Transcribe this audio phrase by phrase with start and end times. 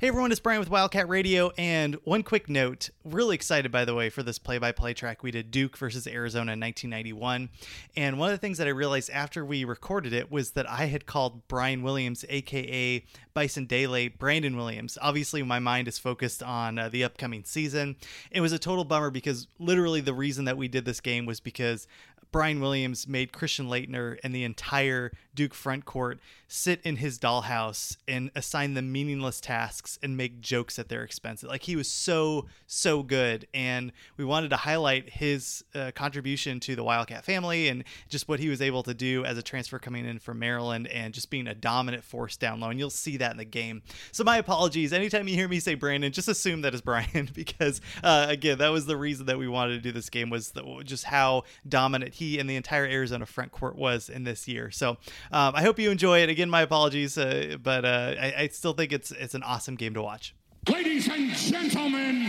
[0.00, 2.88] Hey everyone, it's Brian with Wildcat Radio, and one quick note.
[3.04, 5.22] Really excited, by the way, for this play-by-play track.
[5.22, 7.50] We did Duke versus Arizona in 1991,
[7.98, 10.86] and one of the things that I realized after we recorded it was that I
[10.86, 14.96] had called Brian Williams, aka Bison Dele, Brandon Williams.
[15.02, 17.96] Obviously, my mind is focused on uh, the upcoming season.
[18.30, 21.40] It was a total bummer because literally the reason that we did this game was
[21.40, 21.86] because
[22.32, 27.96] Brian Williams made Christian Laettner and the entire Duke front court sit in his dollhouse
[28.08, 31.42] and assign them meaningless tasks and make jokes at their expense.
[31.42, 36.74] Like he was so so good, and we wanted to highlight his uh, contribution to
[36.74, 40.04] the Wildcat family and just what he was able to do as a transfer coming
[40.04, 42.68] in from Maryland and just being a dominant force down low.
[42.68, 43.82] And you'll see that in the game.
[44.12, 44.92] So my apologies.
[44.92, 48.68] Anytime you hear me say Brandon, just assume that is Brian because uh, again, that
[48.70, 52.14] was the reason that we wanted to do this game was the, just how dominant
[52.20, 54.70] he and the entire Arizona front court was in this year.
[54.70, 54.90] So
[55.32, 56.28] um, I hope you enjoy it.
[56.28, 59.94] Again, my apologies, uh, but uh, I, I still think it's it's an awesome game
[59.94, 60.34] to watch.
[60.68, 62.28] Ladies and gentlemen,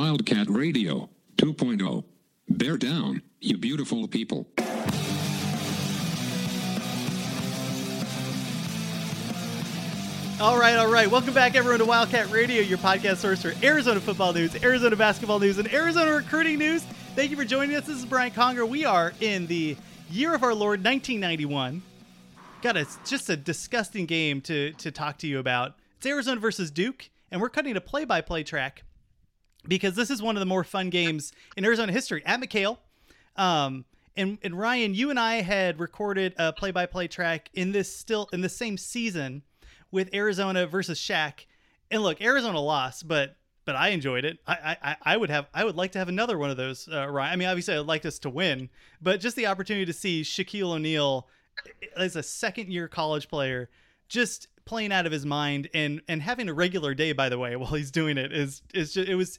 [0.00, 2.04] Wildcat Radio 2.0.
[2.48, 4.46] Bear down, you beautiful people.
[10.40, 11.10] All right, all right.
[11.10, 15.38] Welcome back, everyone, to Wildcat Radio, your podcast source for Arizona football news, Arizona basketball
[15.38, 16.82] news, and Arizona recruiting news.
[17.14, 17.84] Thank you for joining us.
[17.84, 18.64] This is Brian Conger.
[18.64, 19.76] We are in the
[20.10, 21.82] year of our Lord, 1991.
[22.62, 25.74] Got a just a disgusting game to to talk to you about.
[25.98, 28.84] It's Arizona versus Duke, and we're cutting a play-by-play track
[29.68, 32.78] because this is one of the more fun games in Arizona history at McKale.
[33.36, 33.84] Um,
[34.16, 38.40] and, and Ryan, you and I had recorded a play-by-play track in this still in
[38.40, 39.42] the same season
[39.90, 41.46] with Arizona versus Shaq.
[41.90, 44.38] And look, Arizona lost, but but I enjoyed it.
[44.46, 46.88] I I, I would have I would like to have another one of those.
[46.90, 48.68] Uh, Ryan, I mean, obviously, I'd like us to win,
[49.00, 51.28] but just the opportunity to see Shaquille O'Neal
[51.96, 53.68] as a second-year college player
[54.08, 57.56] just playing out of his mind and and having a regular day by the way
[57.60, 59.38] while he's doing it is is just it was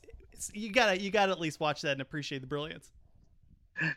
[0.53, 2.91] you gotta you gotta at least watch that and appreciate the brilliance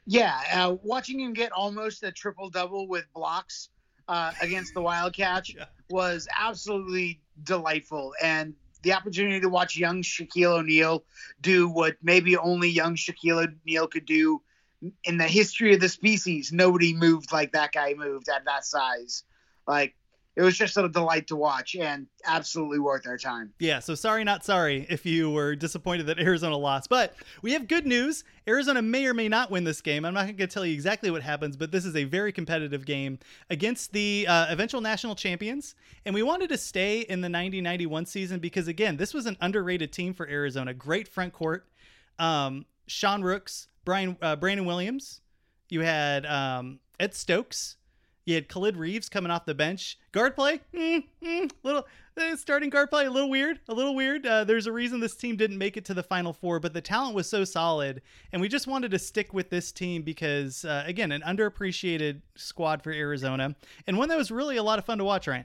[0.07, 3.69] Yeah, uh, watching him get almost a triple double with blocks
[4.09, 5.65] uh, against the Wildcats Yeah.
[5.91, 11.05] was absolutely delightful, and the opportunity to watch young Shaquille O'Neal
[11.41, 14.41] do what maybe only young Shaquille O'Neal could do
[15.05, 16.53] in the history of the species.
[16.53, 19.25] Nobody moved like that guy moved at that size.
[19.67, 19.97] Like
[20.37, 23.53] it was just a delight to watch, and absolutely worth our time.
[23.61, 26.89] Yeah, so sorry, not sorry if you were disappointed that Arizona lost.
[26.91, 28.25] But we have good news.
[28.49, 30.05] Arizona may or may not win this game.
[30.05, 32.85] I'm not going to tell you exactly what happens, but this is a very competitive
[32.85, 33.19] game
[33.49, 35.77] against the uh, eventual national champions.
[36.05, 39.37] And we wanted to stay in the 90 91 season because, again, this was an
[39.41, 40.75] underrated team for Arizona.
[40.75, 41.67] Great front court.
[42.19, 45.21] Um, Sean Rooks, Brian, uh, Brandon Williams.
[45.69, 47.77] You had um, Ed Stokes.
[48.25, 49.99] You had Khalid Reeves coming off the bench.
[50.13, 51.87] Guard play, mm, mm, little
[52.17, 54.27] uh, starting guard play, a little weird, a little weird.
[54.27, 56.81] Uh, there's a reason this team didn't make it to the Final Four, but the
[56.81, 58.01] talent was so solid,
[58.33, 62.83] and we just wanted to stick with this team because, uh, again, an underappreciated squad
[62.83, 63.55] for Arizona,
[63.87, 65.27] and one that was really a lot of fun to watch.
[65.27, 65.45] Ryan,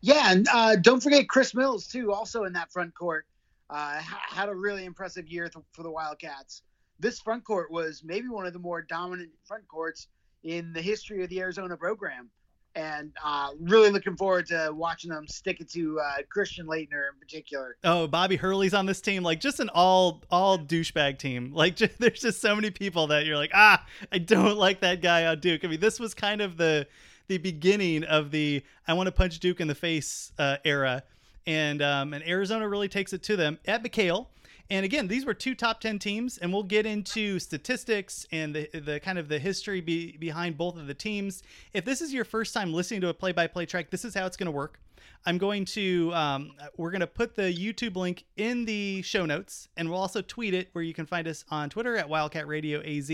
[0.00, 3.26] Yeah, and uh, don't forget Chris Mills too, also in that front court.
[3.68, 6.62] Uh, had a really impressive year th- for the Wildcats.
[7.00, 10.08] This front court was maybe one of the more dominant front courts
[10.44, 12.30] in the history of the Arizona program,
[12.74, 17.18] and uh, really looking forward to watching them stick it to uh, Christian Laettner in
[17.18, 17.76] particular.
[17.84, 21.52] oh, Bobby Hurley's on this team, like just an all all douchebag team.
[21.52, 25.02] Like just, there's just so many people that you're like, ah, I don't like that
[25.02, 25.64] guy on Duke.
[25.64, 26.86] I mean, this was kind of the
[27.28, 31.04] the beginning of the I want to punch Duke in the face uh, era,
[31.46, 34.26] and um, and Arizona really takes it to them at McKale.
[34.70, 38.68] And again, these were two top ten teams, and we'll get into statistics and the
[38.72, 41.42] the kind of the history be, behind both of the teams.
[41.72, 44.36] If this is your first time listening to a play-by-play track, this is how it's
[44.36, 44.80] going to work.
[45.26, 49.68] I'm going to um, we're going to put the YouTube link in the show notes,
[49.76, 52.80] and we'll also tweet it where you can find us on Twitter at Wildcat Radio
[52.80, 53.10] AZ.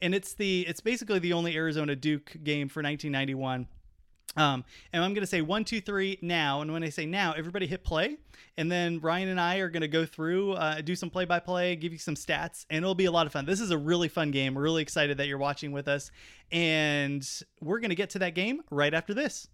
[0.00, 3.66] And it's the it's basically the only Arizona Duke game for 1991.
[4.36, 6.60] Um, and I'm going to say one, two, three now.
[6.60, 8.16] And when I say now, everybody hit play.
[8.56, 11.40] And then Ryan and I are going to go through, uh, do some play by
[11.40, 13.46] play, give you some stats, and it'll be a lot of fun.
[13.46, 14.54] This is a really fun game.
[14.54, 16.10] We're really excited that you're watching with us.
[16.52, 17.26] And
[17.60, 19.48] we're going to get to that game right after this.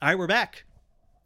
[0.00, 0.64] All right, we're back.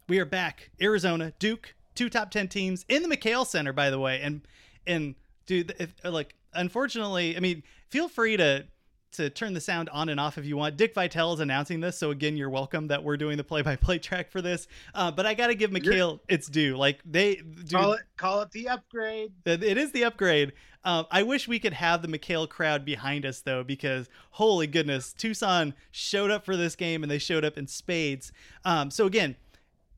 [0.07, 0.71] We are back.
[0.81, 4.19] Arizona, Duke, two top 10 teams in the McKale Center, by the way.
[4.21, 4.41] And,
[4.85, 5.15] and
[5.45, 8.65] dude, if, like, unfortunately, I mean, feel free to
[9.13, 10.77] to turn the sound on and off if you want.
[10.77, 14.31] Dick Vitale is announcing this, so again, you're welcome that we're doing the play-by-play track
[14.31, 14.67] for this.
[14.93, 16.75] Uh, but I got to give McKale its due.
[16.77, 19.31] Like they dude, Call it call it the upgrade.
[19.45, 20.53] it is the upgrade.
[20.85, 25.13] Um, I wish we could have the McKale crowd behind us though, because holy goodness,
[25.13, 28.33] Tucson showed up for this game and they showed up in spades.
[28.65, 29.35] Um, so again,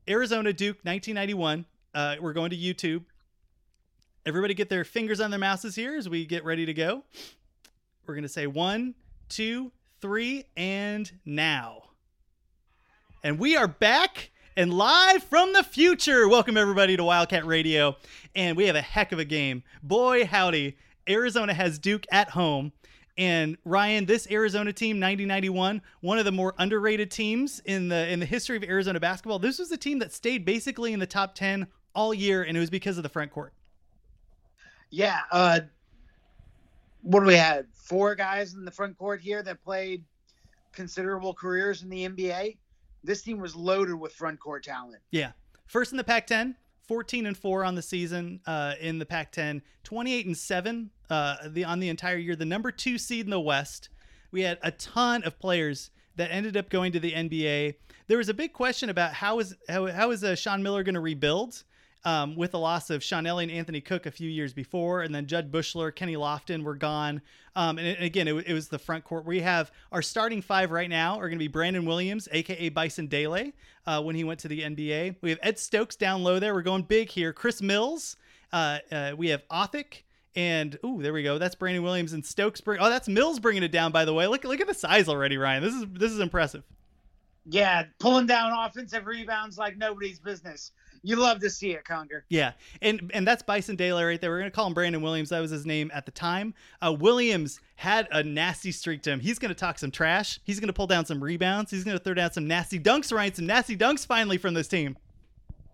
[0.08, 1.64] Arizona Duke 1991.
[1.94, 3.04] Uh, we're going to YouTube.
[4.24, 7.02] Everybody get their fingers on their mouses here as we get ready to go.
[8.06, 8.94] We're going to say one,
[9.28, 11.82] two, three, and now.
[13.22, 16.28] And we are back and live from the future.
[16.28, 17.96] Welcome everybody to Wildcat Radio.
[18.34, 19.62] And we have a heck of a game.
[19.82, 20.76] Boy, howdy.
[21.08, 22.72] Arizona has Duke at home.
[23.18, 28.20] And Ryan, this Arizona team, 9091, one of the more underrated teams in the in
[28.20, 29.38] the history of Arizona basketball.
[29.38, 32.60] This was a team that stayed basically in the top 10 all year, and it
[32.60, 33.54] was because of the front court.
[34.90, 35.20] Yeah.
[35.32, 35.60] Uh,
[37.06, 37.66] what do we had?
[37.72, 40.04] Four guys in the front court here that played
[40.72, 42.58] considerable careers in the NBA.
[43.04, 45.00] This team was loaded with front court talent.
[45.12, 45.30] Yeah.
[45.68, 46.56] First in the Pac 10,
[46.88, 51.36] 14 and 4 on the season uh, in the Pac 10, 28 and 7 uh,
[51.46, 53.88] the, on the entire year, the number two seed in the West.
[54.32, 57.74] We had a ton of players that ended up going to the NBA.
[58.08, 60.94] There was a big question about how is how, how is uh, Sean Miller going
[60.94, 61.62] to rebuild
[62.06, 65.12] um, with the loss of Sean Elliott and Anthony Cook a few years before, and
[65.12, 67.20] then Jud Buechler, Kenny Lofton were gone.
[67.56, 69.26] Um, and, and again, it, it was the front court.
[69.26, 73.08] We have our starting five right now are going to be Brandon Williams, aka Bison
[73.08, 73.52] Dele,
[73.88, 75.16] uh, when he went to the NBA.
[75.20, 76.54] We have Ed Stokes down low there.
[76.54, 77.32] We're going big here.
[77.32, 78.16] Chris Mills.
[78.52, 80.04] Uh, uh, we have Othick.
[80.36, 81.38] And ooh, there we go.
[81.38, 82.60] That's Brandon Williams and Stokes.
[82.60, 83.90] Bring, oh, that's Mills bringing it down.
[83.90, 85.62] By the way, look look at the size already, Ryan.
[85.62, 86.62] This is this is impressive.
[87.46, 90.72] Yeah, pulling down offensive rebounds like nobody's business.
[91.06, 92.24] You love to see it, Conger.
[92.28, 92.50] Yeah,
[92.82, 94.28] and and that's Bison Dele right there.
[94.28, 95.28] We're gonna call him Brandon Williams.
[95.28, 96.52] That was his name at the time.
[96.84, 99.20] Uh, Williams had a nasty streak to him.
[99.20, 100.40] He's gonna talk some trash.
[100.42, 101.70] He's gonna pull down some rebounds.
[101.70, 103.12] He's gonna throw down some nasty dunks.
[103.12, 104.98] Ryan, some nasty dunks finally from this team.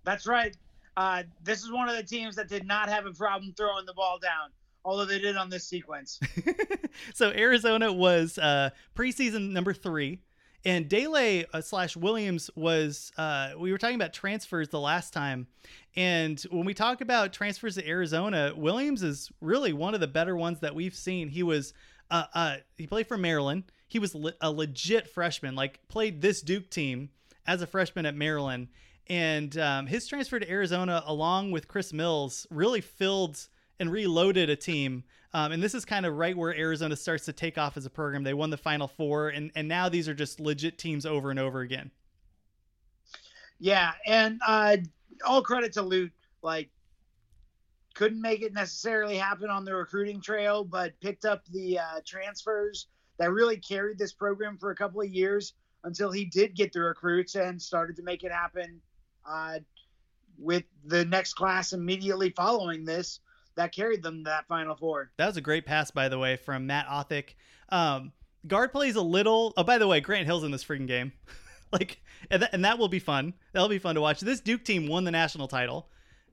[0.05, 0.55] That's right.
[0.99, 3.94] Uh, this is one of the teams that did not have a problem throwing the
[3.94, 4.50] ball down,
[4.84, 6.20] although they did on this sequence.
[7.14, 10.20] so Arizona was uh, preseason number three,
[10.64, 13.12] and Dele uh, slash Williams was.
[13.17, 15.47] Uh, we were talking about transfers the last time,
[15.97, 20.37] and when we talk about transfers to Arizona, Williams is really one of the better
[20.37, 21.29] ones that we've seen.
[21.29, 21.75] He was.
[22.11, 23.64] Uh, uh, he played for Maryland.
[23.88, 25.55] He was le- a legit freshman.
[25.55, 27.11] Like played this Duke team
[27.47, 28.69] as a freshman at Maryland,
[29.08, 33.49] and um, his transfer to Arizona, along with Chris Mills, really filled
[33.81, 35.05] and reloaded a team.
[35.34, 37.90] Um, and this is kind of right where Arizona starts to take off as a
[37.90, 38.23] program.
[38.23, 41.38] They won the Final Four, and and now these are just legit teams over and
[41.38, 41.90] over again.
[43.58, 44.76] Yeah, and uh,
[45.25, 46.12] all credit to Lute.
[46.43, 46.69] Like,
[47.94, 52.88] couldn't make it necessarily happen on the recruiting trail, but picked up the uh, transfers
[53.19, 56.81] that really carried this program for a couple of years until he did get the
[56.81, 58.81] recruits and started to make it happen
[59.26, 59.58] uh,
[60.38, 63.20] with the next class immediately following this
[63.57, 65.11] that carried them that final four.
[65.17, 67.35] That was a great pass, by the way, from Matt Othick.
[67.69, 68.13] Um,
[68.47, 69.53] guard plays a little.
[69.57, 71.13] Oh, by the way, Grant Hill's in this freaking game.
[71.73, 72.01] like,
[72.31, 73.35] and, th- and that will be fun.
[73.53, 74.21] That'll be fun to watch.
[74.21, 75.89] This Duke team won the national title.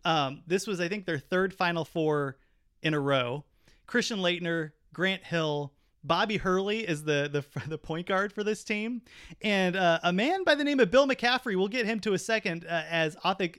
[0.05, 2.37] Um, this was, I think, their third Final Four
[2.81, 3.43] in a row.
[3.85, 5.73] Christian Laettner, Grant Hill,
[6.03, 9.01] Bobby Hurley is the the the point guard for this team,
[9.41, 11.55] and uh, a man by the name of Bill McCaffrey.
[11.57, 13.57] We'll get him to a second uh, as Othick.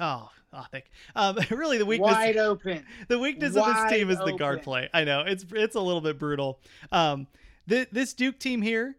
[0.00, 0.84] Oh, Othick.
[1.14, 2.12] Um, really, the weakness.
[2.12, 2.84] Wide open.
[3.08, 4.88] The weakness of this team is the guard play.
[4.92, 6.60] I know it's it's a little bit brutal.
[6.92, 7.26] Um,
[7.68, 8.96] th- this Duke team here,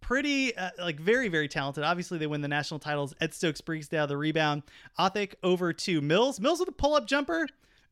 [0.00, 1.84] pretty uh, like very very talented.
[1.84, 3.14] Obviously, they win the national titles.
[3.20, 4.62] Ed Stokes breaks down the rebound.
[4.98, 6.40] Othick over to Mills.
[6.40, 7.46] Mills with a pull up jumper.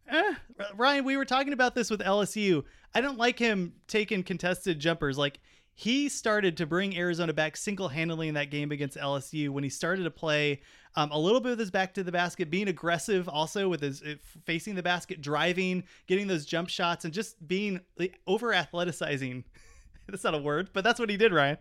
[0.08, 0.34] Eh,
[0.76, 2.64] Ryan, we were talking about this with LSU.
[2.94, 5.18] I don't like him taking contested jumpers.
[5.18, 5.40] Like
[5.78, 9.68] he started to bring Arizona back single handedly in that game against LSU when he
[9.68, 10.62] started to play
[10.96, 14.02] um, a little bit with his back to the basket, being aggressive also with his
[14.02, 14.14] uh,
[14.46, 17.78] facing the basket, driving, getting those jump shots, and just being
[18.26, 19.44] over athleticizing.
[20.08, 21.58] that's not a word, but that's what he did, Ryan.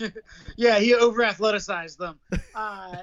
[0.56, 2.18] Yeah, he over athleticized them.
[2.54, 2.96] Uh,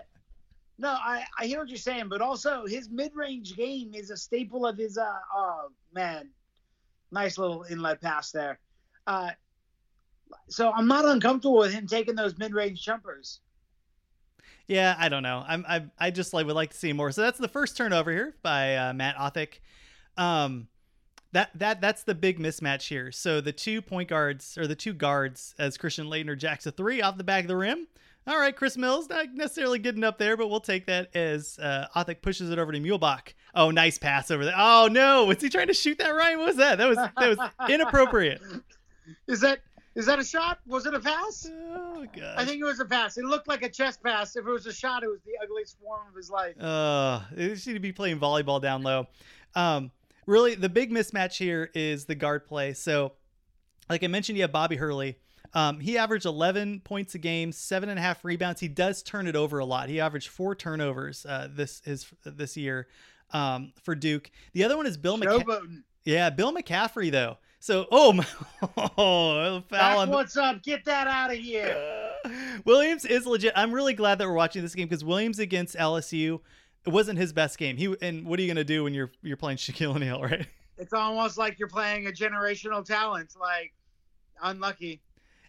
[0.77, 4.17] no, I, I hear what you're saying, but also his mid range game is a
[4.17, 4.97] staple of his.
[4.97, 6.29] Uh, oh man,
[7.11, 8.59] nice little inlet pass there.
[9.07, 9.31] Uh,
[10.47, 13.39] so I'm not uncomfortable with him taking those mid range jumpers.
[14.67, 15.43] Yeah, I don't know.
[15.47, 17.11] I'm I I just like would like to see more.
[17.11, 19.59] So that's the first turnover here by uh, Matt Othick.
[20.17, 20.67] Um,
[21.33, 23.11] that that that's the big mismatch here.
[23.11, 27.01] So the two point guards or the two guards as Christian Laettner jacks a three
[27.01, 27.87] off the back of the rim.
[28.27, 31.87] All right, Chris Mills not necessarily getting up there, but we'll take that as uh,
[31.95, 33.33] Othick pushes it over to Muehlebach.
[33.55, 34.53] Oh, nice pass over there.
[34.55, 36.09] Oh no, was he trying to shoot that?
[36.09, 36.77] Ryan, what was that?
[36.77, 38.41] That was that was inappropriate.
[39.27, 39.59] Is that
[39.93, 40.59] Is that a shot?
[40.65, 41.49] Was it a pass?
[41.51, 42.35] Oh god.
[42.37, 43.17] I think it was a pass.
[43.17, 44.35] It looked like a chest pass.
[44.35, 46.59] If it was a shot, it was the ugliest form of his life.
[46.61, 49.07] Uh, they need to be playing volleyball down low.
[49.53, 49.91] Um,
[50.25, 52.73] really, the big mismatch here is the guard play.
[52.73, 53.13] So,
[53.89, 55.17] like I mentioned, you have Bobby Hurley.
[55.53, 58.61] Um, he averaged 11 points a game, seven and a half rebounds.
[58.61, 59.89] He does turn it over a lot.
[59.89, 62.87] He averaged four turnovers uh, this his this year
[63.31, 64.31] um, for Duke.
[64.53, 65.83] The other one is Bill McCaffrey.
[66.05, 67.37] Yeah, Bill McCaffrey though.
[67.61, 68.25] So, oh, my-
[68.97, 70.63] oh, foul That's the- what's up.
[70.63, 72.11] Get that out of here.
[72.65, 73.53] Williams is legit.
[73.55, 76.39] I'm really glad that we're watching this game because Williams against LSU,
[76.87, 77.77] it wasn't his best game.
[77.77, 80.47] He and what are you gonna do when you're you're playing Shaquille O'Neal, right?
[80.79, 83.35] It's almost like you're playing a generational talent.
[83.39, 83.73] Like,
[84.41, 84.99] unlucky.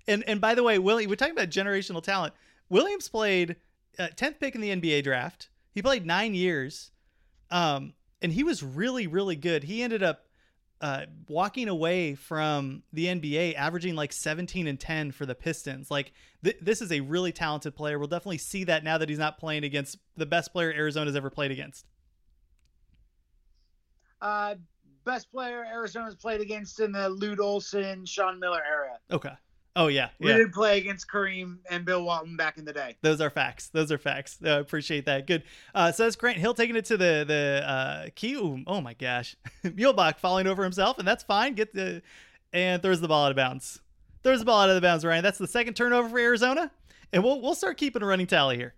[0.06, 2.34] And and by the way, Willie, we're talking about generational talent.
[2.68, 3.56] Williams played
[3.98, 5.48] uh, 10th pick in the NBA draft.
[5.74, 6.90] He played nine years,
[7.50, 9.64] um, and he was really really good.
[9.64, 10.26] He ended up
[10.82, 15.90] uh, walking away from the NBA, averaging like 17 and 10 for the Pistons.
[15.90, 16.12] Like
[16.42, 18.00] th- this is a really talented player.
[18.00, 21.30] We'll definitely see that now that he's not playing against the best player Arizona's ever
[21.30, 21.86] played against.
[24.20, 24.56] Uh,
[25.04, 28.98] best player Arizona's played against in the Lute Olson, Sean Miller era.
[29.10, 29.32] Okay.
[29.74, 30.36] Oh yeah, We yeah.
[30.36, 32.96] did play against Kareem and Bill Walton back in the day.
[33.00, 33.68] Those are facts.
[33.68, 34.38] Those are facts.
[34.44, 35.26] I appreciate that.
[35.26, 35.44] Good.
[35.74, 38.34] Uh, so that's Grant Hill taking it to the the uh, key.
[38.34, 41.54] Ooh, oh my gosh, Muehlebach falling over himself, and that's fine.
[41.54, 42.02] Get the
[42.52, 43.80] and throws the ball out of bounds.
[44.22, 45.24] Throws the ball out of the bounds, Ryan.
[45.24, 46.70] That's the second turnover for Arizona,
[47.12, 48.74] and we'll we'll start keeping a running tally here.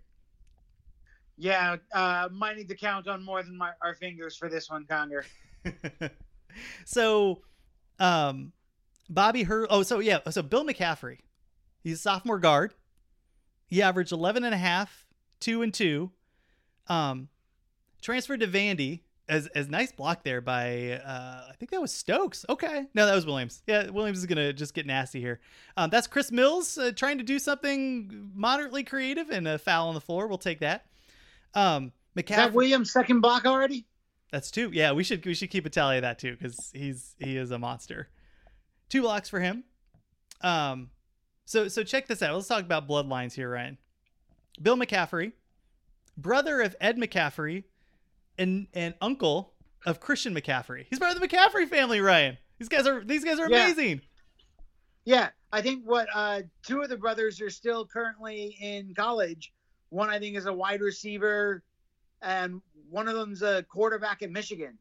[1.37, 4.85] Yeah, uh, might need to count on more than my, our fingers for this one,
[4.85, 5.25] Conger.
[6.85, 7.41] so,
[7.99, 8.53] um,
[9.09, 9.67] Bobby Hur.
[9.69, 10.19] Oh, so yeah.
[10.29, 11.19] So Bill McCaffrey,
[11.83, 12.73] he's a sophomore guard.
[13.67, 15.05] He averaged 11 and a half,
[15.39, 16.11] two and two.
[16.87, 17.29] Um,
[18.01, 22.45] transferred to Vandy as as nice block there by uh, I think that was Stokes.
[22.47, 23.63] Okay, no, that was Williams.
[23.67, 25.39] Yeah, Williams is gonna just get nasty here.
[25.77, 29.95] Um, that's Chris Mills uh, trying to do something moderately creative and a foul on
[29.95, 30.27] the floor.
[30.27, 30.85] We'll take that.
[31.53, 33.85] Um, Is that Williams' second block already?
[34.31, 34.69] That's two.
[34.73, 37.51] Yeah, we should we should keep a tally of that too because he's he is
[37.51, 38.09] a monster.
[38.89, 39.63] Two blocks for him.
[40.41, 40.89] Um,
[41.45, 42.35] so so check this out.
[42.35, 43.77] Let's talk about bloodlines here, Ryan.
[44.61, 45.33] Bill McCaffrey,
[46.17, 47.63] brother of Ed McCaffrey,
[48.37, 49.53] and and uncle
[49.85, 50.85] of Christian McCaffrey.
[50.89, 52.37] He's part of the McCaffrey family, Ryan.
[52.59, 53.65] These guys are these guys are Yeah.
[53.65, 54.01] amazing.
[55.03, 59.53] Yeah, I think what uh, two of the brothers are still currently in college.
[59.89, 61.63] One I think is a wide receiver,
[62.21, 64.77] and one of them's a quarterback at Michigan.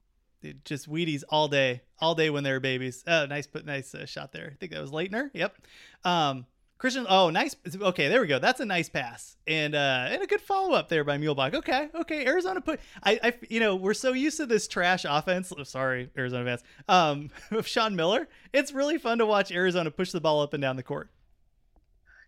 [0.65, 3.03] Just Wheaties all day, all day when they were babies.
[3.07, 4.51] Oh, nice, put nice uh, shot there.
[4.53, 5.31] I think that was Laettner.
[5.33, 5.57] Yep.
[6.05, 6.47] Um,
[6.79, 7.07] Christian.
[7.09, 7.57] Oh, nice.
[7.81, 8.39] Okay, there we go.
[8.39, 11.55] That's a nice pass and uh, and a good follow up there by Muehlebach.
[11.55, 12.27] Okay, okay.
[12.27, 12.81] Arizona put.
[13.03, 15.53] I, I, you know, we're so used to this trash offense.
[15.57, 16.63] oh, Sorry, Arizona fans.
[16.89, 18.29] Um, of Sean Miller.
[18.53, 21.09] It's really fun to watch Arizona push the ball up and down the court.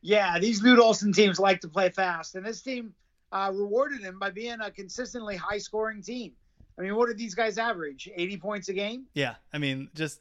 [0.01, 2.95] Yeah, these Lute Olson teams like to play fast, and this team
[3.33, 6.33] uh, rewarded him by being a consistently high-scoring team.
[6.79, 8.11] I mean, what did these guys average?
[8.15, 9.07] 80 points a game?
[9.15, 10.21] Yeah, I mean, just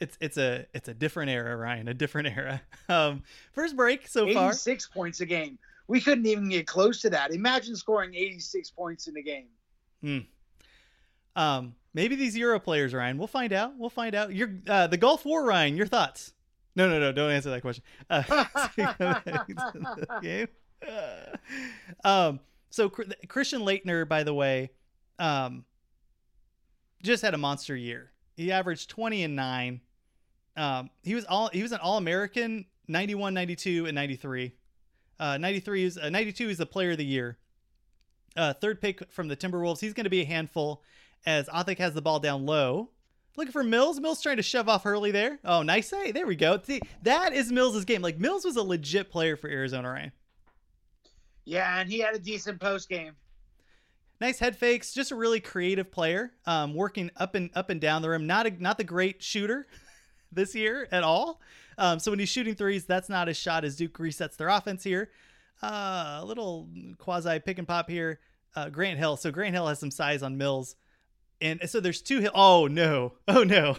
[0.00, 1.88] it's it's a it's a different era, Ryan.
[1.88, 2.60] A different era.
[2.88, 4.48] Um, first break so far.
[4.48, 5.58] 86 points a game.
[5.86, 7.32] We couldn't even get close to that.
[7.32, 9.46] Imagine scoring 86 points in a game.
[10.02, 10.18] Hmm.
[11.34, 13.16] Um, maybe these Euro players, Ryan.
[13.16, 13.78] We'll find out.
[13.78, 14.34] We'll find out.
[14.34, 15.76] Your uh, the Gulf War, Ryan.
[15.76, 16.34] Your thoughts?
[16.74, 17.12] No, no, no.
[17.12, 17.84] Don't answer that question.
[18.10, 18.44] Uh,
[20.22, 20.48] game.
[20.86, 21.36] Uh,
[22.04, 22.40] um,
[22.70, 24.70] so Christian Laettner, by the way,
[25.18, 25.64] um,
[27.02, 28.10] just had a monster year.
[28.36, 29.80] He averaged 20 and 9.
[30.56, 34.52] Um, he was all he was an All-American 91, 92 and 93.
[35.18, 37.38] Uh, 93 is uh, 92 is the player of the year.
[38.36, 39.80] Uh, third pick from the Timberwolves.
[39.80, 40.82] He's going to be a handful
[41.26, 42.90] as Othick has the ball down low.
[43.36, 43.98] Looking for Mills.
[43.98, 45.38] Mills trying to shove off Hurley there.
[45.44, 46.12] Oh, nice say.
[46.12, 46.60] There we go.
[46.62, 48.02] See, that is Mills' game.
[48.02, 50.12] Like Mills was a legit player for Arizona, right?
[51.44, 53.12] Yeah, and he had a decent post game.
[54.22, 54.92] Nice head fakes.
[54.92, 56.30] Just a really creative player.
[56.46, 58.24] Um, working up and up and down the rim.
[58.24, 59.66] Not a not the great shooter
[60.32, 61.40] this year at all.
[61.76, 64.84] Um, so when he's shooting threes, that's not his shot as Duke resets their offense
[64.84, 65.10] here.
[65.60, 68.20] Uh, a little quasi pick and pop here.
[68.54, 69.16] Uh, Grant Hill.
[69.16, 70.76] So Grant Hill has some size on Mills.
[71.40, 72.30] And so there's two Hill.
[72.32, 73.14] Oh no.
[73.26, 73.76] Oh no.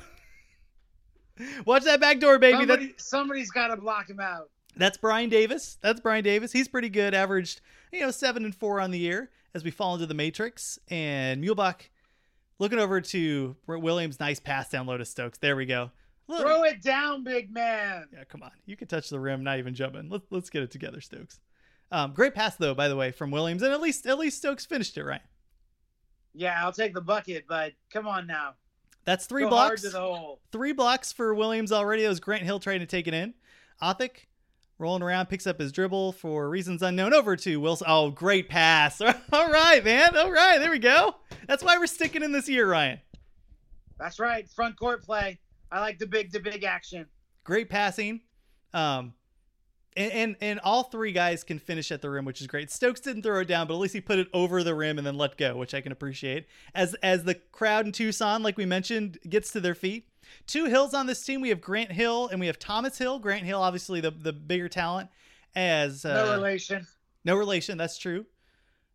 [1.65, 2.65] Watch that back door, baby.
[2.65, 4.49] That, somebody's got to block him out.
[4.75, 5.77] that's Brian Davis.
[5.79, 6.51] That's Brian Davis.
[6.51, 7.13] He's pretty good.
[7.13, 7.61] Averaged,
[7.93, 10.79] you know, seven and four on the year as we fall into the matrix.
[10.89, 11.81] And Muehlebach
[12.59, 14.19] looking over to Williams.
[14.19, 15.37] Nice pass down low to Stokes.
[15.37, 15.91] There we go.
[16.27, 16.41] Look.
[16.41, 18.07] Throw it down, big man.
[18.13, 18.51] Yeah, come on.
[18.65, 20.09] You can touch the rim, not even jumping.
[20.09, 21.39] Let's let's get it together, Stokes.
[21.91, 24.65] Um, great pass though, by the way, from Williams, and at least at least Stokes
[24.65, 25.21] finished it right.
[26.33, 28.53] Yeah, I'll take the bucket, but come on now.
[29.05, 29.81] That's three Go blocks.
[29.81, 30.39] to the hole.
[30.51, 32.03] Three blocks for Williams already.
[32.03, 33.33] That was Grant Hill trying to take it in.
[33.81, 34.27] Othick
[34.79, 37.87] rolling around, picks up his dribble for reasons unknown over to Wilson.
[37.89, 39.01] Oh, great pass.
[39.31, 40.15] All right, man.
[40.17, 41.15] All right, there we go.
[41.47, 42.99] That's why we're sticking in this year, Ryan.
[43.99, 44.49] That's right.
[44.49, 45.39] Front court play.
[45.71, 47.07] I like the big, the big action.
[47.43, 48.21] Great passing.
[48.73, 49.13] Um,
[49.95, 52.71] and, and and all three guys can finish at the rim, which is great.
[52.71, 55.05] Stokes didn't throw it down, but at least he put it over the rim and
[55.05, 56.47] then let go, which I can appreciate.
[56.73, 60.07] As as the crowd in Tucson, like we mentioned, gets to their feet.
[60.47, 61.41] Two Hills on this team.
[61.41, 63.19] We have Grant Hill and we have Thomas Hill.
[63.19, 65.09] Grant Hill, obviously the the bigger talent.
[65.55, 66.87] As uh, No relation.
[67.23, 67.77] no relation.
[67.77, 68.25] That's true.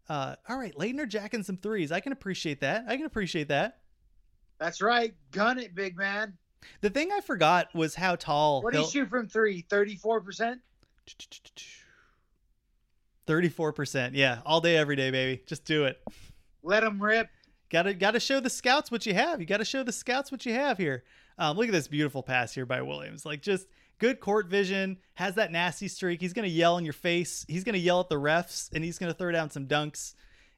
[0.09, 1.92] Uh, all right, Laettner jacking some threes.
[1.92, 2.85] I can appreciate that.
[2.88, 3.78] I can appreciate that.
[4.59, 5.14] That's right.
[5.33, 6.33] Gun it, big man.
[6.80, 8.62] The thing I forgot was how tall.
[8.62, 9.64] What do you Hill- shoot from three?
[9.71, 10.57] 34%?
[13.26, 14.11] 34%.
[14.14, 15.42] Yeah, all day, every day, baby.
[15.47, 16.00] Just do it.
[16.62, 17.28] Let him rip.
[17.71, 19.40] Gotta gotta show the scouts what you have.
[19.40, 21.04] You gotta show the scouts what you have here.
[21.38, 23.25] Um, look at this beautiful pass here by Williams.
[23.25, 23.66] Like just
[23.99, 24.99] good court vision.
[25.14, 26.21] Has that nasty streak.
[26.21, 27.45] He's gonna yell in your face.
[27.49, 30.14] He's gonna yell at the refs, and he's gonna throw down some dunks.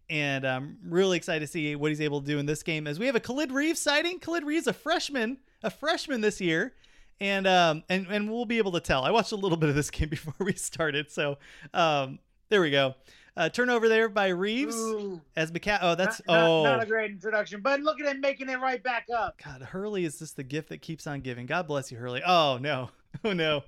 [0.09, 2.87] And I'm really excited to see what he's able to do in this game.
[2.87, 4.19] As we have a Khalid Reeves sighting.
[4.19, 6.75] Khalid Reeves, a freshman, a freshman this year,
[7.21, 9.05] and um and and we'll be able to tell.
[9.05, 11.39] I watched a little bit of this game before we started, so
[11.75, 12.19] um
[12.49, 12.95] there we go.
[13.37, 15.21] Uh, turnover there by Reeves Ooh.
[15.37, 15.79] as McCa.
[15.81, 18.61] Oh, that's not, not- oh not a great introduction, but look at him making it
[18.61, 19.41] right back up.
[19.43, 21.47] God, Hurley is just the gift that keeps on giving.
[21.47, 22.23] God bless you, Hurley.
[22.27, 22.91] Oh no,
[23.25, 23.63] oh no.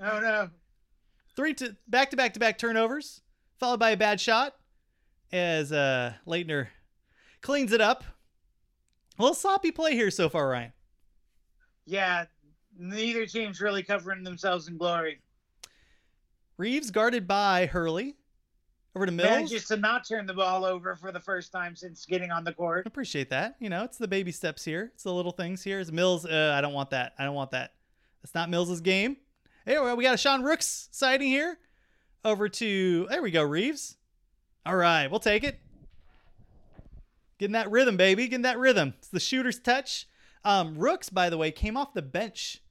[0.00, 0.50] Oh no.
[1.34, 3.22] Three to back to back to back turnovers,
[3.58, 4.54] followed by a bad shot
[5.32, 6.68] as uh Laettner
[7.40, 8.04] cleans it up.
[9.18, 10.72] A little sloppy play here so far, Ryan.
[11.86, 12.26] Yeah,
[12.78, 15.20] neither team's really covering themselves in glory.
[16.56, 18.16] Reeves guarded by Hurley.
[18.96, 19.28] Over to Mills.
[19.28, 22.52] Manages to not turn the ball over for the first time since getting on the
[22.52, 22.86] court.
[22.86, 23.56] appreciate that.
[23.60, 24.90] You know, it's the baby steps here.
[24.94, 25.78] It's the little things here.
[25.78, 26.24] Is Mills?
[26.24, 27.12] Uh, I don't want that.
[27.18, 27.74] I don't want that.
[28.22, 29.18] That's not Mills's game.
[29.64, 31.58] Hey, we got a Sean Rooks sighting here.
[32.24, 33.96] Over to there we go, Reeves.
[34.66, 35.60] All right, we'll take it.
[37.38, 38.26] Getting that rhythm, baby.
[38.26, 38.94] Getting that rhythm.
[38.98, 40.08] It's the shooter's touch.
[40.44, 42.62] Um, Rooks, by the way, came off the bench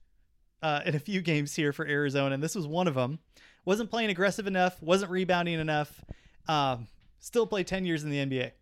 [0.62, 3.20] uh, in a few games here for Arizona, and this was one of them.
[3.68, 4.82] Wasn't playing aggressive enough.
[4.82, 6.02] Wasn't rebounding enough.
[6.48, 6.86] Um,
[7.20, 8.52] still played ten years in the NBA.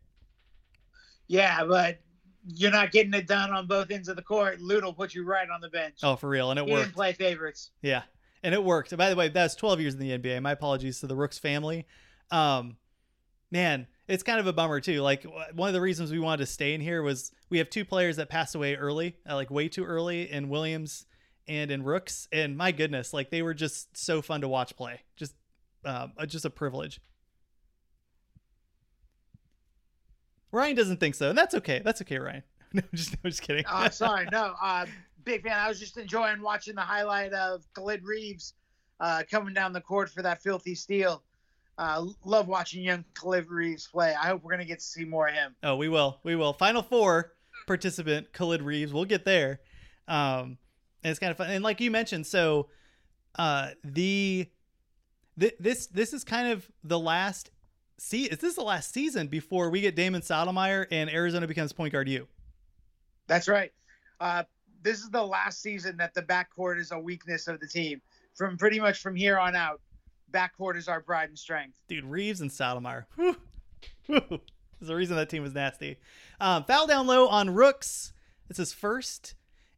[1.29, 2.01] Yeah, but
[2.49, 4.61] you're not getting it done on both ends of the court.
[4.61, 5.99] Lute will put you right on the bench.
[6.03, 6.87] Oh, for real, and it he worked.
[6.87, 7.71] didn't play favorites.
[7.83, 8.03] Yeah,
[8.43, 8.97] and it worked.
[8.97, 10.43] By the way, that's 12 years in the NBA.
[10.43, 11.87] My apologies to the Rooks family.
[12.33, 12.77] Um,
[13.53, 15.03] man, it's kind of a bummer too.
[15.03, 17.85] Like one of the reasons we wanted to stay in here was we have two
[17.85, 21.07] players that passed away early, uh, like way too early, and Williams
[21.49, 22.29] and in Rooks.
[22.33, 25.01] And my goodness, like they were just so fun to watch play.
[25.17, 25.35] Just,
[25.85, 27.01] um, uh, just a privilege.
[30.53, 31.83] Ryan doesn't think so, and that's okay.
[31.85, 32.43] That's okay, Ryan.
[32.73, 33.65] No, just, no, just kidding.
[33.67, 34.55] Uh, sorry, no.
[34.61, 34.85] Uh,
[35.25, 35.57] big fan.
[35.57, 38.55] I was just enjoying watching the highlight of Khalid Reeves
[39.01, 41.23] uh, coming down the court for that filthy steal.
[41.79, 44.15] Uh, love watching young Khalid Reeves play.
[44.15, 45.55] I hope we're gonna get to see more of him.
[45.63, 46.19] Oh, we will.
[46.23, 46.53] We will.
[46.55, 47.33] Final four
[47.67, 48.93] participant Khalid Reeves.
[48.93, 49.61] We'll get there.
[50.09, 50.59] Um,
[51.07, 51.49] and it's kind of fun.
[51.51, 52.67] And like you mentioned, so
[53.39, 54.49] uh, the
[55.39, 57.53] th- this this is kind of the last.
[57.97, 61.93] See, is this the last season before we get Damon Stoudamire and Arizona becomes point
[61.93, 62.27] guard U?
[63.29, 63.73] That's right.
[64.19, 64.43] Uh,
[64.83, 68.03] this is the last season that the backcourt is a weakness of the team.
[68.35, 69.81] From pretty much from here on out,
[70.33, 71.75] backcourt is our pride and strength.
[71.87, 73.05] Dude, Reeves and Stoudamire.
[73.15, 73.37] Whew.
[74.07, 74.41] Whew.
[74.81, 75.99] There's a reason that team was nasty.
[76.41, 78.13] Um, foul down low on Rooks.
[78.51, 79.37] It's his first.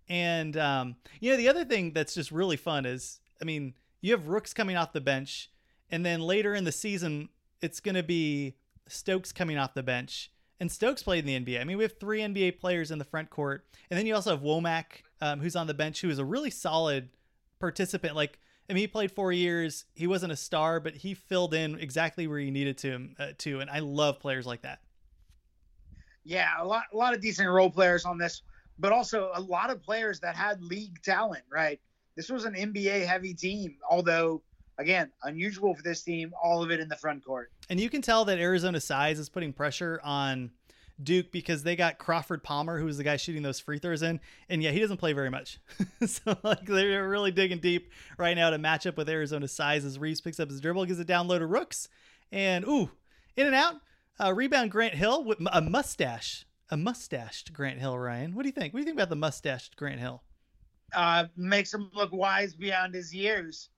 [0.08, 4.12] And, um, you know, the other thing that's just really fun is, I mean, you
[4.12, 5.50] have Rooks coming off the bench.
[5.90, 7.28] And then later in the season,
[7.60, 8.56] it's going to be
[8.88, 10.30] Stokes coming off the bench.
[10.60, 11.60] And Stokes played in the NBA.
[11.60, 13.64] I mean, we have three NBA players in the front court.
[13.90, 16.50] And then you also have Womack, um, who's on the bench, who is a really
[16.50, 17.10] solid
[17.60, 18.16] participant.
[18.16, 19.84] Like, I mean, he played four years.
[19.94, 23.60] He wasn't a star, but he filled in exactly where he needed to uh, to.
[23.60, 24.80] And I love players like that.
[26.24, 28.42] Yeah, a lot, a lot of decent role players on this,
[28.78, 31.44] but also a lot of players that had league talent.
[31.50, 31.80] Right,
[32.16, 34.42] this was an NBA heavy team, although
[34.78, 36.32] again unusual for this team.
[36.42, 37.50] All of it in the front court.
[37.68, 40.50] And you can tell that Arizona size is putting pressure on
[41.02, 44.62] Duke because they got Crawford Palmer, who's the guy shooting those free throws in, and
[44.62, 45.58] yeah, he doesn't play very much.
[46.06, 49.84] so like they're really digging deep right now to match up with Arizona's size.
[49.84, 51.88] As Reeves picks up his dribble, gives it down low to Rooks,
[52.32, 52.90] and ooh,
[53.36, 53.76] in and out.
[54.20, 57.98] Uh, rebound Grant Hill with a mustache, a mustached Grant Hill.
[57.98, 58.72] Ryan, what do you think?
[58.72, 60.22] What do you think about the mustached Grant Hill?
[60.94, 63.70] Uh, makes him look wise beyond his years.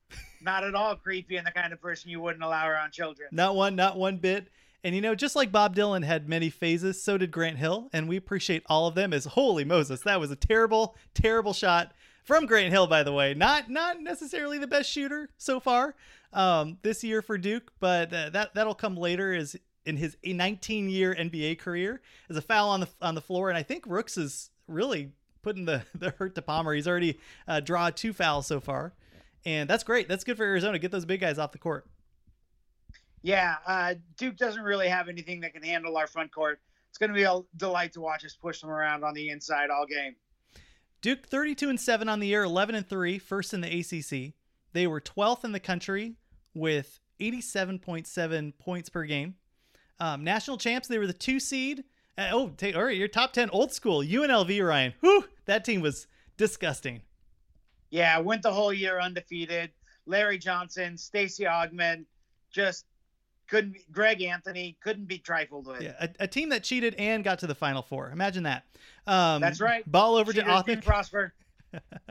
[0.43, 3.29] Not at all creepy and the kind of person you wouldn't allow around children.
[3.33, 4.49] Not one, not one bit.
[4.83, 8.09] And you know, just like Bob Dylan had many phases, so did Grant Hill, and
[8.09, 9.13] we appreciate all of them.
[9.13, 11.93] As holy Moses, that was a terrible, terrible shot
[12.25, 13.35] from Grant Hill, by the way.
[13.35, 15.95] Not not necessarily the best shooter so far
[16.33, 20.89] um, this year for Duke, but uh, that that'll come later as in his 19
[20.89, 24.17] year NBA career as a foul on the on the floor, and I think Rooks
[24.17, 25.13] is really
[25.43, 26.75] putting the the hurt to Palmer.
[26.75, 28.93] He's already uh, draw two fouls so far,
[29.45, 30.09] and that's great.
[30.09, 30.79] That's good for Arizona.
[30.79, 31.87] Get those big guys off the court.
[33.23, 36.61] Yeah, uh, Duke doesn't really have anything that can handle our front court.
[36.89, 39.71] It's going to be a delight to watch us push them around on the inside
[39.71, 40.17] all game.
[41.03, 44.35] Duke 32 and 7 on the year, 11 and 3, first in the ACC.
[44.73, 46.15] They were 12th in the country
[46.55, 49.37] with 87.7 points per game.
[50.01, 51.85] Um, national champs, they were the two seed.
[52.17, 54.95] Uh, oh, take, all right, your top 10 old school UNLV, Ryan.
[55.01, 57.03] Whew, that team was disgusting.
[57.91, 59.71] Yeah, went the whole year undefeated.
[60.07, 62.05] Larry Johnson, Stacey Augmon,
[62.51, 62.87] just
[63.47, 63.77] couldn't.
[63.93, 65.83] Greg Anthony couldn't be trifled with.
[65.83, 68.11] Yeah, a, a, team that cheated and got to the Final Four.
[68.11, 68.65] Imagine that.
[69.07, 69.89] Um, That's right.
[69.91, 71.35] Ball over Cheaters to do prosper.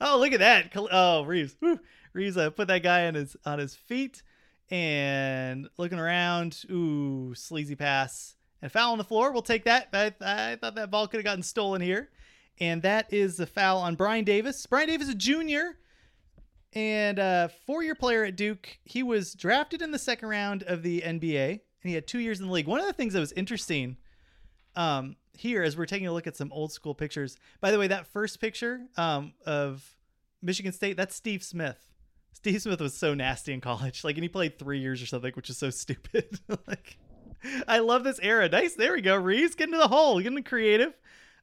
[0.00, 0.72] oh, look at that!
[0.76, 1.56] Oh, Reeves.
[1.60, 1.80] Woo.
[2.12, 4.22] Reeves uh, put that guy on his on his feet
[4.70, 6.62] and looking around.
[6.70, 9.32] Ooh, sleazy pass and foul on the floor.
[9.32, 9.88] We'll take that.
[9.92, 12.10] I, I thought that ball could have gotten stolen here,
[12.58, 14.66] and that is the foul on Brian Davis.
[14.66, 15.78] Brian Davis, a junior
[16.72, 18.78] and a four-year player at Duke.
[18.84, 22.40] He was drafted in the second round of the NBA, and he had two years
[22.40, 22.68] in the league.
[22.68, 23.96] One of the things that was interesting
[24.76, 27.36] um, here, as we're taking a look at some old school pictures.
[27.60, 29.96] By the way, that first picture um, of
[30.42, 31.89] Michigan State, that's Steve Smith.
[32.40, 35.32] Steve Smith was so nasty in college, like, and he played three years or something,
[35.34, 36.40] which is so stupid.
[36.66, 36.96] like,
[37.68, 38.48] I love this era.
[38.48, 39.14] Nice, there we go.
[39.16, 40.94] Reeves getting to the hole, getting creative.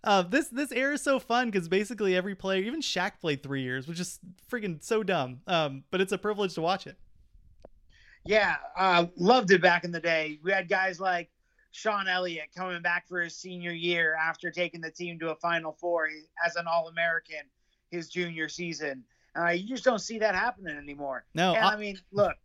[0.03, 3.61] Uh, this this era is so fun because basically every player, even Shaq played three
[3.61, 4.19] years, which is
[4.51, 5.41] freaking so dumb.
[5.45, 6.97] Um, but it's a privilege to watch it.
[8.25, 10.39] Yeah, uh, loved it back in the day.
[10.43, 11.29] We had guys like
[11.71, 15.73] Sean Elliott coming back for his senior year after taking the team to a Final
[15.73, 16.09] Four
[16.43, 17.41] as an All American
[17.89, 19.03] his junior season.
[19.35, 21.25] Uh, you just don't see that happening anymore.
[21.33, 22.35] No, and, I- I mean, look,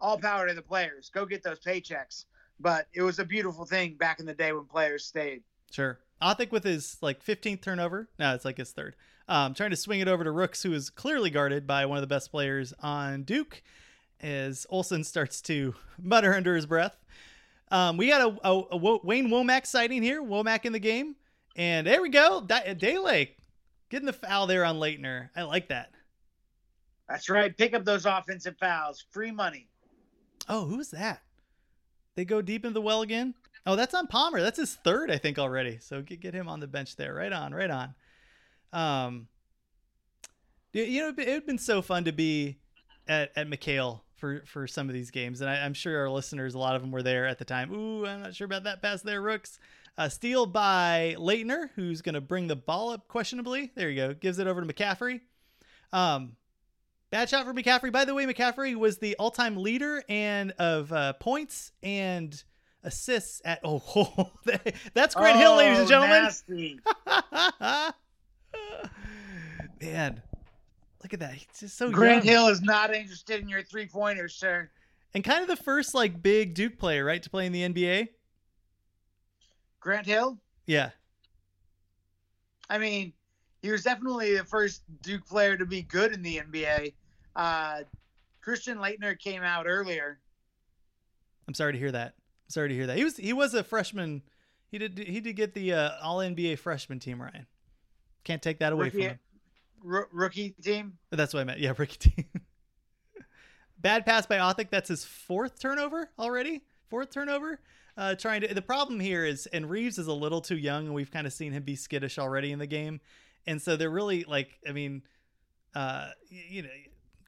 [0.00, 1.10] all power to the players.
[1.12, 2.24] Go get those paychecks.
[2.60, 5.42] But it was a beautiful thing back in the day when players stayed.
[5.72, 5.98] Sure.
[6.20, 8.08] I think with his like 15th turnover.
[8.18, 8.94] No, it's like his third.
[9.28, 12.02] Um, trying to swing it over to Rooks, who is clearly guarded by one of
[12.02, 13.62] the best players on Duke,
[14.20, 16.96] as Olson starts to mutter under his breath.
[17.70, 20.22] Um, we got a, a, a Wayne Womack sighting here.
[20.22, 21.16] Womack in the game,
[21.56, 22.42] and there we go.
[22.46, 23.30] Daylake
[23.88, 25.30] getting the foul there on Laettner.
[25.34, 25.90] I like that.
[27.08, 27.56] That's right.
[27.56, 29.04] Pick up those offensive fouls.
[29.10, 29.68] Free money.
[30.48, 31.22] Oh, who's that?
[32.16, 33.34] They go deep into the well again.
[33.66, 34.40] Oh, that's on Palmer.
[34.40, 35.78] That's his third, I think, already.
[35.80, 37.14] So get get him on the bench there.
[37.14, 37.94] Right on, right on.
[38.72, 39.28] Um,
[40.72, 42.58] you know, it would been so fun to be
[43.08, 46.54] at at McKale for for some of these games, and I, I'm sure our listeners,
[46.54, 47.72] a lot of them were there at the time.
[47.72, 49.58] Ooh, I'm not sure about that pass there, Rooks.
[49.96, 53.70] Uh, steal by Laettner, who's going to bring the ball up questionably.
[53.76, 54.14] There you go.
[54.14, 55.20] Gives it over to McCaffrey.
[55.92, 56.36] Um,
[57.14, 57.92] Bad shot for McCaffrey.
[57.92, 62.42] By the way, McCaffrey was the all-time leader and of uh, points and
[62.82, 63.60] assists at.
[63.62, 64.32] Oh,
[64.94, 66.80] that's Grant Hill, ladies and Oh, gentlemen.
[69.80, 70.22] Man,
[71.04, 71.34] look at that.
[71.34, 72.34] He's just so Grant young.
[72.34, 74.68] Hill is not interested in your three pointers, sir.
[75.14, 78.08] and kind of the first like big Duke player, right, to play in the NBA.
[79.78, 80.36] Grant Hill?
[80.66, 80.90] Yeah,
[82.68, 83.12] I mean,
[83.62, 86.92] he was definitely the first Duke player to be good in the NBA.
[87.34, 87.82] Uh,
[88.40, 90.18] Christian Laettner came out earlier.
[91.48, 92.14] I'm sorry to hear that.
[92.16, 92.96] I'm sorry to hear that.
[92.96, 94.22] He was he was a freshman.
[94.70, 97.46] He did he did get the uh, All NBA freshman team, Ryan.
[98.24, 99.18] Can't take that away from him.
[99.86, 100.94] r- rookie team.
[101.10, 101.60] That's what I meant.
[101.60, 102.24] Yeah, rookie team.
[103.78, 104.70] Bad pass by Othick.
[104.70, 106.62] That's his fourth turnover already.
[106.88, 107.60] Fourth turnover.
[107.96, 108.52] Uh, trying to.
[108.52, 111.32] The problem here is, and Reeves is a little too young, and we've kind of
[111.32, 113.00] seen him be skittish already in the game,
[113.46, 115.02] and so they're really like, I mean,
[115.74, 116.68] uh, you know,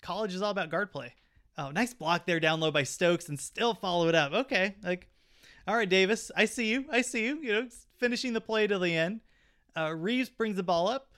[0.06, 1.12] college is all about guard play.
[1.58, 4.32] Oh, nice block there down low by Stokes, and still follow it up.
[4.32, 5.08] Okay, like,
[5.66, 6.84] all right, Davis, I see you.
[6.90, 7.40] I see you.
[7.42, 9.20] You know, finishing the play to the end.
[9.76, 11.08] Uh, Reeves brings the ball up,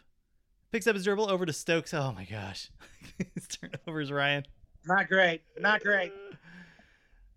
[0.72, 1.92] picks up his dribble over to Stokes.
[1.92, 2.70] Oh my gosh,
[3.34, 4.44] his turnovers, Ryan.
[4.86, 5.42] Not great.
[5.60, 6.12] Not great.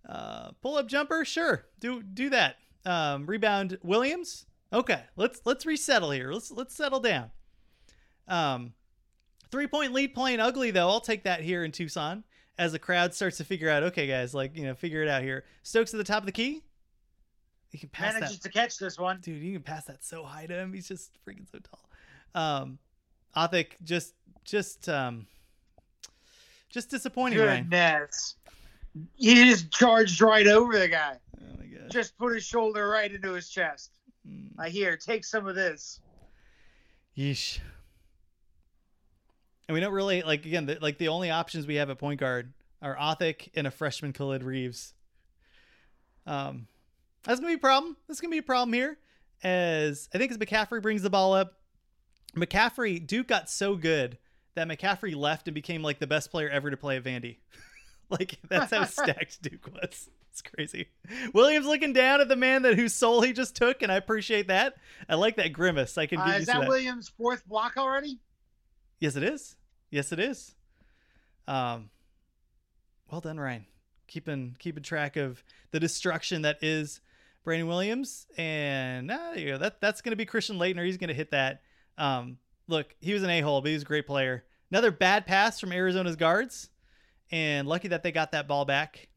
[0.07, 2.55] Uh, pull up jumper, sure, do do that.
[2.85, 4.45] Um, rebound Williams.
[4.71, 6.31] Okay, let's let's resettle here.
[6.31, 7.31] Let's let's settle down.
[8.27, 8.73] Um,
[9.51, 10.89] three point lead playing ugly though.
[10.89, 12.23] I'll take that here in Tucson
[12.57, 13.83] as the crowd starts to figure out.
[13.83, 15.43] Okay, guys, like you know, figure it out here.
[15.63, 16.63] Stokes at the top of the key.
[17.69, 19.19] He can pass Manages that, to catch this one.
[19.21, 19.41] dude.
[19.41, 20.73] You can pass that so high to him.
[20.73, 21.89] He's just freaking so tall.
[22.33, 22.79] Um,
[23.35, 25.27] Othick just just um
[26.69, 27.63] just disappointing, Ryan.
[27.63, 28.35] Goodness.
[29.15, 31.17] He just charged right over the guy.
[31.39, 31.89] Oh my god.
[31.89, 33.91] Just put his shoulder right into his chest.
[34.27, 34.49] Mm.
[34.57, 35.99] I hear, take some of this.
[37.17, 37.59] Yeesh.
[39.71, 42.19] And we don't really like again the, like the only options we have at point
[42.19, 44.93] guard are Othick and a freshman Khalid Reeves.
[46.27, 46.67] Um,
[47.23, 47.95] that's gonna be a problem.
[48.05, 48.97] That's gonna be a problem here,
[49.41, 51.53] as I think as McCaffrey brings the ball up,
[52.36, 54.17] McCaffrey Duke got so good
[54.55, 57.38] that McCaffrey left and became like the best player ever to play at Vandy.
[58.10, 60.10] like that's how stacked Duke was.
[60.31, 60.89] It's crazy.
[61.34, 64.49] Williams looking down at the man that whose soul he just took, and I appreciate
[64.49, 64.75] that.
[65.07, 65.97] I like that grimace.
[65.97, 66.67] I can Uh, is that that.
[66.67, 68.19] Williams' fourth block already?
[68.99, 69.55] Yes, it is.
[69.91, 70.56] Yes, it is.
[71.47, 71.89] Um,
[73.12, 73.65] well done, Ryan.
[74.08, 77.01] Keeping keeping track of the destruction that is
[77.43, 79.58] Brandon Williams, and uh, you go.
[79.58, 80.86] That that's going to be Christian Laettner.
[80.86, 81.62] He's going to hit that.
[81.97, 84.43] Um, look, he was an a hole, but he was a great player.
[84.69, 86.69] Another bad pass from Arizona's guards,
[87.32, 89.08] and lucky that they got that ball back.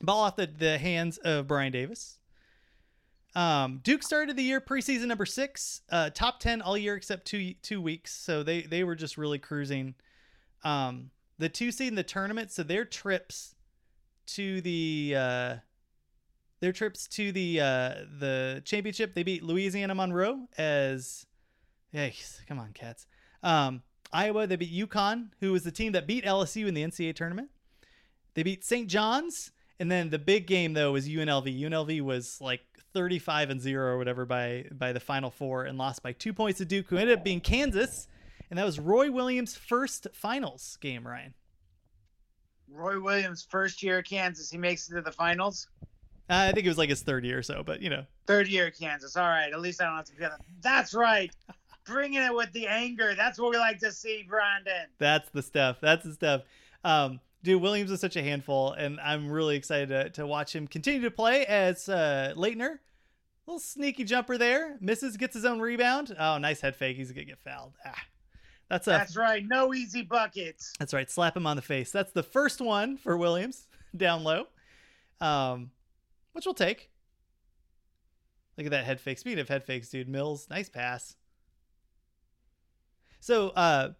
[0.00, 2.18] Ball off the, the hands of Brian Davis.
[3.34, 7.54] Um, Duke started the year preseason number six, uh, top ten all year except two
[7.62, 8.12] two weeks.
[8.12, 9.94] So they they were just really cruising.
[10.64, 13.54] Um, the two seed in the tournament, so their trips
[14.26, 15.56] to the uh,
[16.60, 21.26] their trips to the uh, the championship, they beat Louisiana Monroe as,
[21.92, 23.06] yikes, come on, cats.
[23.42, 27.16] Um, Iowa, they beat UConn, who was the team that beat LSU in the NCAA
[27.16, 27.50] tournament.
[28.34, 28.88] They beat St.
[28.88, 29.50] John's,
[29.82, 31.60] and then the big game though was UNLV.
[31.60, 32.60] UNLV was like
[32.94, 36.58] 35 and 0 or whatever by by the final four and lost by 2 points
[36.58, 38.06] to Duke who ended up being Kansas.
[38.48, 41.34] And that was Roy Williams' first finals game, Ryan.
[42.70, 45.66] Roy Williams, first year at Kansas, he makes it to the finals.
[46.30, 48.04] Uh, I think it was like his third year or so, but you know.
[48.28, 49.16] Third year at Kansas.
[49.16, 50.40] All right, at least I don't have to forget that.
[50.60, 51.34] That's right.
[51.84, 53.14] Bringing it with the anger.
[53.16, 54.86] That's what we like to see, Brandon.
[54.98, 55.78] That's the stuff.
[55.80, 56.42] That's the stuff.
[56.84, 60.66] Um, dude, Williams is such a handful, and I'm really excited to, to watch him
[60.66, 62.78] continue to play as uh, Laettner.
[63.46, 64.76] Little sneaky jumper there.
[64.80, 66.14] Misses, gets his own rebound.
[66.18, 66.96] Oh, nice head fake.
[66.96, 67.72] He's going to get fouled.
[67.84, 68.00] Ah,
[68.68, 69.44] that's a That's right.
[69.44, 70.72] No easy buckets.
[70.78, 71.10] That's right.
[71.10, 71.90] Slap him on the face.
[71.90, 74.46] That's the first one for Williams down low,
[75.20, 75.72] um,
[76.32, 76.90] which we'll take.
[78.56, 79.18] Look at that head fake.
[79.18, 81.16] Speed of head fakes, dude, Mills, nice pass.
[83.18, 83.90] So uh,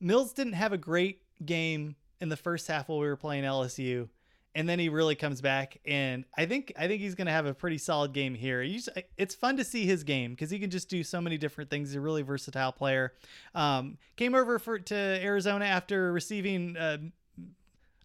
[0.00, 4.08] Mills didn't have a great game in the first half while we were playing LSU,
[4.56, 7.46] and then he really comes back, and I think I think he's going to have
[7.46, 8.62] a pretty solid game here.
[8.62, 11.70] He's- It's fun to see his game because he can just do so many different
[11.70, 11.90] things.
[11.90, 13.12] He's a really versatile player.
[13.54, 16.98] Um, came over for to Arizona after receiving uh,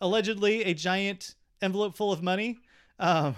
[0.01, 2.60] allegedly a giant envelope full of money.
[2.99, 3.36] Um,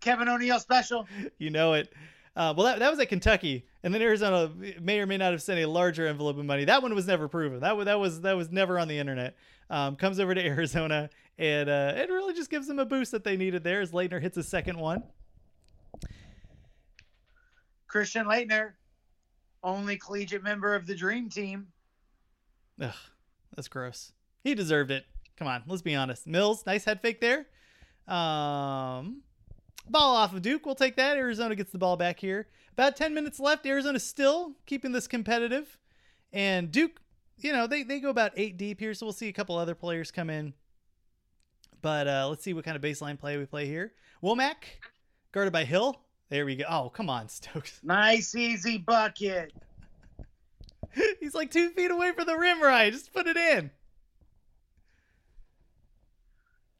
[0.00, 1.06] Kevin O'Neal special.
[1.38, 1.92] you know it.
[2.36, 5.40] Uh, well, that, that was at Kentucky, and then Arizona may or may not have
[5.42, 6.64] sent a larger envelope of money.
[6.64, 7.60] That one was never proven.
[7.60, 9.36] That wa- that was that was never on the internet.
[9.70, 13.24] Um, comes over to Arizona, and uh, it really just gives them a boost that
[13.24, 13.80] they needed there.
[13.80, 15.02] As Laettner hits a second one.
[17.86, 18.72] Christian Laettner,
[19.62, 21.68] only collegiate member of the Dream Team.
[22.80, 22.92] Ugh,
[23.54, 24.12] that's gross.
[24.42, 25.04] He deserved it.
[25.36, 26.26] Come on, let's be honest.
[26.26, 27.46] Mills, nice head fake there.
[28.06, 29.22] Um,
[29.88, 30.66] ball off of Duke.
[30.66, 31.16] We'll take that.
[31.16, 32.48] Arizona gets the ball back here.
[32.72, 33.66] About 10 minutes left.
[33.66, 35.78] Arizona still keeping this competitive.
[36.32, 37.00] And Duke,
[37.38, 39.74] you know, they, they go about eight deep here, so we'll see a couple other
[39.74, 40.54] players come in.
[41.82, 43.92] But uh, let's see what kind of baseline play we play here.
[44.22, 44.54] Womack,
[45.32, 46.00] guarded by Hill.
[46.30, 46.64] There we go.
[46.68, 47.80] Oh, come on, Stokes.
[47.82, 49.52] Nice, easy bucket.
[51.20, 52.92] He's like two feet away from the rim, right?
[52.92, 53.70] Just put it in.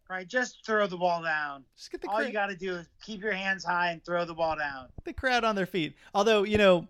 [0.08, 1.64] Right, just throw the ball down.
[1.76, 4.04] Just get the All cra- you got to do is keep your hands high and
[4.04, 4.88] throw the ball down.
[5.04, 5.96] the crowd on their feet.
[6.14, 6.86] Although, you know,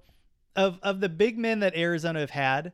[0.57, 2.72] of of the big men that Arizona have had,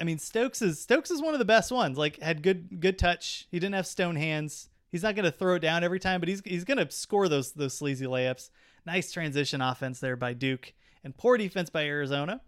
[0.00, 1.98] I mean Stokes is Stokes is one of the best ones.
[1.98, 3.46] Like had good good touch.
[3.50, 4.68] He didn't have stone hands.
[4.90, 7.28] He's not going to throw it down every time, but he's he's going to score
[7.28, 8.50] those those sleazy layups.
[8.86, 10.72] Nice transition offense there by Duke
[11.04, 12.40] and poor defense by Arizona.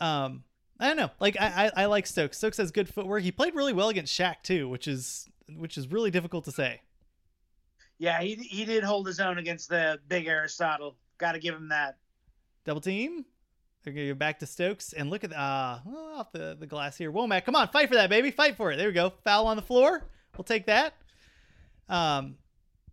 [0.00, 0.44] Um
[0.78, 1.10] I don't know.
[1.20, 2.38] Like I, I I like Stokes.
[2.38, 3.22] Stokes has good footwork.
[3.22, 6.80] He played really well against Shaq too, which is which is really difficult to say.
[7.98, 10.96] Yeah, he he did hold his own against the big Aristotle.
[11.18, 11.96] Got to give him that.
[12.64, 13.24] Double team.
[13.88, 15.78] Okay, back to Stokes and look at the, uh,
[16.16, 17.12] off the, the glass here.
[17.12, 18.32] Womack, come on, fight for that, baby.
[18.32, 18.76] Fight for it.
[18.76, 19.12] There we go.
[19.22, 20.02] Foul on the floor.
[20.36, 20.94] We'll take that.
[21.88, 22.36] Um,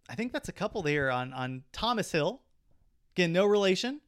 [0.07, 2.41] I think that's a couple there on on Thomas Hill.
[3.15, 4.01] Again, no relation.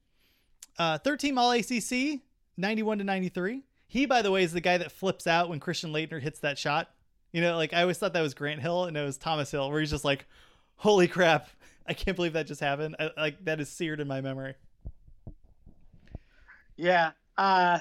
[0.78, 2.22] Uh, 13 All ACC,
[2.58, 3.64] 91 to 93.
[3.88, 6.58] He, by the way, is the guy that flips out when Christian Laettner hits that
[6.58, 6.90] shot.
[7.32, 9.72] You know, like I always thought that was Grant Hill and it was Thomas Hill,
[9.72, 10.26] where he's just like,
[10.76, 11.50] "Holy crap!
[11.88, 14.56] I can't believe that just happened." I, like that is seared in my memory.
[16.78, 17.12] Yeah.
[17.38, 17.80] Uh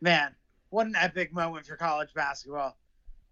[0.00, 0.34] man,
[0.70, 2.76] what an epic moment for college basketball.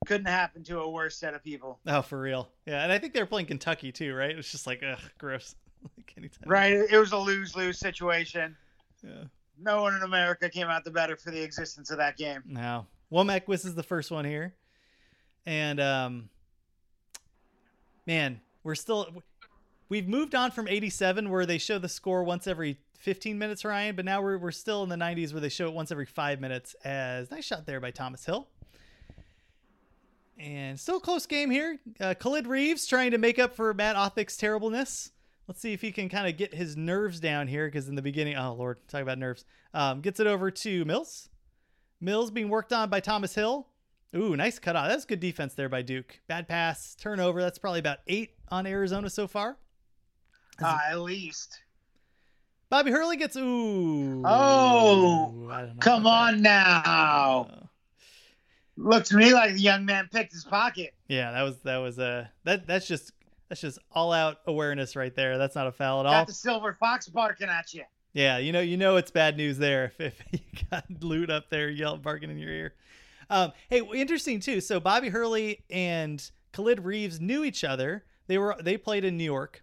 [0.06, 1.78] Couldn't happen to a worse set of people.
[1.86, 2.48] Oh, for real.
[2.66, 4.30] Yeah, and I think they were playing Kentucky too, right?
[4.30, 5.54] It was just like, ugh, gross.
[6.16, 6.32] like.
[6.46, 6.72] Right?
[6.72, 8.56] It was a lose-lose situation.
[9.02, 9.24] Yeah.
[9.58, 12.42] no one in America came out the better for the existence of that game.
[12.46, 12.86] No.
[13.12, 14.54] Womack was is the first one here.
[15.46, 16.28] And um
[18.06, 19.08] man, we're still
[19.88, 23.96] we've moved on from 87 where they show the score once every 15 minutes, Ryan,
[23.96, 26.40] but now we're we're still in the 90s where they show it once every 5
[26.40, 28.48] minutes as nice shot there by Thomas Hill.
[30.38, 31.78] And still a close game here.
[31.98, 35.12] Uh, Khalid Reeves trying to make up for Matt Othick's terribleness.
[35.48, 38.02] Let's see if he can kind of get his nerves down here because in the
[38.02, 39.44] beginning, oh Lord, talk about nerves.
[39.74, 41.28] Um, gets it over to Mills.
[42.00, 43.66] Mills being worked on by Thomas Hill.
[44.14, 44.88] Ooh, nice cut off.
[44.88, 46.20] That's good defense there by Duke.
[46.26, 47.40] Bad pass, turnover.
[47.42, 49.56] That's probably about eight on Arizona so far.
[50.62, 51.60] Uh, at least.
[52.70, 54.22] Bobby Hurley gets ooh.
[54.24, 57.46] Oh, I don't know Come on now.
[57.50, 57.56] Uh,
[58.76, 60.94] Looked to me like the young man picked his pocket.
[61.08, 63.12] yeah, that was that was uh that that's just
[63.48, 65.36] that's just all out awareness right there.
[65.36, 66.12] That's not a foul at all.
[66.12, 67.82] Got the silver fox barking at you.
[68.12, 71.50] Yeah, you know, you know it's bad news there if, if you got Lute up
[71.50, 72.74] there, yell barking in your ear.
[73.28, 74.60] Um, hey, interesting too.
[74.60, 78.04] So Bobby Hurley and Khalid Reeves knew each other.
[78.28, 79.62] They were they played in New York.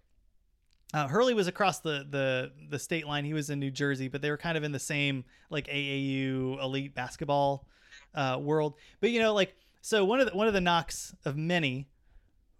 [0.94, 3.24] Uh, Hurley was across the, the the state line.
[3.24, 6.62] He was in New Jersey, but they were kind of in the same like AAU
[6.62, 7.66] elite basketball
[8.14, 8.74] uh, world.
[9.00, 11.88] But you know, like so one of the, one of the knocks of many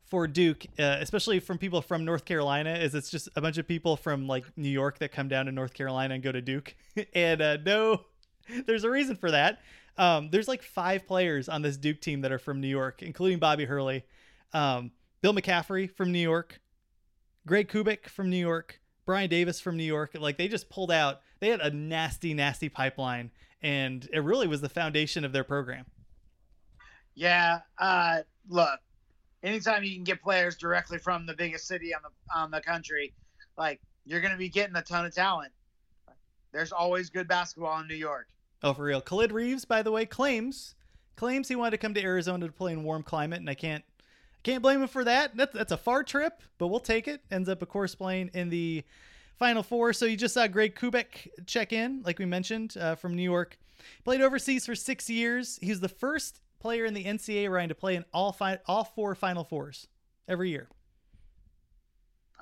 [0.08, 3.66] for Duke, uh, especially from people from North Carolina, is it's just a bunch of
[3.66, 6.74] people from like New York that come down to North Carolina and go to Duke.
[7.14, 8.02] and uh, no,
[8.66, 9.60] there's a reason for that.
[9.96, 13.38] Um, there's like five players on this Duke team that are from New York, including
[13.38, 14.04] Bobby Hurley,
[14.52, 16.60] um, Bill McCaffrey from New York,
[17.48, 20.10] Greg Koubek from New York, Brian Davis from New York.
[20.14, 23.30] Like they just pulled out, they had a nasty, nasty pipeline,
[23.62, 25.86] and it really was the foundation of their program.
[27.14, 27.60] Yeah.
[27.78, 28.78] Uh, look,
[29.42, 33.14] anytime you can get players directly from the biggest city on the on the country,
[33.56, 35.52] like you're going to be getting a ton of talent.
[36.52, 38.28] There's always good basketball in New York.
[38.62, 39.00] Oh, for real.
[39.00, 40.74] Khalid Reeves, by the way, claims
[41.16, 43.84] claims he wanted to come to Arizona to play in warm climate, and I can't
[44.42, 45.36] can't blame him for that.
[45.36, 47.22] That's that's a far trip, but we'll take it.
[47.30, 48.84] Ends up, of course, playing in the
[49.38, 49.92] Final Four.
[49.92, 53.58] So you just saw Greg Koubek check in, like we mentioned, uh, from New York.
[54.04, 55.58] Played overseas for six years.
[55.62, 58.84] He was the first player in the NCAA Ryan to play in all fi- all
[58.84, 59.86] four Final Fours
[60.26, 60.68] every year.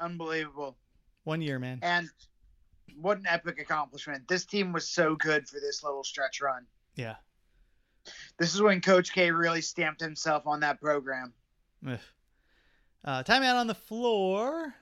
[0.01, 0.77] Unbelievable.
[1.25, 1.81] One year, man.
[1.83, 2.09] And
[3.01, 4.29] what an epic accomplishment.
[4.29, 6.67] This team was so good for this little stretch run.
[6.95, 7.17] Yeah.
[8.39, 11.33] This is when Coach K really stamped himself on that program.
[11.85, 14.75] Uh, timeout on the floor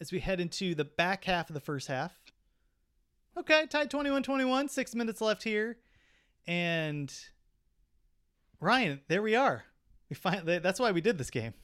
[0.00, 2.12] as we head into the back half of the first half.
[3.36, 5.78] Okay, tied 21 21, six minutes left here.
[6.46, 7.12] And
[8.60, 9.64] Ryan, there we are.
[10.08, 11.54] We find that's why we did this game.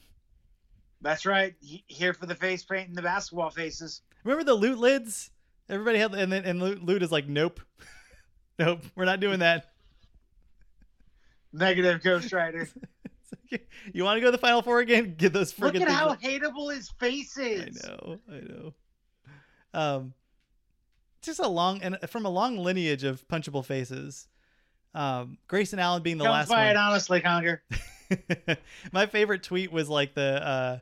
[1.01, 1.53] That's right.
[1.59, 4.01] Here for the face paint and the basketball faces.
[4.23, 5.29] Remember the Lute lids?
[5.69, 7.59] Everybody had, and then and Lute is like, nope,
[8.59, 9.65] nope, we're not doing that.
[11.51, 12.69] Negative Ghost Rider.
[13.93, 15.15] You want to go to the final four again?
[15.17, 15.61] Get those freaking.
[15.61, 16.21] Look friggin' at how up.
[16.21, 17.81] hateable his face is.
[17.83, 18.73] I know, I know.
[19.73, 20.13] Um,
[21.21, 24.27] just a long and from a long lineage of punchable faces.
[24.93, 26.67] Um, Grayson Allen being the Comes last by one.
[26.67, 27.61] it honestly, Conger.
[28.91, 30.79] My favorite tweet was like the uh,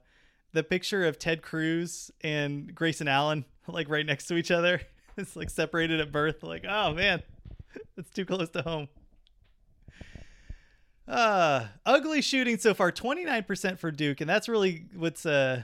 [0.54, 4.82] the picture of Ted Cruz and Grayson Allen like right next to each other.
[5.18, 6.44] It's like separated at birth.
[6.44, 7.24] Like, oh man,
[7.98, 8.88] it's too close to home.
[11.08, 15.62] Uh, ugly shooting so far, 29% for Duke, and that's really what's uh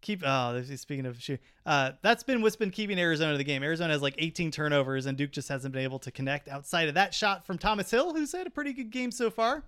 [0.00, 1.40] keep oh, speaking of shoot.
[1.64, 3.62] Uh that's been what's been keeping Arizona the game.
[3.62, 6.94] Arizona has like 18 turnovers and Duke just hasn't been able to connect outside of
[6.94, 9.64] that shot from Thomas Hill, who's had a pretty good game so far.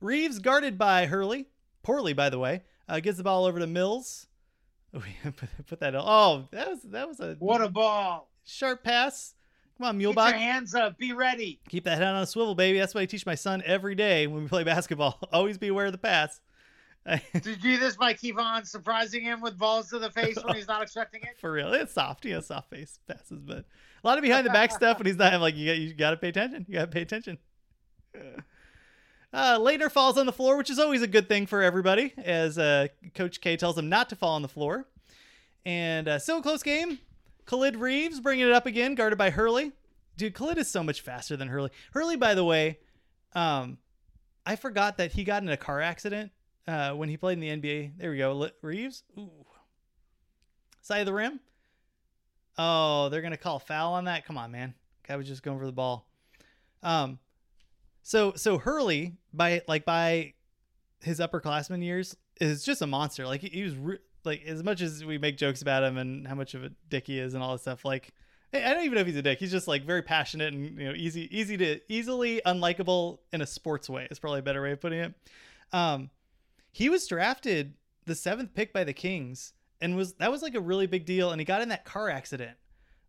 [0.00, 1.46] Reeves guarded by Hurley,
[1.82, 2.62] poorly by the way.
[2.88, 4.26] Uh gives the ball over to Mills.
[4.94, 8.30] We put, put that Oh, that was that was a What a ball.
[8.46, 9.34] sharp pass.
[9.78, 10.98] Come on, Get your hands up.
[10.98, 11.60] Be ready.
[11.68, 12.78] Keep that head on a swivel, baby.
[12.78, 15.20] That's what I teach my son every day when we play basketball.
[15.32, 16.40] Always be aware of the pass.
[17.32, 20.56] Did you do this by keep on surprising him with balls to the face when
[20.56, 21.36] he's not expecting it?
[21.40, 22.24] For real, it's soft.
[22.24, 24.98] You know, soft face passes, but a lot of behind the back stuff.
[24.98, 26.66] When he's not I'm like, you got you got to pay attention.
[26.68, 27.38] You got to pay attention.
[29.32, 32.58] Uh, Laettner falls on the floor, which is always a good thing for everybody, as
[32.58, 34.88] uh, Coach K tells him not to fall on the floor.
[35.64, 36.98] And uh, still a close game.
[37.48, 39.72] Khalid Reeves bringing it up again, guarded by Hurley.
[40.18, 41.70] Dude, Khalid is so much faster than Hurley.
[41.92, 42.78] Hurley, by the way,
[43.32, 43.78] um,
[44.44, 46.30] I forgot that he got in a car accident
[46.66, 47.92] uh, when he played in the NBA.
[47.96, 48.50] There we go.
[48.60, 49.02] Reeves.
[49.18, 49.30] Ooh.
[50.82, 51.40] Side of the rim.
[52.58, 54.26] Oh, they're gonna call foul on that.
[54.26, 54.74] Come on, man.
[55.06, 56.06] Guy was just going for the ball.
[56.82, 57.18] Um,
[58.02, 60.34] so so Hurley by like by
[61.00, 63.26] his upperclassman years is just a monster.
[63.26, 66.26] Like he, he was re- like as much as we make jokes about him and
[66.26, 67.84] how much of a dick he is and all this stuff.
[67.84, 68.12] Like
[68.52, 69.38] I don't even know if he's a dick.
[69.38, 73.46] He's just like very passionate and you know easy, easy to easily unlikable in a
[73.46, 74.08] sports way.
[74.10, 75.14] Is probably a better way of putting it.
[75.72, 76.10] Um,
[76.72, 77.74] he was drafted
[78.06, 81.30] the seventh pick by the Kings, and was that was like a really big deal.
[81.30, 82.56] And he got in that car accident,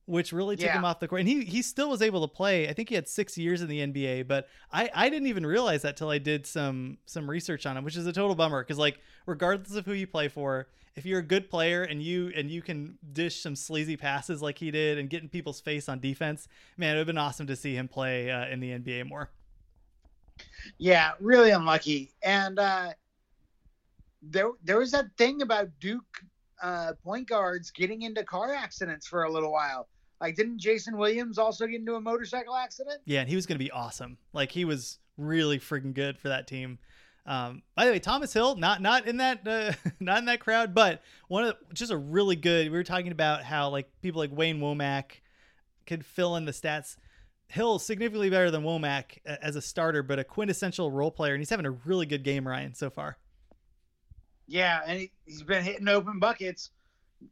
[0.10, 0.78] which really took Yeah.
[0.78, 1.22] him off the court.
[1.22, 2.68] And he he still was able to play.
[2.68, 5.84] I think he had six years in the NBA, but I I didn't even realize
[5.84, 8.80] that till I did some some research on him, which is a total bummer because
[8.80, 12.50] like regardless of who you play for, if you're a good player and you and
[12.50, 16.00] you can dish some sleazy passes like he did and get in people's face on
[16.00, 19.08] defense, man, it would have been awesome to see him play uh, in the NBA
[19.08, 19.30] more.
[20.78, 22.14] Yeah, really unlucky.
[22.24, 22.94] And uh,
[24.22, 26.24] there there was that thing about Duke
[26.62, 29.88] uh, point guards getting into car accidents for a little while.
[30.22, 33.02] Like, didn't Jason Williams also get into a motorcycle accident?
[33.06, 34.18] Yeah, and he was going to be awesome.
[34.34, 36.80] Like he was really freaking good for that team.
[37.26, 40.74] Um, by the way, Thomas Hill, not not in that uh, not in that crowd,
[40.74, 42.72] but one of the, just a really good.
[42.72, 45.22] We were talking about how like people like Wayne Womack
[45.86, 46.98] could fill in the stats.
[47.48, 51.50] Hill significantly better than Womack as a starter, but a quintessential role player, and he's
[51.50, 53.18] having a really good game, Ryan, so far.
[54.48, 56.70] Yeah, and he, he's been hitting open buckets.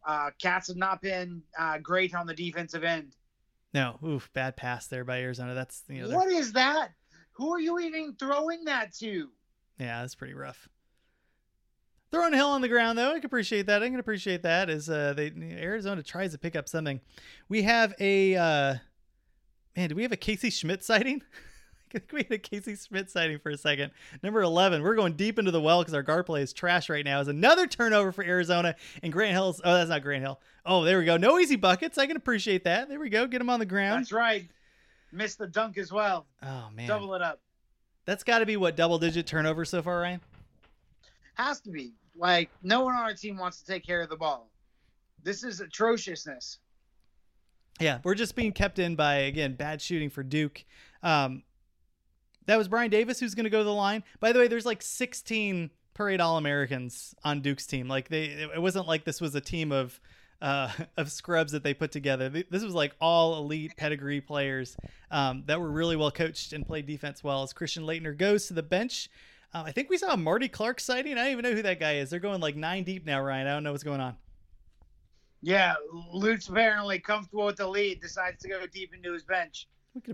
[0.06, 3.16] Uh, Cats have not been uh, great on the defensive end.
[3.74, 5.54] No, oof, bad pass there by Arizona.
[5.54, 6.92] That's you know, they're- What is that?
[7.34, 9.30] Who are you even throwing that to?
[9.80, 10.68] Yeah, that's pretty rough.
[12.10, 13.84] Throwing Hill on the ground though, I can appreciate that.
[13.84, 17.02] I can appreciate that as uh, they Arizona tries to pick up something.
[17.50, 18.76] We have a uh,
[19.76, 19.90] man.
[19.90, 21.22] Do we have a Casey Schmidt sighting?
[22.12, 23.92] We had a Casey Schmidt sighting for a second.
[24.24, 24.82] Number eleven.
[24.84, 27.20] We're going deep into the well because our guard play is trash right now.
[27.22, 29.62] Is another turnover for Arizona and Grant Hill's.
[29.64, 30.40] Oh, that's not Grant Hill.
[30.66, 31.18] Oh, there we go.
[31.18, 31.98] No easy buckets.
[31.98, 32.90] I can appreciate that.
[32.90, 33.26] There we go.
[33.28, 34.02] Get him on the ground.
[34.02, 34.48] That's right.
[35.12, 36.26] Missed the dunk as well.
[36.44, 37.40] Oh man, Double it up.
[38.06, 40.22] that's got to be what double digit turnover so far, Ryan.
[41.36, 41.94] Has to be.
[42.18, 44.50] Like, no one on our team wants to take care of the ball.
[45.24, 46.58] This is atrociousness.
[47.80, 50.66] Yeah, we're just being kept in by again bad shooting for Duke.
[51.04, 51.44] Um,
[52.48, 54.04] that was Brian Davis who's going to go to the line.
[54.20, 57.88] By the way, there's like 16 parade All Americans on Duke's team.
[57.88, 60.00] Like they, it wasn't like this was a team of
[60.42, 62.30] uh, of scrubs that they put together.
[62.30, 64.76] This was like all elite pedigree players
[65.12, 67.44] um, that were really well coached and played defense well.
[67.44, 69.10] As Christian Laettner goes to the bench,
[69.54, 71.14] uh, I think we saw a Marty Clark sighting.
[71.14, 72.10] I don't even know who that guy is.
[72.10, 73.48] They're going like nine deep now, Ryan.
[73.48, 74.16] I don't know what's going on.
[75.42, 75.76] Yeah,
[76.12, 79.68] Lute's apparently comfortable with the lead, decides to go deep into his bench.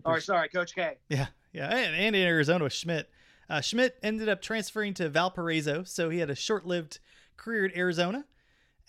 [0.05, 0.97] Or, sorry, Coach K.
[1.09, 3.09] Yeah, yeah, and, and in Arizona with Schmidt.
[3.49, 6.99] Uh, Schmidt ended up transferring to Valparaiso, so he had a short-lived
[7.37, 8.25] career at Arizona.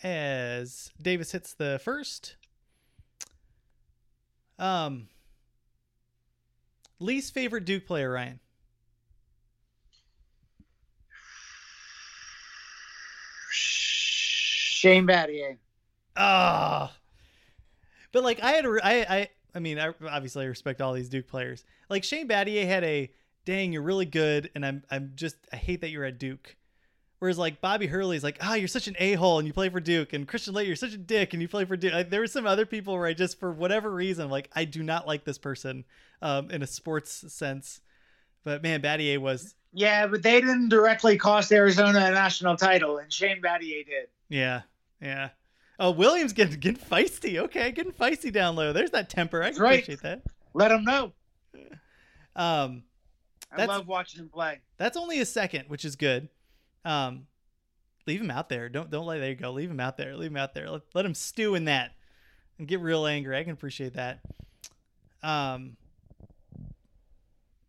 [0.03, 2.37] As Davis hits the first,
[4.59, 5.09] um,
[6.99, 8.41] least favorite Duke player, Ryan.
[13.51, 15.57] Shane Battier.
[16.17, 16.93] Ah,
[18.13, 21.09] but like I had, a, I, I, I mean, I obviously I respect all these
[21.09, 21.65] Duke players.
[21.89, 23.11] Like Shane Battier had a,
[23.45, 26.57] dang, you're really good, and I'm, I'm just, I hate that you're at Duke.
[27.21, 29.81] Whereas like Bobby Hurley's like, ah, you're such an a hole and you play for
[29.81, 31.93] Duke, and Christian Laettner, you're such a dick and you play for Duke.
[31.93, 34.83] Like, there were some other people where I just, for whatever reason, like I do
[34.83, 35.85] not like this person,
[36.21, 37.81] um, in a sports sense.
[38.43, 43.11] But man, Battier was, Yeah, but they didn't directly cost Arizona a national title, and
[43.13, 44.09] Shane Battier did.
[44.29, 44.63] yeah,
[45.01, 45.31] yeah.
[45.79, 47.39] Oh, Williams getting getting feisty.
[47.39, 48.73] Okay, getting feisty down low.
[48.73, 49.43] There's that temper.
[49.43, 49.83] I can right.
[49.83, 50.23] appreciate that.
[50.53, 51.13] Let him know.
[52.37, 52.85] Um,
[53.53, 54.61] I love watching him play.
[54.77, 56.29] That's only a second, which is good.
[56.85, 57.27] Um,
[58.07, 58.69] leave him out there.
[58.69, 59.51] Don't don't let there you go.
[59.51, 60.17] Leave him out there.
[60.17, 60.69] Leave him out there.
[60.71, 61.93] Let, let him stew in that
[62.59, 63.37] and get real angry.
[63.37, 64.21] I can appreciate that.
[65.23, 65.77] Um,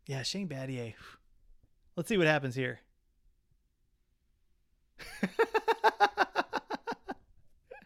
[0.08, 0.93] yeah, Shane Battier.
[1.95, 2.80] Let's see what happens here.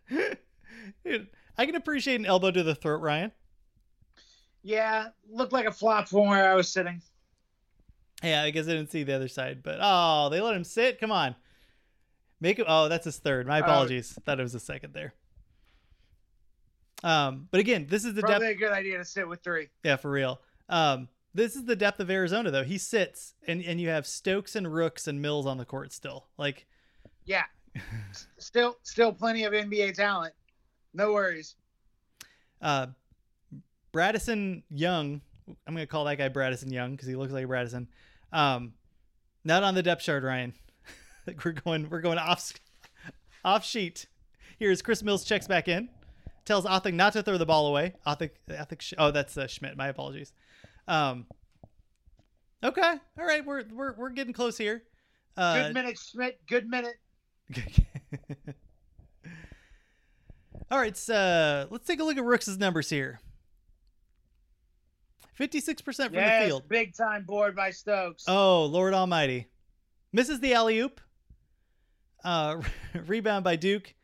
[0.09, 3.31] Dude, I can appreciate an elbow to the throat, Ryan.
[4.63, 7.01] Yeah, looked like a flop from where I was sitting.
[8.23, 10.99] Yeah, I guess I didn't see the other side, but oh, they let him sit.
[10.99, 11.35] Come on,
[12.41, 12.65] make it.
[12.67, 13.47] Oh, that's his third.
[13.47, 13.63] My Oh.
[13.63, 14.11] apologies.
[14.25, 15.13] Thought it was a second there.
[17.03, 18.57] Um, but again, this is the Probably depth.
[18.57, 19.69] a good idea to sit with three.
[19.83, 20.41] Yeah, for real.
[20.67, 22.63] Um, this is the depth of Arizona, though.
[22.65, 26.27] He sits, and and you have Stokes and Rooks and Mills on the court still.
[26.37, 26.65] Like,
[27.25, 27.45] Yeah,
[28.37, 30.33] still, still plenty of NBA talent.
[30.93, 31.55] No worries.
[32.61, 32.87] uh,
[33.93, 35.21] Bradison Young.
[35.67, 37.87] I'm gonna call that guy Bradison Young because he looks like Bradison.
[38.31, 38.73] Um,
[39.43, 40.53] not on the depth chart, Ryan.
[41.45, 42.53] We're going, we're going off,
[43.45, 44.07] off sheet.
[44.57, 45.89] Here's Chris Mills checks back in,
[46.43, 47.93] tells Othick not to throw the ball away.
[48.07, 48.93] Othick, Othick.
[48.97, 49.77] Oh, that's uh, Schmidt.
[49.77, 50.33] My apologies.
[50.87, 51.27] Um.
[52.63, 52.81] Okay.
[53.19, 53.45] All right.
[53.45, 54.83] We're we're we're getting close here.
[55.37, 56.39] Uh, Good minute, Schmidt.
[56.47, 56.95] Good minute.
[60.71, 63.19] All right, so let's take a look at Rooks' numbers here.
[65.39, 66.67] 56% from the Yes, field.
[66.67, 68.25] big time board by Stokes.
[68.27, 69.47] Oh, Lord Almighty.
[70.11, 70.99] Misses the alley oop.
[72.23, 72.61] Uh,
[73.07, 73.95] rebound by Duke.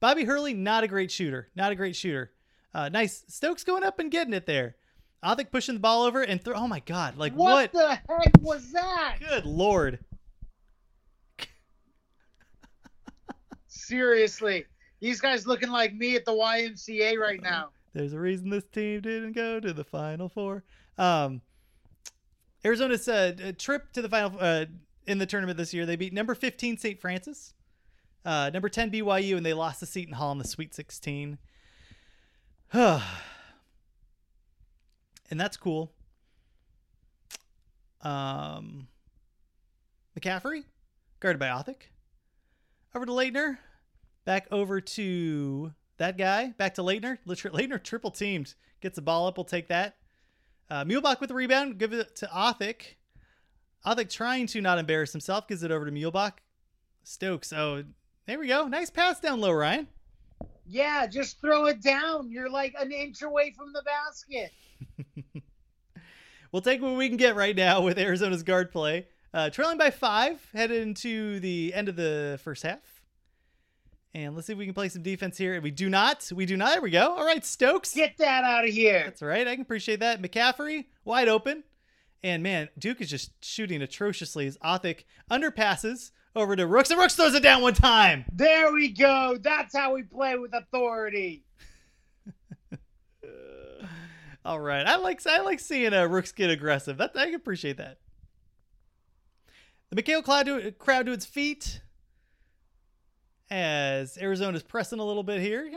[0.00, 1.48] Bobby Hurley, not a great shooter.
[1.56, 2.30] Not a great shooter.
[2.72, 3.24] Uh, nice.
[3.28, 4.76] Stokes going up and getting it there.
[5.24, 6.54] Othick pushing the ball over and throw.
[6.54, 7.16] Oh my God.
[7.16, 7.72] Like what?
[7.72, 9.16] what, the heck was that?
[9.20, 9.98] Good Lord.
[13.86, 14.64] Seriously,
[15.00, 17.68] these guys looking like me at the YMCA right now.
[17.92, 20.64] There's a reason this team didn't go to the Final Four.
[20.96, 21.42] Um,
[22.64, 24.64] Arizona's uh, a trip to the final uh,
[25.06, 25.84] in the tournament this year.
[25.84, 26.98] They beat number 15 St.
[26.98, 27.52] Francis,
[28.24, 31.36] uh, number 10 BYU, and they lost to Seton Hall in the Sweet 16.
[32.72, 33.00] and
[35.30, 35.92] that's cool.
[38.00, 38.88] Um,
[40.18, 40.64] McCaffrey,
[41.20, 41.90] guarded by Othick.
[42.94, 43.58] Over to Laettner.
[44.24, 46.48] Back over to that guy.
[46.56, 47.18] Back to Laettner.
[47.26, 48.54] Laettner triple teamed.
[48.80, 49.36] Gets the ball up.
[49.36, 49.96] We'll take that.
[50.70, 51.78] Uh, Muehlebach with the rebound.
[51.78, 52.96] Give it to Othick.
[53.86, 55.46] Othick trying to not embarrass himself.
[55.46, 56.34] Gives it over to Muehlebach.
[57.02, 57.52] Stokes.
[57.52, 57.84] Oh,
[58.26, 58.66] there we go.
[58.66, 59.88] Nice pass down low, Ryan.
[60.66, 62.30] Yeah, just throw it down.
[62.30, 64.52] You're like an inch away from the basket.
[66.54, 69.08] We'll take what we can get right now with Arizona's guard play.
[69.32, 72.93] Uh, trailing by five, headed into the end of the first half.
[74.14, 75.54] And let's see if we can play some defense here.
[75.54, 76.30] If we do not.
[76.32, 76.74] We do not.
[76.74, 77.16] There we go.
[77.16, 77.92] All right, Stokes.
[77.94, 79.02] Get that out of here.
[79.04, 79.46] That's all right.
[79.46, 80.22] I can appreciate that.
[80.22, 81.64] McCaffrey, wide open.
[82.22, 86.90] And man, Duke is just shooting atrociously as Othick underpasses over to Rooks.
[86.90, 88.24] And Rooks throws it down one time.
[88.32, 89.36] There we go.
[89.40, 91.44] That's how we play with authority.
[94.44, 94.86] All right.
[94.86, 96.98] I like I like seeing uh, Rooks get aggressive.
[96.98, 97.98] That I can appreciate that.
[99.90, 101.80] The McKale crowd to, crowd to its feet
[103.50, 105.70] as Arizona's pressing a little bit here.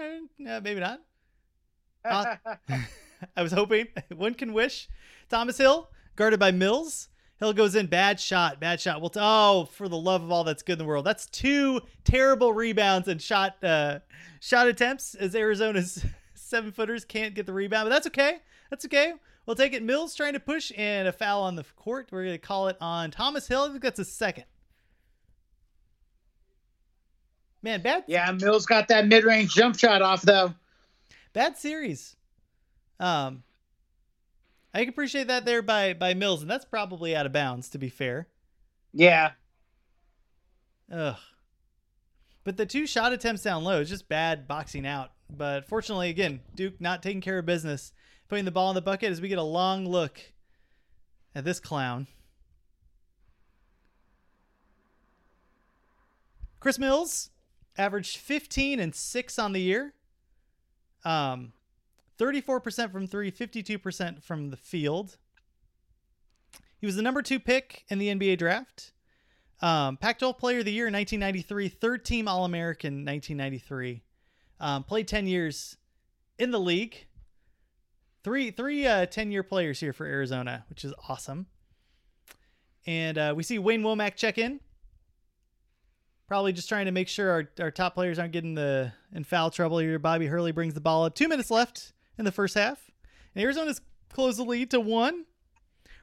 [0.48, 1.02] Uh, maybe not.
[2.04, 2.36] Uh,
[3.36, 3.88] I was hoping.
[4.16, 4.88] One can wish.
[5.30, 7.10] Thomas Hill, guarded by Mills.
[7.40, 7.88] Hill goes in.
[7.88, 8.60] Bad shot.
[8.60, 9.00] Bad shot.
[9.00, 11.06] Well, t- oh, for the love of all that's good in the world.
[11.06, 14.00] That's two terrible rebounds and shot uh,
[14.40, 16.04] shot attempts as Arizona's
[16.34, 17.86] seven footers can't get the rebound.
[17.86, 18.40] But that's okay.
[18.70, 19.14] That's okay.
[19.46, 19.84] We'll take it.
[19.84, 22.10] Mills trying to push and a foul on the court.
[22.12, 23.64] We're going to call it on Thomas Hill.
[23.64, 24.46] I think that's a second.
[27.68, 30.54] Man, bad yeah, Mills got that mid-range jump shot off though.
[31.34, 32.16] bad series.
[32.98, 33.44] Um,
[34.74, 37.78] I can appreciate that there by by Mills, and that's probably out of bounds to
[37.78, 38.30] be fair.
[38.94, 39.32] Yeah.
[40.90, 41.18] Ugh.
[42.46, 45.12] But the two shot attempts down low is just bad boxing out.
[45.30, 47.92] But fortunately, again, Duke not taking care of business,
[48.30, 50.22] putting the ball in the bucket as we get a long look
[51.36, 52.08] at this clown.
[56.62, 57.30] Chris Mills
[57.78, 59.94] averaged 15 and 6 on the year.
[61.06, 61.54] Um,
[62.20, 65.18] 34% from three, 52% from the field.
[66.80, 68.92] He was the number two pick in the NBA draft.
[69.62, 74.04] Um, Pac-12 Player of the Year in 1993, third team All-American 1993.
[74.60, 75.78] Um, played 10 years
[76.38, 77.06] in the league.
[78.24, 81.48] Three three uh, 10-year players here for Arizona, which is awesome.
[82.86, 84.60] And uh, we see Wayne Womack check in.
[86.28, 89.50] Probably just trying to make sure our, our top players aren't getting the in foul
[89.50, 89.98] trouble here.
[89.98, 91.16] Bobby Hurley brings the ball up.
[91.16, 92.92] Two minutes left in the first half.
[93.34, 93.80] And Arizona's
[94.12, 95.26] closed the lead to one.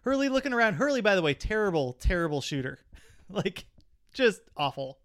[0.03, 0.75] Hurley looking around.
[0.75, 2.79] Hurley, by the way, terrible, terrible shooter.
[3.29, 3.67] like,
[4.15, 4.99] just awful.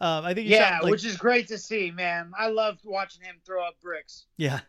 [0.00, 2.32] Um, I think he Yeah, shot, like, which is great to see, man.
[2.38, 4.26] I love watching him throw up bricks.
[4.36, 4.60] yeah,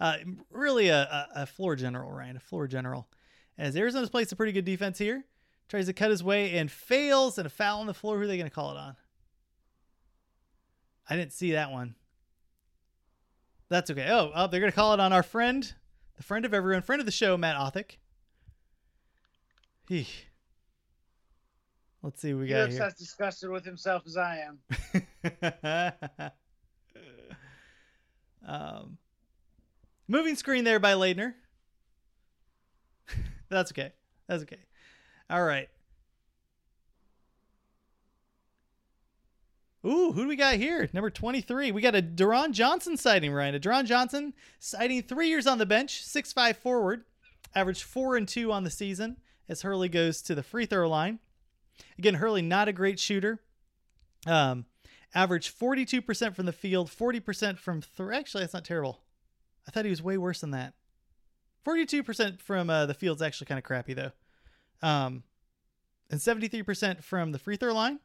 [0.00, 0.18] uh,
[0.50, 3.08] really a, a, a floor general, Ryan, a floor general.
[3.58, 5.24] As Arizona's plays a pretty good defense here,
[5.68, 8.16] tries to cut his way and fails, and a foul on the floor.
[8.16, 8.94] Who are they going to call it on?
[11.08, 11.94] I didn't see that one.
[13.68, 14.08] That's okay.
[14.10, 15.72] Oh, oh they're going to call it on our friend,
[16.16, 17.96] the friend of everyone, friend of the show, Matt Othick.
[19.90, 20.24] Eesh.
[22.02, 22.84] Let's see what we He got looks here.
[22.84, 26.32] as disgusted with himself as I am.
[28.46, 28.98] um,
[30.06, 31.34] moving screen there by Laettner.
[33.48, 33.92] That's okay.
[34.28, 34.60] That's okay.
[35.28, 35.68] All right.
[39.86, 40.88] Ooh, who do we got here?
[40.92, 41.70] Number 23.
[41.70, 43.54] We got a Deron Johnson sighting, Ryan.
[43.54, 47.04] A Deron Johnson sighting three years on the bench, six five forward,
[47.54, 49.18] averaged four and two on the season
[49.48, 51.20] as Hurley goes to the free throw line.
[51.96, 53.40] Again, Hurley not a great shooter.
[54.26, 54.66] Um,
[55.14, 58.16] averaged 42% from the field, 40% from three.
[58.16, 59.00] Actually, that's not terrible.
[59.66, 60.74] I thought he was way worse than that.
[61.64, 64.12] 42% from uh, the field's actually kind of crappy though.
[64.82, 65.22] Um,
[66.10, 68.00] and 73% from the free throw line.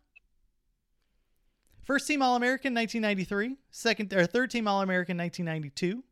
[1.83, 6.03] First team All American 1993, second or third team All American 1992.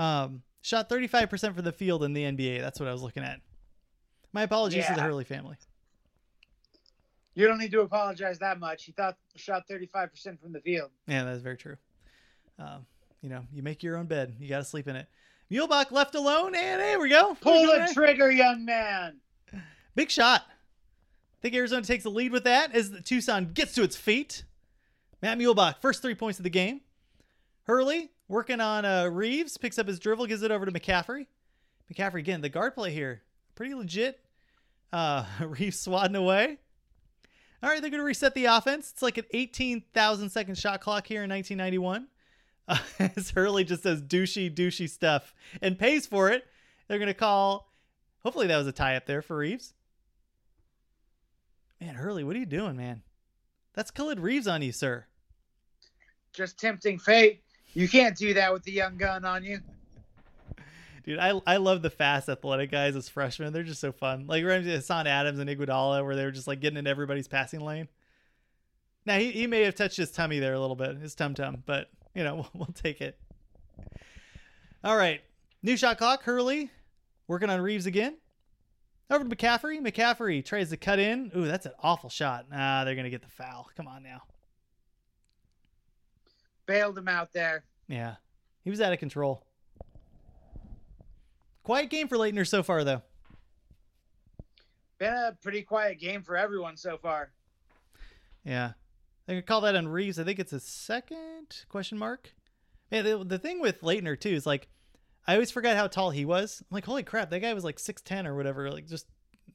[0.00, 2.60] Um, Shot 35% from the field in the NBA.
[2.60, 3.40] That's what I was looking at.
[4.32, 5.56] My apologies to the Hurley family.
[7.34, 8.84] You don't need to apologize that much.
[8.84, 10.90] He thought shot 35% from the field.
[11.06, 11.76] Yeah, that is very true.
[12.58, 12.84] Um,
[13.22, 14.36] you know, you make your own bed.
[14.38, 15.06] You got to sleep in it.
[15.50, 17.34] Muehlebach left alone, and there we go.
[17.40, 19.16] Pull the trigger, young man.
[19.94, 20.44] Big shot.
[21.40, 24.44] I think Arizona takes the lead with that as the Tucson gets to its feet.
[25.22, 26.82] Matt Muehlebach, first three points of the game.
[27.62, 31.26] Hurley working on uh, Reeves, picks up his dribble, gives it over to McCaffrey.
[31.92, 33.22] McCaffrey again, the guard play here,
[33.54, 34.20] pretty legit.
[34.92, 36.58] Uh, Reeves swatting away.
[37.62, 38.90] All right, they're going to reset the offense.
[38.90, 42.06] It's like an 18,000 second shot clock here in 1991.
[42.68, 42.78] Uh,
[43.16, 46.44] as Hurley just does douchey, douchey stuff and pays for it.
[46.88, 47.72] They're going to call.
[48.24, 49.72] Hopefully, that was a tie up there for Reeves.
[51.80, 53.02] Man, Hurley, what are you doing, man?
[53.74, 55.06] That's Khalid Reeves on you, sir.
[56.32, 57.42] Just tempting fate.
[57.72, 59.60] You can't do that with the young gun on you.
[61.04, 63.52] Dude, I I love the fast athletic guys as freshmen.
[63.52, 64.26] They're just so fun.
[64.26, 67.60] Like of Hassan Adams and Iguodala, where they were just like getting in everybody's passing
[67.60, 67.88] lane.
[69.06, 71.62] Now he, he may have touched his tummy there a little bit, his tum tum,
[71.64, 73.18] but you know we'll, we'll take it.
[74.84, 75.20] All right,
[75.62, 76.22] new shot clock.
[76.24, 76.70] Hurley
[77.28, 78.16] working on Reeves again.
[79.10, 79.80] Over to McCaffrey.
[79.80, 81.32] McCaffrey tries to cut in.
[81.36, 82.46] Ooh, that's an awful shot.
[82.52, 83.68] Ah, they're gonna get the foul.
[83.76, 84.22] Come on now.
[86.66, 87.64] Bailed him out there.
[87.88, 88.16] Yeah,
[88.62, 89.44] he was out of control.
[91.64, 93.02] Quiet game for Laettner so far, though.
[94.98, 97.32] Been a pretty quiet game for everyone so far.
[98.44, 98.72] Yeah,
[99.26, 100.20] they could call that on Reeves.
[100.20, 102.32] I think it's a second question mark.
[102.92, 104.68] Man, the, the thing with Laettner too is like,
[105.26, 106.62] I always forgot how tall he was.
[106.62, 108.70] I'm like, holy crap, that guy was like six ten or whatever.
[108.70, 109.06] Like just,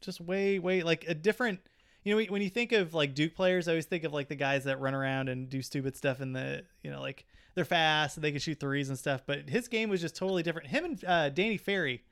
[0.01, 1.59] just way, way like a different.
[2.03, 4.35] You know, when you think of like Duke players, I always think of like the
[4.35, 8.17] guys that run around and do stupid stuff in the, you know, like they're fast
[8.17, 9.21] and they can shoot threes and stuff.
[9.25, 10.67] But his game was just totally different.
[10.67, 12.03] Him and uh, Danny Ferry,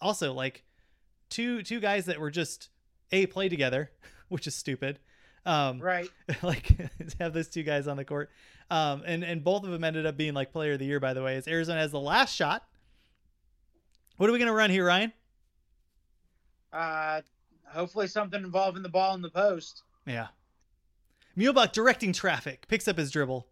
[0.00, 0.64] also like
[1.28, 2.70] two two guys that were just
[3.12, 3.90] a play together,
[4.28, 4.98] which is stupid.
[5.46, 6.10] Um, Right.
[6.42, 6.76] like
[7.20, 8.30] have those two guys on the court.
[8.70, 11.14] Um, and and both of them ended up being like player of the year, by
[11.14, 11.36] the way.
[11.36, 12.64] As Arizona has the last shot.
[14.18, 15.12] What are we gonna run here, Ryan?
[16.72, 17.22] Uh,
[17.66, 19.82] hopefully something involving the ball in the post.
[20.06, 20.28] Yeah.
[21.36, 23.46] Muehlebach directing traffic, picks up his dribble.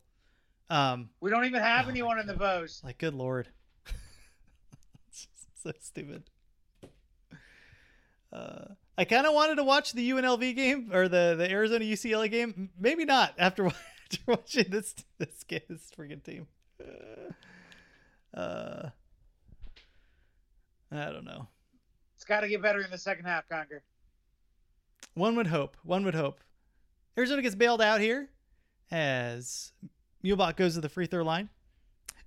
[0.69, 2.85] Um, We don't even have Oh, anyone in the post.
[2.85, 3.49] like good lord.
[5.09, 6.25] It's just so stupid.
[8.33, 8.65] Uh,
[8.99, 12.71] I kind of wanted to watch the UNLV game or the the Arizona UCLA game.
[12.79, 16.49] Maybe not after, after watching this this game, this freaking team.
[18.35, 18.91] Uh,
[20.91, 21.49] I don't know.
[22.15, 23.83] It's got to get better in the second half, Conquer.
[25.15, 25.77] One would hope.
[25.83, 26.41] One would hope.
[27.17, 28.31] Arizona gets bailed out here
[28.91, 29.73] as
[30.25, 31.49] Muehlebach goes to the free throw line.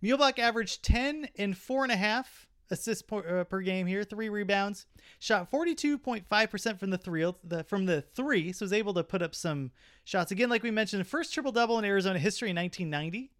[0.03, 4.29] Muehlebach averaged 10 and four and a half assists per, uh, per game here, three
[4.29, 4.85] rebounds,
[5.19, 9.35] shot 42.5% from the three, the, from the three, so was able to put up
[9.35, 9.71] some
[10.03, 10.31] shots.
[10.31, 13.31] Again, like we mentioned, first triple double in Arizona history in 1990,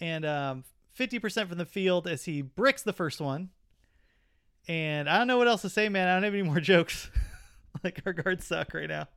[0.00, 0.64] and um,
[0.98, 3.50] 50% from the field as he bricks the first one.
[4.68, 6.08] And I don't know what else to say, man.
[6.08, 7.10] I don't have any more jokes.
[7.84, 9.08] like our guards suck right now.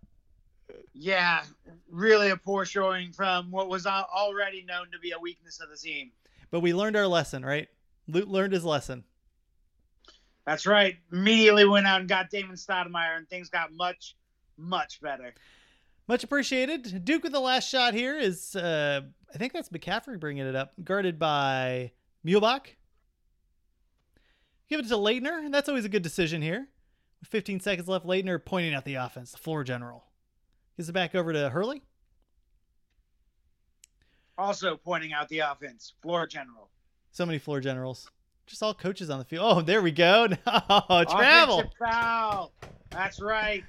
[0.94, 1.44] Yeah,
[1.90, 5.78] really a poor showing from what was already known to be a weakness of the
[5.78, 6.12] team.
[6.50, 7.68] But we learned our lesson, right?
[8.08, 9.04] Lute learned his lesson.
[10.46, 10.96] That's right.
[11.12, 14.16] Immediately went out and got Damon Stoudamire, and things got much,
[14.58, 15.34] much better.
[16.08, 17.04] Much appreciated.
[17.04, 19.02] Duke with the last shot here is, uh,
[19.34, 21.92] I think that's McCaffrey bringing it up, guarded by
[22.26, 22.68] Muehlebach.
[24.70, 26.68] Give it to Laettner, and that's always a good decision here.
[27.22, 30.04] With 15 seconds left, Laettner pointing out the offense, the floor general.
[30.76, 31.84] Gives it back over to Hurley.
[34.38, 36.70] Also pointing out the offense, floor general.
[37.12, 38.10] So many floor generals.
[38.46, 39.46] Just all coaches on the field.
[39.58, 40.28] Oh, there we go.
[40.48, 41.64] Oh, travel.
[41.80, 42.54] Foul.
[42.92, 43.64] That's right.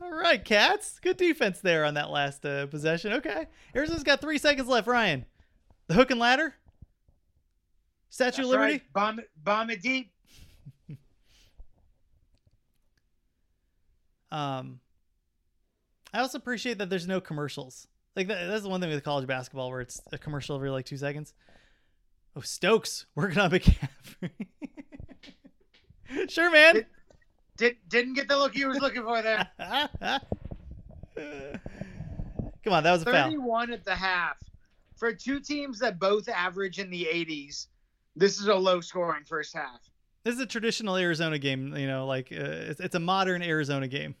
[0.00, 0.98] All right, Cats.
[1.00, 3.12] Good defense there on that last uh, possession.
[3.14, 3.46] Okay.
[3.74, 5.24] Arizona's got three seconds left, Ryan.
[5.88, 6.54] The hook and ladder?
[8.10, 8.72] Statue That's of Liberty?
[8.72, 8.92] right.
[8.92, 10.11] Bomb bomb it deep.
[14.32, 14.80] Um,
[16.12, 17.86] I also appreciate that there's no commercials.
[18.16, 20.86] Like that, that's the one thing with college basketball where it's a commercial every like
[20.86, 21.34] two seconds.
[22.34, 24.30] Oh, Stokes working on McCaffrey.
[26.28, 26.74] sure, man.
[26.74, 26.86] Did-
[27.58, 29.48] Did, didn't get the look he was looking for there.
[32.64, 33.24] Come on, that was a foul.
[33.24, 34.36] 31 at the half.
[34.96, 37.66] For two teams that both average in the 80s,
[38.16, 39.80] this is a low scoring first half.
[40.24, 41.76] This is a traditional Arizona game.
[41.76, 44.14] You know, like uh, it's, it's a modern Arizona game.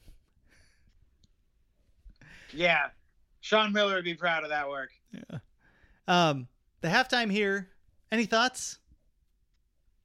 [2.52, 2.88] Yeah.
[3.40, 4.90] Sean Miller would be proud of that work.
[5.12, 5.38] Yeah.
[6.08, 6.48] Um,
[6.80, 7.68] the halftime here.
[8.10, 8.78] Any thoughts?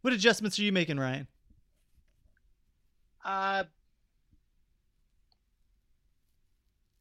[0.01, 1.27] What adjustments are you making, Ryan?
[3.25, 3.65] Uh,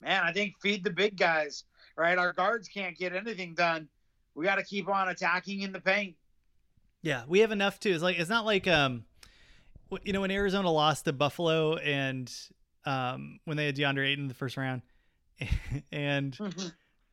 [0.02, 1.64] man, I think feed the big guys,
[1.96, 2.18] right?
[2.18, 3.88] Our guards can't get anything done.
[4.34, 6.16] We got to keep on attacking in the paint.
[7.06, 7.90] Yeah, we have enough too.
[7.90, 9.04] It's like it's not like um,
[10.02, 12.28] you know, when Arizona lost to Buffalo and
[12.84, 14.82] um, when they had DeAndre Ayton in the first round,
[15.92, 16.36] and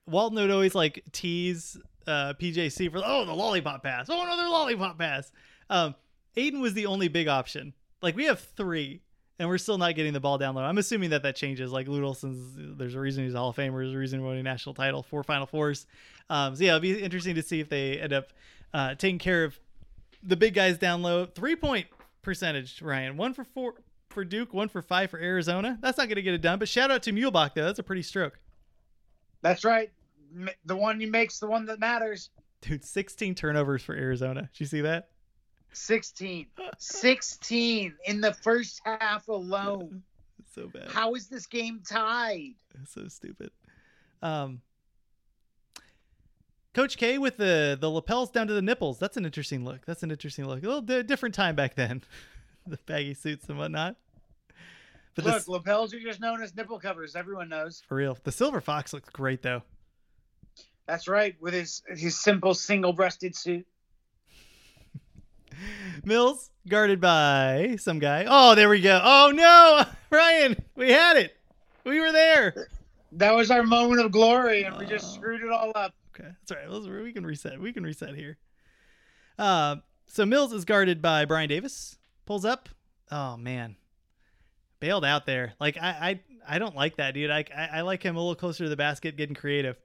[0.08, 1.78] Walton would always like tease
[2.08, 5.32] uh, PJC for oh the lollipop pass, oh another lollipop pass.
[5.70, 5.94] Um,
[6.36, 7.76] Ayton was the only big option.
[8.02, 9.04] Like we have three,
[9.38, 10.64] and we're still not getting the ball down low.
[10.64, 11.72] I'm assuming that that changes.
[11.72, 13.84] Like Lute Olson's, there's a reason he's a Hall of Famer.
[13.84, 15.86] There's a reason he won a national title, four Final Fours.
[16.32, 18.30] Um, so yeah, it'll be interesting to see if they end up
[18.74, 19.60] uh, taking care of
[20.26, 21.26] the big guys down low.
[21.26, 21.88] Three point
[22.22, 23.18] percentage, Ryan.
[23.18, 23.76] One for four
[24.10, 25.78] for Duke, one for five for Arizona.
[25.82, 26.60] That's not going to get it done.
[26.60, 27.66] But shout out to Muehlebach though.
[27.66, 28.40] That's a pretty stroke.
[29.42, 29.92] That's right.
[30.66, 32.30] The one you make's the one that matters.
[32.62, 34.50] Dude, 16 turnovers for Arizona.
[34.54, 35.10] Did you see that?
[35.74, 36.48] 16.
[36.78, 40.02] 16 in the first half alone.
[40.56, 40.90] so bad.
[40.90, 42.54] How is this game tied?
[42.88, 43.52] so stupid.
[44.22, 44.62] Um,
[46.74, 49.00] Coach K with the the lapels down to the nipples.
[49.00, 49.86] That's an interesting look.
[49.86, 50.64] That's an interesting look.
[50.64, 52.02] A little di- different time back then,
[52.68, 53.96] the baggy suits and whatnot.
[55.16, 57.16] But Look, this, lapels are just known as nipple covers.
[57.16, 57.84] Everyone knows.
[57.88, 59.62] for real, the silver fox looks great though.
[60.88, 61.36] That's right.
[61.40, 63.66] With his his simple single-breasted suit.
[66.04, 68.26] Mills guarded by some guy.
[68.28, 69.00] Oh, there we go.
[69.04, 71.36] Oh no, Ryan, we had it.
[71.86, 72.68] We were there.
[73.14, 75.14] That was our moment of glory, and we just Oh.
[75.20, 75.94] screwed it all up.
[76.20, 76.70] Okay, that's all right.
[76.70, 77.60] Let's- We can reset.
[77.60, 78.38] We can reset here.
[79.40, 81.98] Uh, so Mills is guarded by Brian Davis.
[82.26, 82.70] Pulls up.
[83.12, 83.76] Oh man,
[84.80, 85.54] bailed out there.
[85.60, 87.32] Like I, I, I don't like that dude.
[87.32, 89.76] I, I, I like him a little closer to the basket, getting creative.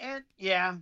[0.00, 0.76] And yeah,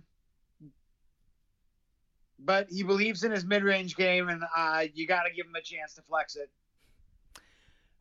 [2.39, 5.61] but he believes in his mid-range game, and uh, you got to give him a
[5.61, 6.49] chance to flex it.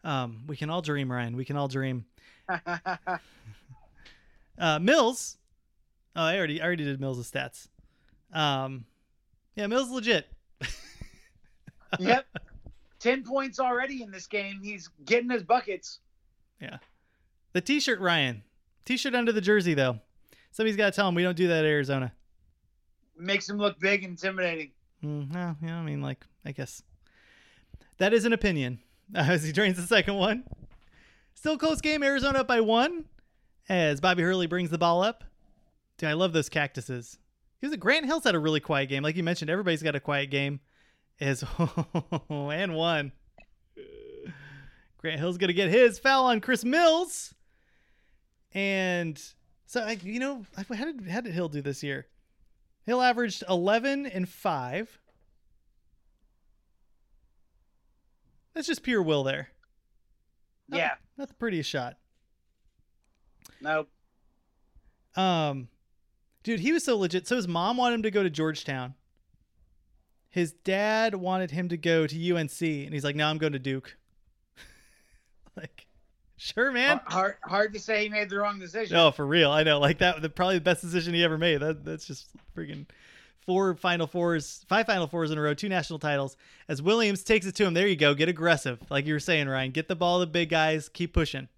[0.04, 1.36] Um, we can all dream, Ryan.
[1.36, 2.04] We can all dream.
[4.58, 5.36] Uh, Mills.
[6.14, 7.68] Oh, I already, I already did Mills' stats.
[8.32, 8.86] Um,
[9.54, 10.26] yeah, Mills legit.
[11.98, 12.26] yep,
[12.98, 14.60] ten points already in this game.
[14.62, 16.00] He's getting his buckets.
[16.60, 16.78] Yeah.
[17.52, 18.42] The t-shirt, Ryan.
[18.84, 20.00] T-shirt under the jersey though.
[20.50, 22.12] Somebody's got to tell him we don't do that at Arizona.
[23.18, 24.72] Makes him look big and intimidating.
[25.04, 26.82] Mm, no, yeah, I mean, like, I guess
[27.98, 28.78] that is an opinion.
[29.14, 30.44] Uh, as he drains the second one,
[31.34, 32.02] still close game.
[32.02, 33.04] Arizona up by one
[33.68, 35.24] as Bobby Hurley brings the ball up.
[35.98, 37.18] Dude, I love those cactuses.
[37.60, 39.50] Because Grant Hill's had a really quiet game, like you mentioned.
[39.50, 40.60] Everybody's got a quiet game.
[41.18, 41.42] Is
[42.30, 43.12] and one.
[44.98, 47.32] Grant Hill's gonna get his foul on Chris Mills,
[48.52, 49.18] and
[49.66, 52.06] so I, you know, how did how did Hill do this year?
[52.84, 54.98] Hill averaged 11 and 5.
[58.54, 59.48] That's just pure will there.
[60.68, 61.96] Not- Yeah, Not the prettiest shot.
[63.60, 63.86] No,
[65.14, 65.68] Um
[66.46, 67.26] dude, he was so legit.
[67.26, 68.94] So his mom wanted him to go to Georgetown.
[70.30, 73.58] His dad wanted him to go to UNC and he's like, "No, I'm going to
[73.58, 73.96] Duke."
[75.56, 75.86] like,
[76.36, 77.00] sure, man.
[77.06, 78.96] hard hard to say he made the wrong decision.
[78.96, 79.50] No, for real.
[79.50, 79.80] I know.
[79.80, 81.60] Like that, the, probably the best decision he ever made.
[81.60, 82.86] That that's just freaking
[83.40, 86.36] four Final Fours, five Final Fours in a row, two national titles.
[86.68, 88.14] As Williams takes it to him, there you go.
[88.14, 89.70] Get aggressive, like you were saying, Ryan.
[89.70, 90.88] Get the ball to the big guys.
[90.88, 91.48] Keep pushing.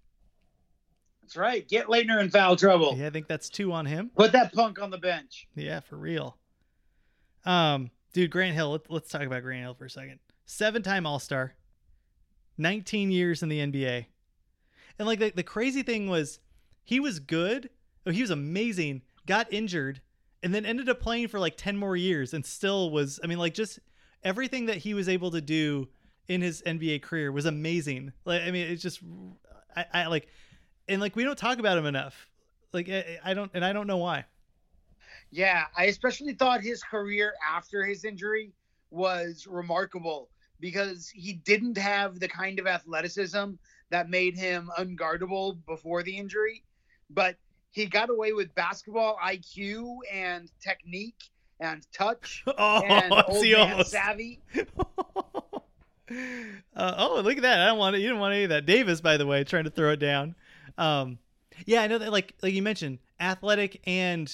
[1.29, 1.67] That's right.
[1.67, 2.95] Get Laettner in foul trouble.
[2.97, 4.09] Yeah, I think that's two on him.
[4.15, 5.47] Put that punk on the bench.
[5.53, 6.37] Yeah, for real.
[7.45, 8.71] Um, dude, Grant Hill.
[8.71, 10.17] Let, let's talk about Grant Hill for a second.
[10.47, 11.53] Seven-time All-Star,
[12.57, 14.07] 19 years in the NBA,
[14.97, 16.39] and like the, the crazy thing was,
[16.83, 17.69] he was good.
[18.07, 19.03] Oh, he was amazing.
[19.27, 20.01] Got injured,
[20.41, 23.19] and then ended up playing for like 10 more years, and still was.
[23.23, 23.77] I mean, like just
[24.23, 25.89] everything that he was able to do
[26.27, 28.13] in his NBA career was amazing.
[28.25, 29.01] Like, I mean, it's just,
[29.75, 30.27] I, I like,
[30.89, 32.27] and like we don't talk about him enough.
[32.73, 34.25] Like, I, I don't, and I don't know why.
[35.31, 38.51] Yeah, I especially thought his career after his injury
[38.91, 40.29] was remarkable
[40.59, 43.51] because he didn't have the kind of athleticism
[43.91, 46.63] that made him unguardable before the injury,
[47.09, 47.35] but
[47.71, 51.29] he got away with basketball IQ and technique
[51.59, 53.91] and touch Oh, and old man almost.
[53.91, 54.39] savvy.
[54.55, 54.63] uh,
[56.97, 57.61] oh, look at that!
[57.61, 57.99] I don't want it.
[57.99, 58.65] You didn't want any of that.
[58.65, 60.35] Davis, by the way, trying to throw it down.
[60.79, 61.19] Um,
[61.65, 62.11] yeah, I know that.
[62.11, 64.33] Like, like you mentioned, athletic and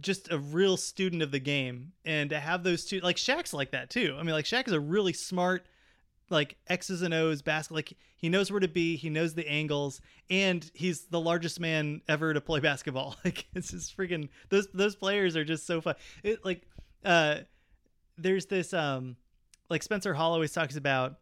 [0.00, 3.70] just a real student of the game, and to have those two, like Shaq's like
[3.72, 4.16] that too.
[4.18, 5.66] I mean, like Shaq is a really smart,
[6.30, 7.74] like X's and O's basket.
[7.74, 12.00] Like he knows where to be, he knows the angles, and he's the largest man
[12.08, 13.16] ever to play basketball.
[13.24, 15.94] Like it's just freaking those those players are just so fun.
[16.22, 16.62] It like
[17.04, 17.40] uh
[18.16, 19.16] there's this um
[19.68, 21.16] like Spencer Hall always talks about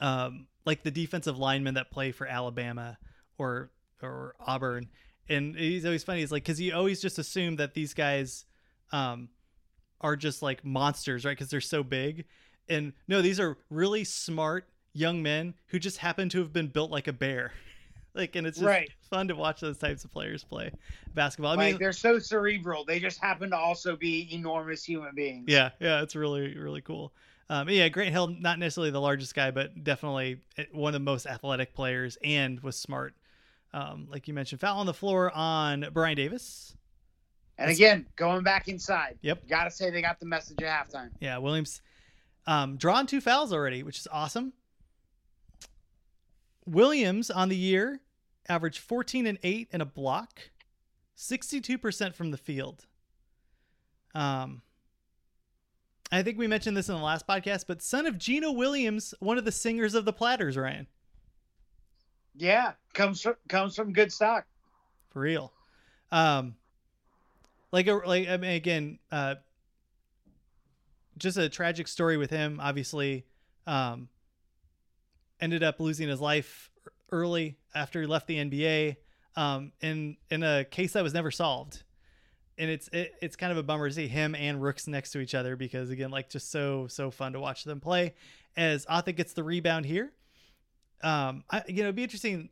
[0.00, 2.98] um like the defensive linemen that play for Alabama
[3.38, 3.70] or
[4.02, 4.88] or Auburn
[5.28, 8.44] and he's always funny he's like cuz you always just assume that these guys
[8.92, 9.28] um
[10.00, 12.24] are just like monsters right cuz they're so big
[12.68, 16.90] and no these are really smart young men who just happen to have been built
[16.90, 17.52] like a bear
[18.14, 18.90] like and it's just Right.
[19.10, 20.70] fun to watch those types of players play
[21.14, 22.84] basketball i like mean they're so cerebral.
[22.84, 25.44] They just happen to also be enormous human beings.
[25.46, 27.12] Yeah, yeah, it's really really cool.
[27.50, 31.04] Um, yeah, Grant Hill, not necessarily the largest guy, but definitely eh, one of the
[31.04, 33.14] most athletic players, and was smart.
[33.78, 36.76] Um, like you mentioned, foul on the floor on Brian Davis.
[37.58, 39.18] And again, going back inside.
[39.22, 39.48] Yep.
[39.48, 41.10] Got to say they got the message at halftime.
[41.20, 41.80] Yeah, Williams
[42.46, 44.52] um, drawn two fouls already, which is awesome.
[46.66, 48.00] Williams on the year
[48.48, 50.50] averaged 14 and 8 and a block,
[51.16, 52.86] 62% from the field.
[54.14, 54.62] Um,
[56.10, 59.38] I think we mentioned this in the last podcast, but son of Gino Williams, one
[59.38, 60.86] of the singers of the Platters, Ryan.
[62.38, 64.46] Yeah, comes from, comes from good stock.
[65.10, 65.52] for real.
[66.12, 66.54] Um,
[67.72, 69.34] like a like I mean again, uh,
[71.18, 72.60] just a tragic story with him.
[72.62, 73.26] Obviously,
[73.66, 74.08] um,
[75.40, 76.70] ended up losing his life
[77.10, 78.96] early after he left the NBA.
[79.36, 81.82] Um, in in a case that was never solved,
[82.56, 85.20] and it's it, it's kind of a bummer to see him and Rooks next to
[85.20, 88.14] each other because again, like just so so fun to watch them play.
[88.56, 90.12] As Otha gets the rebound here,
[91.02, 92.50] um, I, you know, it'd be interesting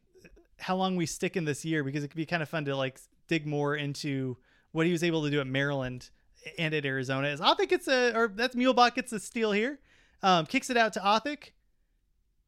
[0.58, 2.76] how long we stick in this year because it could be kind of fun to
[2.76, 4.36] like dig more into
[4.72, 6.10] what he was able to do at Maryland
[6.58, 7.28] and at Arizona.
[7.28, 9.78] As Othick gets a, or that's Muehlebach gets a steal here,
[10.22, 11.50] um, kicks it out to Othick,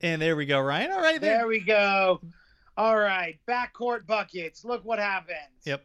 [0.00, 0.92] and there we go, Ryan.
[0.92, 1.38] All right, there.
[1.38, 2.20] There we go.
[2.76, 4.64] All right, backcourt buckets.
[4.64, 5.64] Look what happens.
[5.64, 5.84] Yep.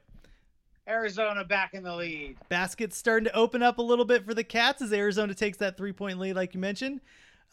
[0.88, 2.38] Arizona back in the lead.
[2.49, 5.78] Basket's starting to open up a little bit for the Cats as Arizona takes that
[5.78, 7.01] three point lead, like you mentioned.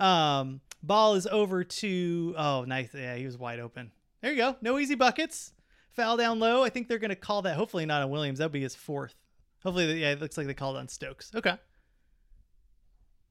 [0.01, 2.91] Um, ball is over to oh, nice.
[2.95, 3.91] Yeah, he was wide open.
[4.21, 4.57] There you go.
[4.61, 5.53] No easy buckets.
[5.93, 6.63] Foul down low.
[6.63, 7.57] I think they're going to call that.
[7.57, 8.39] Hopefully not on Williams.
[8.39, 9.15] That'll be his fourth.
[9.63, 11.33] Hopefully, yeah, it looks like they called on Stokes.
[11.35, 11.57] Okay.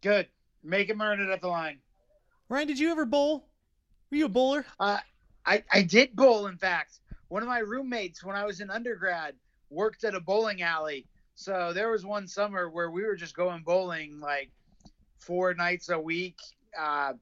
[0.01, 0.27] Good.
[0.63, 1.79] Make him earn it at the line.
[2.49, 3.47] Ryan, did you ever bowl?
[4.11, 4.65] Were you a bowler?
[4.79, 4.97] Uh,
[5.45, 6.99] I, I did bowl, in fact.
[7.29, 9.35] One of my roommates, when I was in undergrad,
[9.69, 11.05] worked at a bowling alley.
[11.35, 14.51] So there was one summer where we were just going bowling like
[15.19, 16.37] four nights a week.
[16.77, 17.13] Uh,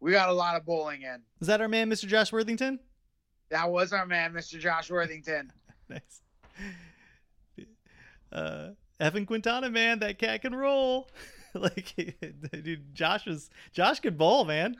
[0.00, 1.22] we got a lot of bowling in.
[1.40, 2.06] Is that our man, Mr.
[2.06, 2.78] Josh Worthington?
[3.50, 4.58] That was our man, Mr.
[4.58, 5.52] Josh Worthington.
[5.90, 6.20] Nice.
[8.30, 11.08] Uh, Evan Quintana, man, that cat can roll.
[11.54, 11.94] like,
[12.62, 14.76] dude, Josh was Josh could bowl, man.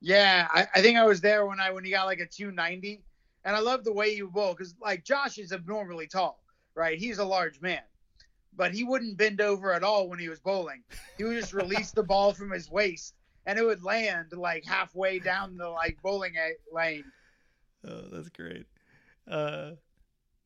[0.00, 3.02] Yeah, I, I think I was there when I when he got like a 290,
[3.44, 6.42] and I love the way you bowl because like Josh is abnormally tall,
[6.74, 6.98] right?
[6.98, 7.82] He's a large man,
[8.56, 10.82] but he wouldn't bend over at all when he was bowling.
[11.18, 13.14] He would just release the ball from his waist,
[13.46, 16.34] and it would land like halfway down the like bowling
[16.72, 17.04] lane.
[17.86, 18.66] Oh, that's great.
[19.28, 19.72] Uh,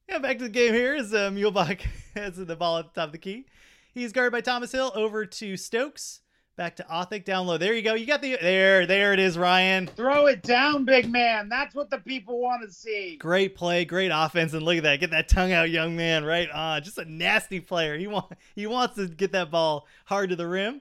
[0.08, 1.80] yeah, back to the game here is uh, Muehlebach
[2.14, 3.46] has the ball at the top of the key.
[3.92, 6.20] He's guarded by Thomas Hill over to Stokes.
[6.56, 7.58] Back to Othick down low.
[7.58, 7.94] There you go.
[7.94, 8.86] You got the there.
[8.86, 9.88] There it is, Ryan.
[9.88, 11.48] Throw it down, big man.
[11.48, 13.16] That's what the people want to see.
[13.16, 15.00] Great play, great offense, and look at that.
[15.00, 16.24] Get that tongue out, young man.
[16.24, 16.84] Right on.
[16.84, 17.98] Just a nasty player.
[17.98, 20.80] He want he wants to get that ball hard to the rim,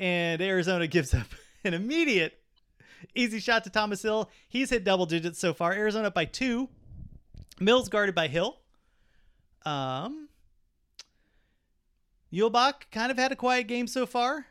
[0.00, 1.28] and Arizona gives up
[1.64, 2.38] an immediate
[3.14, 4.30] easy shot to Thomas Hill.
[4.48, 5.72] He's hit double digits so far.
[5.72, 6.68] Arizona up by two.
[7.60, 8.58] Mills guarded by Hill.
[9.64, 10.28] Um,
[12.32, 14.46] Muehlebach kind of had a quiet game so far.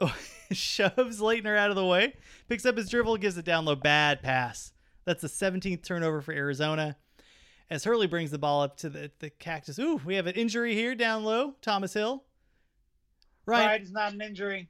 [0.00, 0.16] Oh,
[0.52, 2.14] shoves Laettner out of the way,
[2.48, 3.74] picks up his dribble, gives it down low.
[3.74, 4.72] Bad pass.
[5.04, 6.96] That's the 17th turnover for Arizona.
[7.70, 9.78] As Hurley brings the ball up to the, the cactus.
[9.78, 11.54] Ooh, we have an injury here down low.
[11.60, 12.24] Thomas Hill.
[13.44, 14.68] Ryan, Pride is not an injury.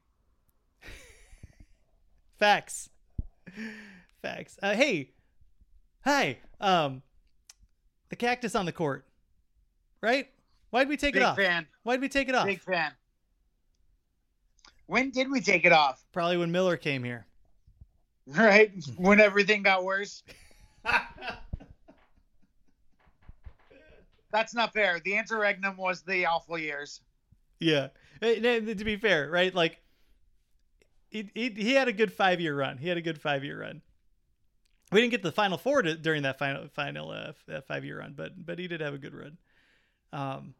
[2.38, 2.88] Facts.
[4.22, 4.58] Facts.
[4.62, 5.10] Uh, hey,
[6.04, 6.38] hi.
[6.60, 7.02] Um,
[8.08, 9.04] the cactus on the court,
[10.00, 10.28] right?
[10.70, 11.36] Why'd we take Big it off?
[11.36, 11.66] fan.
[11.82, 12.46] Why'd we take it off?
[12.46, 12.92] Big fan.
[14.86, 16.04] When did we take it off?
[16.12, 17.24] Probably when Miller came here.
[18.36, 20.22] Right when everything got worse.
[24.30, 25.00] That's not fair.
[25.02, 27.00] The interregnum was the awful years.
[27.58, 27.88] Yeah.
[28.20, 29.54] To be fair, right?
[29.54, 29.80] Like,
[31.10, 32.78] he, he, he had a good five year run.
[32.78, 33.82] He had a good five year run.
[34.90, 37.98] We didn't get the final four to, during that final final uh, that five year
[37.98, 39.38] run, but but he did have a good run.
[40.12, 40.54] Um,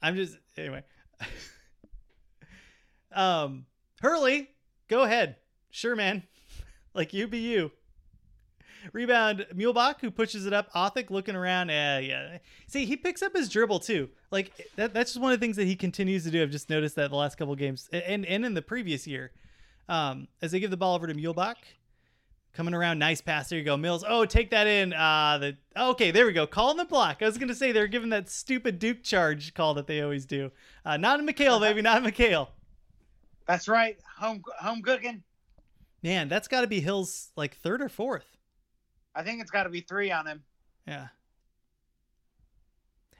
[0.00, 0.84] I'm just anyway.
[3.12, 3.66] um,
[4.00, 4.48] Hurley,
[4.88, 5.36] go ahead.
[5.70, 6.22] Sure, man.
[6.94, 7.72] like you be you.
[8.92, 10.72] Rebound, Muehlebach, who pushes it up.
[10.72, 11.68] Othick looking around.
[11.68, 12.38] Yeah, yeah.
[12.66, 14.08] See, he picks up his dribble too.
[14.32, 16.42] Like that, that's just one of the things that he continues to do.
[16.42, 19.30] I've just noticed that the last couple games and and in the previous year,
[19.88, 21.56] um, as they give the ball over to Muehlebach,
[22.52, 23.48] coming around, nice pass.
[23.48, 24.04] There you go, Mills.
[24.06, 24.92] Oh, take that in.
[24.92, 26.46] Uh, the okay, there we go.
[26.46, 27.18] Calling the block.
[27.20, 30.50] I was gonna say they're giving that stupid Duke charge call that they always do.
[30.84, 32.48] Uh, not a McKale, baby, not a McKale.
[33.46, 33.98] That's right.
[34.18, 35.22] Home home cooking.
[36.02, 38.26] Man, that's got to be Hill's like third or fourth.
[39.14, 40.42] I think it's got to be three on him.
[40.86, 41.08] Yeah.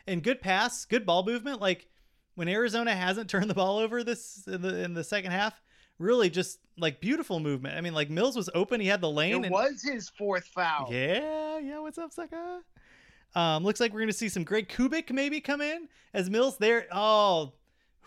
[0.07, 1.61] And good pass, good ball movement.
[1.61, 1.89] Like
[2.35, 5.61] when Arizona hasn't turned the ball over this in the in the second half,
[6.03, 7.77] really just like beautiful movement.
[7.77, 9.33] I mean, like Mills was open, he had the lane.
[9.33, 10.89] It and, was his fourth foul.
[10.91, 11.79] Yeah, yeah.
[11.79, 12.61] What's up, sucker?
[13.35, 16.87] Um, looks like we're gonna see some Greg Koubek maybe come in as Mills there.
[16.93, 17.53] Oh,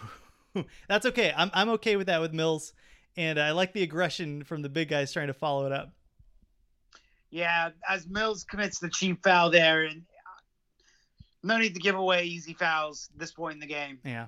[0.88, 1.34] that's okay.
[1.36, 2.74] I'm I'm okay with that with Mills,
[3.18, 5.92] and I like the aggression from the big guys trying to follow it up.
[7.32, 10.04] Yeah, as Mills commits the cheap foul there, and
[11.44, 14.00] no need to give away easy fouls this point in the game.
[14.04, 14.28] Yeah.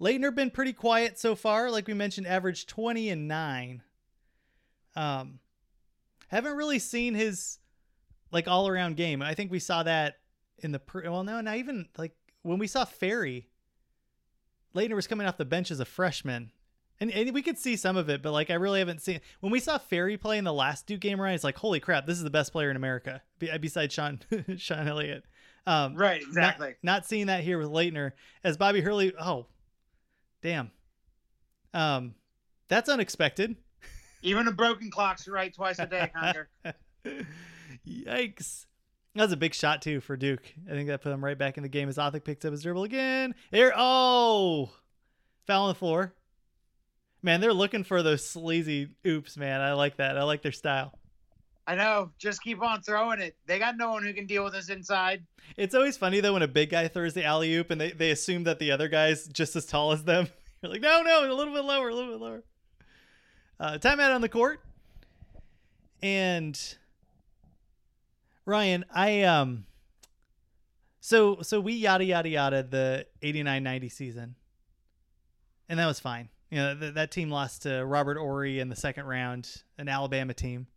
[0.00, 1.70] Laettner been pretty quiet so far.
[1.70, 3.82] Like we mentioned, average 20 and 9.
[4.94, 5.38] Um,
[6.28, 7.58] haven't really seen his
[8.32, 9.22] like all around game.
[9.22, 10.16] I think we saw that
[10.58, 13.48] in the pre- well, no, not even like when we saw Ferry.
[14.74, 16.50] Laettner was coming off the bench as a freshman,
[17.00, 19.50] and, and we could see some of it, but like I really haven't seen when
[19.50, 21.18] we saw Ferry play in the last Duke game.
[21.20, 24.20] Right, it's like holy crap, this is the best player in America be- besides Sean
[24.58, 25.24] Sean Elliott.
[25.66, 26.74] Um, Right, exactly.
[26.82, 28.12] Not, not seeing that here with Laettner
[28.44, 29.12] as Bobby Hurley.
[29.18, 29.46] Oh,
[30.46, 30.70] damn.
[31.74, 32.14] Um,
[32.68, 33.56] that's unexpected.
[34.22, 36.48] Even a broken clock's right twice a day, Hunter.
[37.86, 38.66] Yikes.
[39.16, 40.42] That was a big shot too for Duke.
[40.68, 42.62] I think that put him right back in the game as Othick picks up his
[42.62, 43.34] dribble again.
[43.50, 44.70] There, oh,
[45.46, 46.14] foul on the floor.
[47.22, 49.36] Man, they're looking for those sleazy oops.
[49.36, 50.16] Man, I like that.
[50.16, 50.96] I like their style.
[51.66, 52.12] I know.
[52.18, 53.36] Just keep on throwing it.
[53.46, 55.24] They got no one who can deal with us inside.
[55.56, 58.10] It's always funny though when a big guy throws the alley oop and they, they
[58.10, 60.28] assume that the other guy's just as tall as them.
[60.62, 62.42] You're like, no, no, a little bit lower, a little bit lower.
[63.58, 64.60] Uh, timeout on the court.
[66.02, 66.58] And
[68.44, 69.66] Ryan, I um
[71.00, 74.34] so so we yada yada yada the 89-90 season.
[75.68, 76.28] And that was fine.
[76.50, 80.32] You know, th- that team lost to Robert Horry in the second round, an Alabama
[80.32, 80.68] team.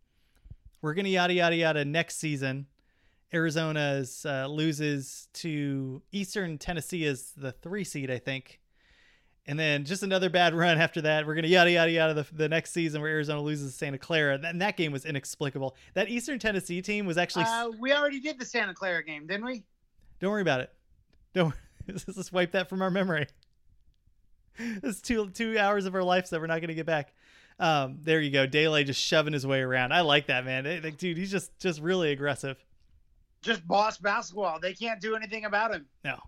[0.82, 2.66] We're going to yada yada yada next season.
[3.32, 8.60] Arizona's uh, loses to Eastern Tennessee as the three seed, I think.
[9.46, 11.26] And then just another bad run after that.
[11.26, 13.98] We're going to yada, yada, yada the, the next season where Arizona loses to Santa
[13.98, 14.38] Clara.
[14.42, 15.76] And that game was inexplicable.
[15.94, 17.44] That Eastern Tennessee team was actually.
[17.46, 19.64] Uh, we already did the Santa Clara game, didn't we?
[20.18, 20.72] Don't worry about it.
[21.32, 21.54] Don't
[21.88, 23.26] let's wipe that from our memory.
[24.82, 27.14] It's two two hours of our lives that we're not going to get back.
[27.60, 29.92] Um, there you go, Daylight just shoving his way around.
[29.92, 31.18] I like that man, Like, dude.
[31.18, 32.56] He's just just really aggressive.
[33.42, 34.58] Just boss basketball.
[34.60, 35.86] They can't do anything about him.
[36.02, 36.18] No,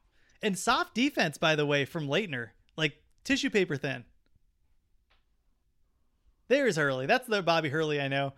[0.42, 2.92] and soft defense, by the way, from Laettner, like
[3.24, 4.04] tissue paper thin.
[6.48, 7.06] There's Hurley.
[7.06, 8.34] That's the Bobby Hurley I know.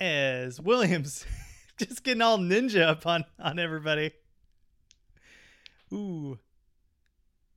[0.00, 1.24] As Williams,
[1.78, 4.10] just getting all ninja up on on everybody.
[5.92, 6.40] Ooh.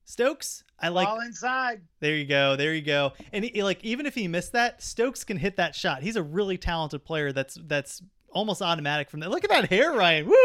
[0.06, 1.08] Stokes, I like.
[1.08, 1.82] All inside.
[2.00, 2.56] There you go.
[2.56, 3.14] There you go.
[3.34, 6.04] And he, like even if he missed that, Stokes can hit that shot.
[6.04, 7.32] He's a really talented player.
[7.32, 9.32] That's that's almost automatic from that.
[9.32, 10.28] Look at that hair, Ryan.
[10.28, 10.36] Woo!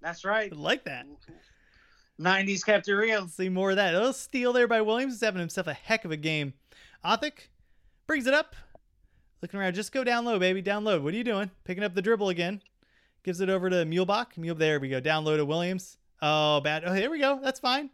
[0.00, 0.52] That's right.
[0.52, 1.06] I like that.
[2.20, 3.28] 90s kept it real.
[3.28, 3.94] See more of that.
[3.94, 5.14] A little steal there by Williams.
[5.14, 6.54] He's having himself a heck of a game.
[7.04, 7.48] Othick
[8.06, 8.56] brings it up.
[9.42, 9.74] Looking around.
[9.74, 10.62] Just go down low, baby.
[10.62, 10.98] Down low.
[11.00, 11.50] What are you doing?
[11.64, 12.62] Picking up the dribble again.
[13.22, 14.38] Gives it over to Muehlebach.
[14.38, 15.00] Mule, there we go.
[15.00, 15.98] Down low to Williams.
[16.22, 16.84] Oh, bad.
[16.86, 17.38] Oh, there we go.
[17.42, 17.90] That's fine.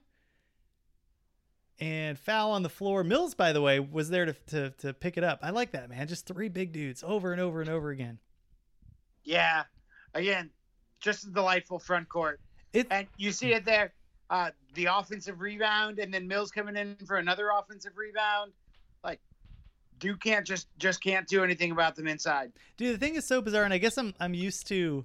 [1.83, 3.03] And foul on the floor.
[3.03, 5.41] Mills, by the way, was there to, to, to pick it up.
[5.43, 6.07] I like that, man.
[6.07, 8.19] Just three big dudes over and over and over again.
[9.25, 9.65] Yeah.
[10.15, 10.51] Again,
[11.01, 12.41] just a delightful front court.
[12.73, 13.93] It, And you see it there.
[14.31, 18.53] Uh, the offensive rebound, and then Mills coming in for another offensive rebound.
[19.03, 19.21] Like,
[19.99, 22.53] Duke can't just just can't do anything about them inside.
[22.77, 25.05] Dude, the thing is so bizarre, and I guess I'm I'm used to,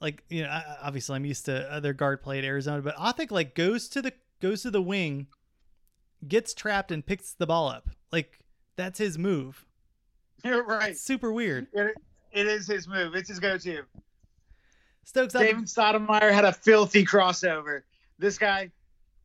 [0.00, 3.30] like you know, I- obviously I'm used to other guard play at Arizona, but Othick
[3.30, 5.28] like goes to the goes to the wing,
[6.28, 7.88] gets trapped and picks the ball up.
[8.12, 8.38] Like
[8.76, 9.64] that's his move.
[10.44, 10.90] You're right.
[10.90, 11.66] It's super weird.
[11.72, 11.94] It,
[12.32, 13.14] it is his move.
[13.14, 13.82] It's his go-to.
[15.04, 17.82] Stokes, David Stoudamire had a filthy crossover.
[18.18, 18.70] This guy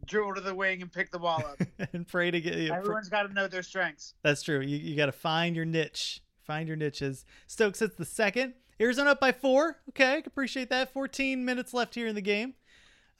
[0.06, 1.60] dribbled to the wing and picked the ball up.
[1.93, 2.56] and pray to get.
[2.56, 4.14] You know, Everyone's got to know their strengths.
[4.24, 4.60] that's true.
[4.60, 6.22] You you got to find your niche.
[6.43, 7.26] Find your niches.
[7.47, 8.54] Stokes hits the second.
[8.82, 9.78] Arizona up by four.
[9.89, 10.91] Okay, I appreciate that.
[10.93, 12.56] 14 minutes left here in the game.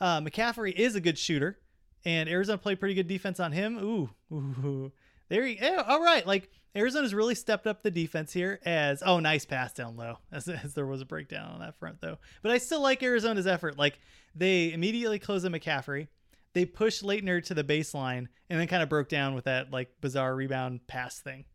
[0.02, 1.60] Uh, McCaffrey is a good shooter,
[2.06, 3.78] and Arizona played pretty good defense on him.
[3.78, 4.92] Ooh, ooh.
[5.30, 6.26] There you yeah, all right.
[6.26, 10.48] Like Arizona's really stepped up the defense here as oh nice pass down low as,
[10.48, 12.18] as there was a breakdown on that front though.
[12.42, 13.78] But I still like Arizona's effort.
[13.78, 14.00] Like
[14.36, 16.08] they immediately close a McCaffrey.
[16.54, 19.90] They pushed Laettner to the baseline and then kind of broke down with that like
[20.02, 21.46] bizarre rebound pass thing.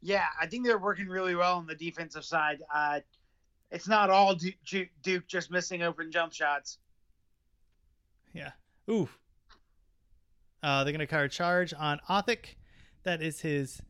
[0.00, 2.60] Yeah, I think they're working really well on the defensive side.
[2.74, 3.00] Uh,
[3.70, 6.78] it's not all Duke, Duke just missing open jump shots.
[8.34, 8.50] Yeah.
[8.90, 9.08] Ooh.
[10.62, 12.56] Uh, they're going to card charge on Othick.
[13.04, 13.80] That is his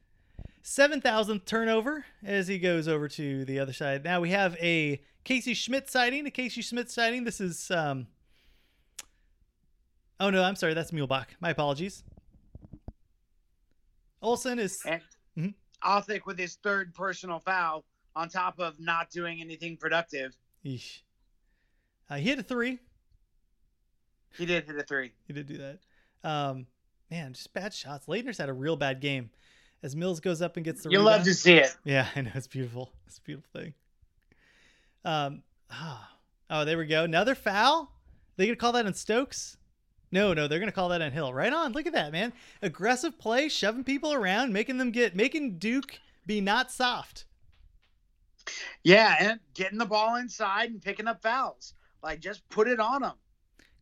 [0.64, 4.04] 7,000th turnover as he goes over to the other side.
[4.04, 6.26] Now we have a Casey Schmidt sighting.
[6.26, 7.24] A Casey Schmidt sighting.
[7.24, 7.70] This is.
[7.70, 8.06] Um...
[10.18, 10.74] Oh, no, I'm sorry.
[10.74, 11.26] That's Muehlebach.
[11.40, 12.04] My apologies.
[14.22, 14.80] Olson is.
[14.86, 15.02] And
[15.36, 17.84] mm Othick with his third personal foul
[18.14, 20.36] on top of not doing anything productive.
[20.64, 21.00] Eesh.
[22.08, 22.78] Uh, he hit a three.
[24.36, 25.12] He did hit a three.
[25.26, 25.78] He did do that.
[26.28, 26.66] Um,
[27.10, 28.06] man, just bad shots.
[28.06, 29.30] Laettner's had a real bad game.
[29.82, 31.16] As Mills goes up and gets the you rebound.
[31.16, 31.76] love to see it.
[31.84, 32.90] Yeah, I know it's beautiful.
[33.06, 33.74] It's a beautiful thing.
[35.04, 36.00] Um, oh,
[36.50, 37.04] oh, there we go.
[37.04, 37.90] Another foul.
[38.36, 39.56] They gonna call that on Stokes?
[40.12, 41.34] No, no, they're gonna call that on Hill.
[41.34, 41.72] Right on.
[41.72, 42.32] Look at that, man.
[42.62, 47.24] Aggressive play, shoving people around, making them get, making Duke be not soft.
[48.84, 51.74] Yeah, and getting the ball inside and picking up fouls.
[52.02, 53.12] Like just put it on them.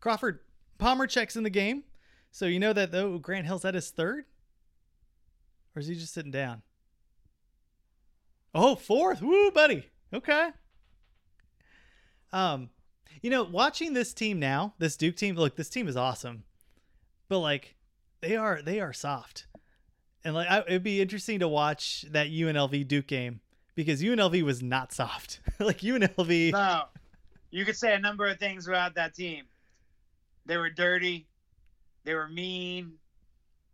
[0.00, 0.40] Crawford
[0.78, 1.84] Palmer checks in the game.
[2.30, 4.24] So you know that though Grant Hill's at his third?
[5.74, 6.62] Or is he just sitting down?
[8.54, 9.22] Oh, fourth.
[9.22, 9.86] Woo, buddy.
[10.12, 10.50] Okay.
[12.32, 12.70] Um,
[13.22, 16.44] you know, watching this team now, this Duke team, look, this team is awesome.
[17.28, 17.76] But like
[18.20, 19.46] they are they are soft.
[20.24, 23.40] And like I, it'd be interesting to watch that UNLV Duke game
[23.74, 25.40] because UNLV was not soft.
[25.58, 26.84] like UNLV No.
[27.52, 29.44] You could say a number of things about that team.
[30.46, 31.28] They were dirty.
[32.04, 32.94] They were mean.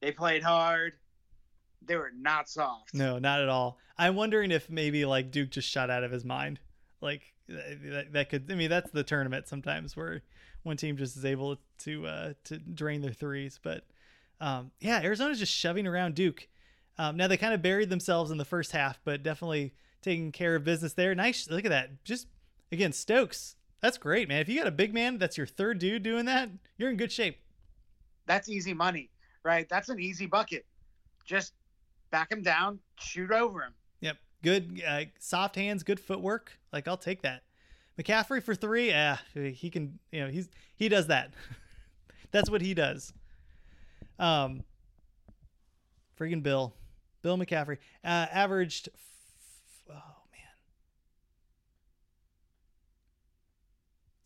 [0.00, 0.94] They played hard.
[1.84, 2.94] They were not soft.
[2.94, 3.78] No, not at all.
[3.96, 6.60] I'm wondering if maybe like Duke just shot out of his mind.
[7.00, 8.50] Like that, that could.
[8.50, 10.22] I mean, that's the tournament sometimes where
[10.62, 13.58] one team just is able to uh, to drain their threes.
[13.62, 13.84] But
[14.40, 16.48] um, yeah, Arizona's just shoving around Duke.
[16.98, 20.56] Um, now they kind of buried themselves in the first half, but definitely taking care
[20.56, 21.14] of business there.
[21.14, 21.48] Nice.
[21.50, 22.04] Look at that.
[22.04, 22.26] Just
[22.72, 23.56] again, Stokes.
[23.80, 24.40] That's great, man.
[24.40, 26.50] If you got a big man, that's your third dude doing that.
[26.78, 27.38] You're in good shape
[28.26, 29.10] that's easy money,
[29.42, 29.68] right?
[29.68, 30.66] That's an easy bucket.
[31.24, 31.54] Just
[32.10, 33.72] back him down, shoot over him.
[34.00, 34.16] Yep.
[34.42, 36.58] Good, uh, soft hands, good footwork.
[36.72, 37.42] Like I'll take that.
[37.98, 38.88] McCaffrey for three.
[38.88, 39.98] Yeah, he can.
[40.12, 41.32] You know, he's he does that.
[42.30, 43.12] that's what he does.
[44.18, 44.64] Um.
[46.20, 46.74] Friggin' Bill,
[47.22, 48.88] Bill McCaffrey uh, averaged.
[48.94, 49.00] F-
[49.90, 50.52] oh man,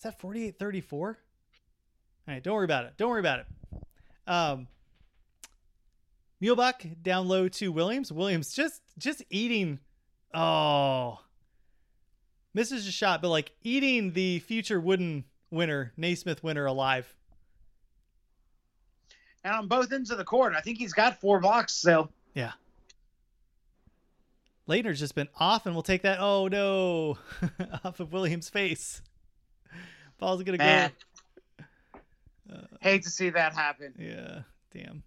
[0.00, 1.18] is that forty eight thirty four?
[2.26, 2.94] All right, don't worry about it.
[2.96, 3.46] Don't worry about it.
[4.26, 4.66] Um,
[6.42, 8.10] Muehlebach down low to Williams.
[8.10, 9.78] Williams just just eating.
[10.32, 11.20] Oh,
[12.54, 17.14] misses a shot, but like eating the future Wooden winner, Naismith winner alive.
[19.44, 22.10] And on both ends of the court, I think he's got four blocks still.
[22.32, 22.52] Yeah.
[24.66, 26.20] Laettner's just been off, and we'll take that.
[26.20, 27.18] Oh no,
[27.84, 29.02] off of Williams' face.
[30.20, 30.92] Ball's gonna Man.
[32.48, 32.54] go.
[32.54, 33.94] Uh, Hate to see that happen.
[33.98, 34.42] Yeah,
[34.72, 35.02] damn.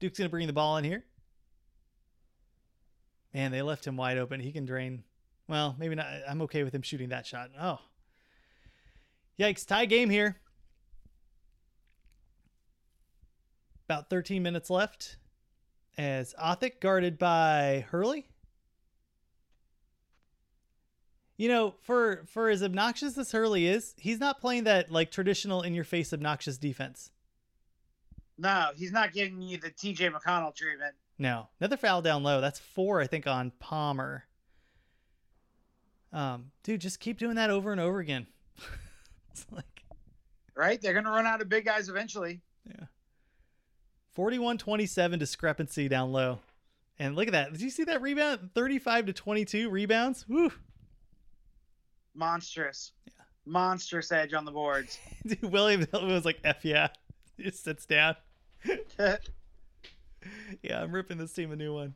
[0.00, 1.04] Duke's gonna bring the ball in here.
[3.34, 4.40] Man, they left him wide open.
[4.40, 5.04] He can drain.
[5.48, 6.06] Well, maybe not.
[6.28, 7.50] I'm okay with him shooting that shot.
[7.60, 7.78] Oh,
[9.38, 9.66] yikes!
[9.66, 10.36] Tie game here.
[13.86, 15.18] About 13 minutes left.
[15.98, 18.26] As Othick guarded by Hurley.
[21.42, 25.62] You know, for for as obnoxious as Hurley is, he's not playing that like traditional
[25.62, 27.10] in your face obnoxious defense.
[28.38, 30.94] No, he's not giving you the TJ McConnell treatment.
[31.18, 31.48] No.
[31.58, 32.40] Another foul down low.
[32.40, 34.22] That's four, I think, on Palmer.
[36.12, 38.28] Um, dude, just keep doing that over and over again.
[39.32, 39.82] it's like
[40.54, 40.80] Right?
[40.80, 42.40] They're gonna run out of big guys eventually.
[42.64, 42.84] Yeah.
[44.16, 46.38] 41-27 discrepancy down low.
[47.00, 47.50] And look at that.
[47.50, 48.50] Did you see that rebound?
[48.54, 50.24] 35 to 22 rebounds.
[50.28, 50.52] Woo
[52.14, 52.92] monstrous.
[53.06, 53.12] Yeah.
[53.44, 54.98] Monstrous edge on the boards.
[55.26, 56.88] Dude, William was like, F yeah.
[57.36, 58.16] He just sits down.
[60.62, 61.94] yeah, I'm ripping this team a new one.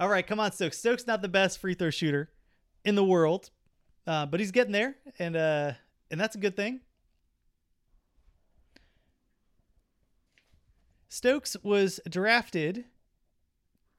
[0.00, 0.78] All right, come on, Stokes.
[0.78, 2.30] Stokes not the best free throw shooter
[2.84, 3.50] in the world,
[4.06, 5.72] uh, but he's getting there, and uh,
[6.10, 6.80] and that's a good thing.
[11.08, 12.86] Stokes was drafted.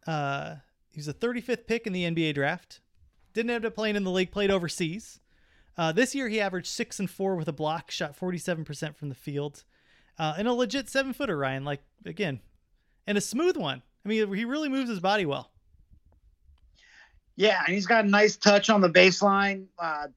[0.05, 0.55] Uh,
[0.91, 2.81] he was a 35th pick in the NBA draft.
[3.33, 4.31] Didn't end up playing in the league.
[4.31, 5.21] Played overseas.
[5.77, 9.15] Uh, this year he averaged six and four with a block, shot 47% from the
[9.15, 9.63] field,
[10.17, 11.37] uh, and a legit seven footer.
[11.37, 12.39] Ryan, like again,
[13.05, 13.81] and a smooth one.
[14.05, 15.51] I mean, he really moves his body well.
[17.35, 19.65] Yeah, and he's got a nice touch on the baseline.
[19.77, 20.07] Uh,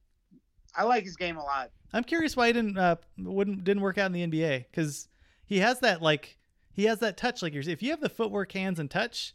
[0.77, 1.71] I like his game a lot.
[1.93, 5.09] I'm curious why he didn't uh, wouldn't didn't work out in the NBA because
[5.47, 6.39] he has that like
[6.73, 9.35] he has that touch like you're if you have the footwork, hands, and touch.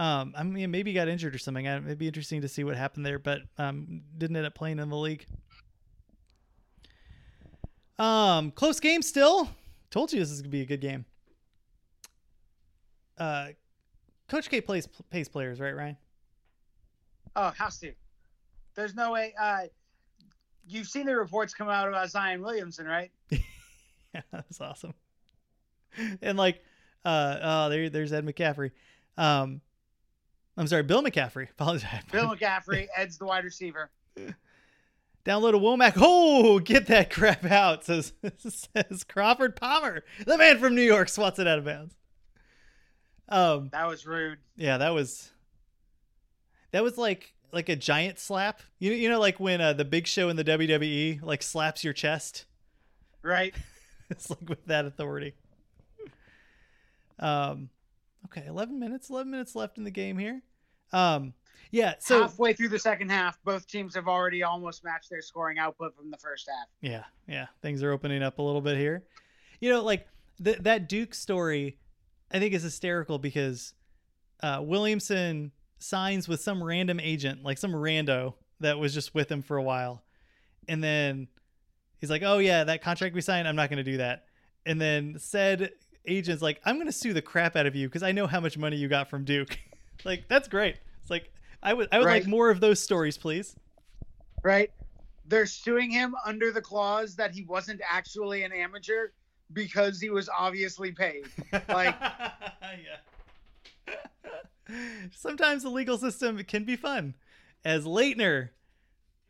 [0.00, 1.66] Um, I mean, maybe he got injured or something.
[1.66, 4.88] It'd be interesting to see what happened there, but um, didn't end up playing in
[4.88, 5.26] the league.
[7.98, 9.50] Um, close game still.
[9.90, 11.04] Told you this is gonna be a good game.
[13.18, 13.48] Uh,
[14.26, 15.98] Coach K plays pays players, right, Ryan?
[17.36, 17.92] Oh, has to.
[18.74, 19.34] There's no way.
[19.38, 19.64] Uh,
[20.66, 23.10] you've seen the reports come out about Zion Williamson, right?
[23.30, 24.94] yeah, that's awesome.
[26.22, 26.62] And like,
[27.04, 28.70] uh, oh, there, there's Ed McCaffrey.
[29.18, 29.60] Um,
[30.56, 31.50] I'm sorry, Bill McCaffrey.
[31.58, 32.02] Apologize.
[32.10, 33.90] Bill McCaffrey, Ed's the wide receiver.
[35.24, 35.94] Download a Womack.
[35.96, 40.02] Oh, get that crap out, says, says Crawford Palmer.
[40.24, 41.94] The man from New York swats it out of bounds.
[43.28, 44.38] Um, that was rude.
[44.56, 45.30] Yeah, that was
[46.72, 48.60] that was like like a giant slap.
[48.78, 51.92] You you know like when uh, the Big Show in the WWE like slaps your
[51.92, 52.46] chest.
[53.22, 53.54] Right.
[54.10, 55.34] it's like with that authority.
[57.18, 57.68] Um,
[58.26, 59.10] okay, eleven minutes.
[59.10, 60.42] Eleven minutes left in the game here.
[60.92, 61.34] Um,
[61.70, 61.94] yeah.
[62.00, 65.94] So halfway through the second half, both teams have already almost matched their scoring output
[65.94, 66.68] from the first half.
[66.80, 67.46] Yeah, yeah.
[67.62, 69.04] Things are opening up a little bit here.
[69.60, 70.06] You know, like
[70.42, 71.78] th- that Duke story,
[72.32, 73.74] I think is hysterical because
[74.42, 79.42] uh, Williamson signs with some random agent, like some rando that was just with him
[79.42, 80.02] for a while,
[80.68, 81.28] and then
[81.98, 84.24] he's like, "Oh yeah, that contract we signed, I'm not going to do that."
[84.66, 85.72] And then said
[86.06, 88.40] agent's like, "I'm going to sue the crap out of you because I know how
[88.40, 89.58] much money you got from Duke."
[90.04, 90.76] like that's great.
[91.02, 91.32] It's like
[91.62, 92.22] I would I would Right.
[92.22, 93.56] like more of those stories, please.
[94.42, 94.70] Right.
[95.26, 99.08] They're suing him under the clause that he wasn't actually an amateur
[99.52, 101.24] because he was obviously paid.
[101.68, 102.96] Like- yeah.
[105.16, 107.14] Sometimes the legal system can be fun.
[107.64, 108.50] As Laettner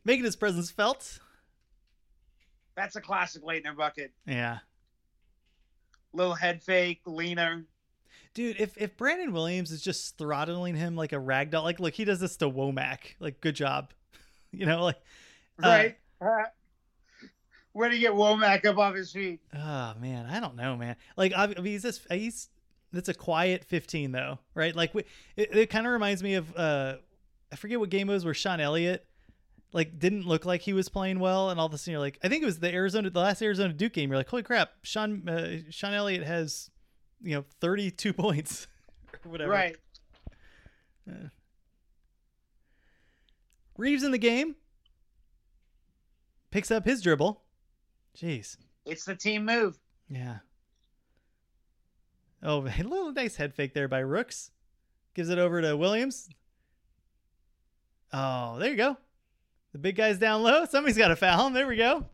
[0.05, 1.19] making his presence felt.
[2.77, 4.13] That's a classic Laettner bucket.
[4.27, 4.59] Yeah.
[6.13, 7.65] Little head fake, leaner.
[8.35, 11.95] Dude, if, if Brandon Williams is just throttling him like a rag doll, like look,
[11.95, 13.15] he does this to Womack.
[13.19, 13.93] Like, good job.
[14.53, 14.97] You know, like
[15.63, 15.99] Uh, Right.
[16.21, 16.45] Uh,
[17.73, 19.41] where do you get Womack up off his feet?
[19.55, 20.97] Oh man, I don't know, man.
[21.17, 22.49] Like I mean, he's just he's
[22.93, 24.75] that's a quiet 15 though, right?
[24.75, 25.05] Like we,
[25.37, 26.97] it, it kind of reminds me of uh
[27.53, 29.07] I forget what game it was where Sean Elliott
[29.73, 32.19] like didn't look like he was playing well, and all of a sudden you're like,
[32.23, 34.11] I think it was the Arizona, the last Arizona Duke game.
[34.11, 36.71] You're like, holy crap, Sean uh, Sean Elliott has
[37.23, 38.67] you know 32 points
[39.25, 39.51] or whatever.
[39.51, 39.77] Right.
[43.77, 44.57] Reeves in the game
[46.51, 47.43] picks up his dribble.
[48.17, 48.57] Jeez.
[48.85, 49.79] It's the team move.
[50.09, 50.39] Yeah.
[52.43, 54.51] Oh, a little nice head fake there by Rooks.
[55.15, 56.29] Gives it over to Williams.
[58.13, 58.97] Oh, there you go.
[59.73, 60.65] The big guy's down low.
[60.65, 61.53] Somebody's got to foul him.
[61.53, 62.07] There we go.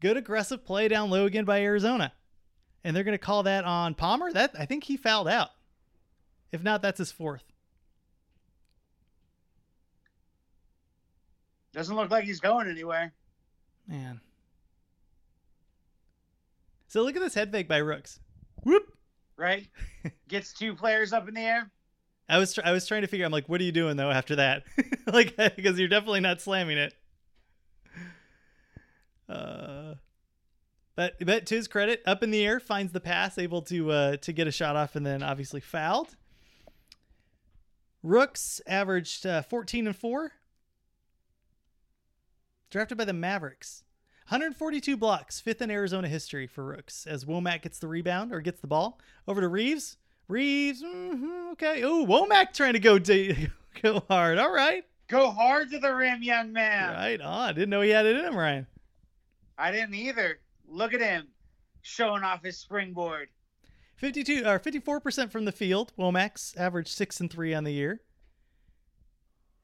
[0.00, 2.12] Good aggressive play down low again by Arizona.
[2.84, 4.32] And they're going to call that on Palmer.
[4.32, 5.50] That I think he fouled out.
[6.52, 7.42] If not, that's his fourth.
[11.72, 13.12] Doesn't look like he's going anywhere.
[13.86, 14.20] Man.
[16.88, 18.20] So look at this head fake by Rooks.
[18.62, 18.84] Whoop.
[19.36, 19.68] Right?
[20.28, 21.70] Gets two players up in the air.
[22.28, 23.24] I was tr- I was trying to figure.
[23.24, 24.64] I'm like, what are you doing though after that?
[25.06, 26.94] like, because you're definitely not slamming it.
[29.28, 29.94] Uh,
[30.94, 34.16] but but to his credit, up in the air, finds the pass, able to uh
[34.18, 36.16] to get a shot off, and then obviously fouled.
[38.02, 40.32] Rooks averaged uh, 14 and four.
[42.70, 43.82] Drafted by the Mavericks.
[44.28, 47.06] 142 blocks, fifth in Arizona history for Rooks.
[47.06, 49.96] As Womack gets the rebound or gets the ball over to Reeves.
[50.28, 51.82] Reeves, mhm, okay.
[51.84, 53.48] Oh, Womack trying to go d-
[53.82, 54.38] go hard.
[54.38, 56.92] All right, Go hard to the rim, young man.
[56.92, 57.54] right on.
[57.54, 58.66] Didn't know he had it in him, Ryan.
[59.56, 60.40] I didn't either.
[60.68, 61.28] Look at him
[61.82, 63.28] showing off his springboard.
[63.98, 65.92] 52 or 54% from the field.
[65.96, 68.00] Womack's averaged six and three on the year.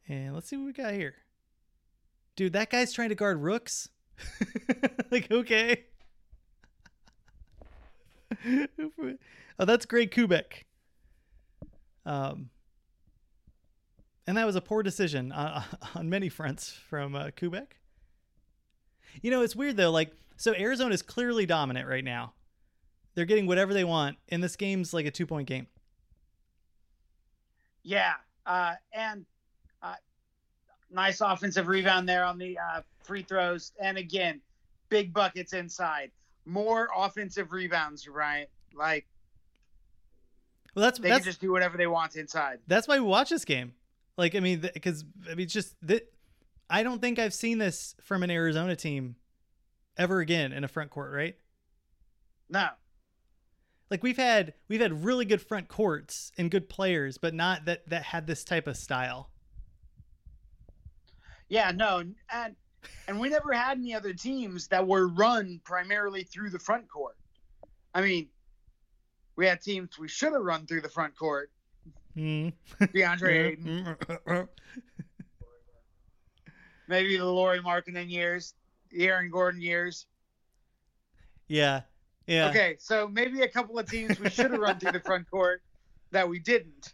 [0.09, 1.17] And let's see what we got here.
[2.37, 3.89] Dude, that guy's trying to guard Rooks.
[5.11, 5.85] like, okay.
[9.59, 10.65] oh, that's Greg Koubek.
[12.05, 12.51] Um,
[14.27, 15.65] and that was a poor decision on,
[15.95, 17.73] on many fronts from uh, Koubek.
[19.21, 19.91] You know, it's weird though.
[19.91, 22.35] Like, so Arizona is clearly dominant right now.
[23.15, 25.67] They're getting whatever they want, and this game's like a two point game.
[27.83, 28.15] Yeah.
[28.47, 29.27] Uh, and
[29.83, 29.95] uh,
[30.91, 33.73] nice offensive rebound there on the uh, free throws.
[33.81, 34.41] And again,
[34.89, 36.11] big buckets inside.
[36.45, 38.49] More offensive rebounds, right?
[38.75, 39.07] Like,
[40.75, 42.59] Well, that's They that's can just do whatever they want inside.
[42.67, 43.75] that's why we watch this game.
[44.17, 46.13] Like, I mean, because I mean, it's just that
[46.71, 49.17] I don't think I've seen this from an Arizona team
[49.97, 51.37] ever again in a front court, right?
[52.49, 52.69] No.
[53.91, 57.89] Like we've had we've had really good front courts and good players, but not that
[57.91, 59.31] that had this type of style.
[61.49, 62.57] Yeah, no, and
[63.07, 67.17] and we never had any other teams that were run primarily through the front court.
[67.95, 68.29] I mean,
[69.37, 71.51] we had teams we should have run through the front court.
[72.17, 72.53] Mm.
[72.81, 73.97] DeAndre Ayton,
[76.89, 78.55] maybe the Lauri Markkanen years,
[78.91, 80.07] the Aaron Gordon years.
[81.49, 81.83] yeah,
[82.27, 82.51] yeah.
[82.51, 85.63] Okay, so maybe a couple of teams we should have run through the front court
[86.11, 86.93] that we didn't.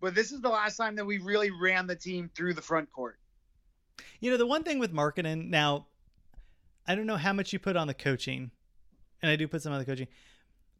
[0.00, 2.90] But this is the last time that we really ran the team through the front
[2.92, 3.18] court.
[4.20, 5.86] You know, the one thing with marketing now,
[6.86, 8.50] I don't know how much you put on the coaching,
[9.22, 10.08] and I do put some on the coaching,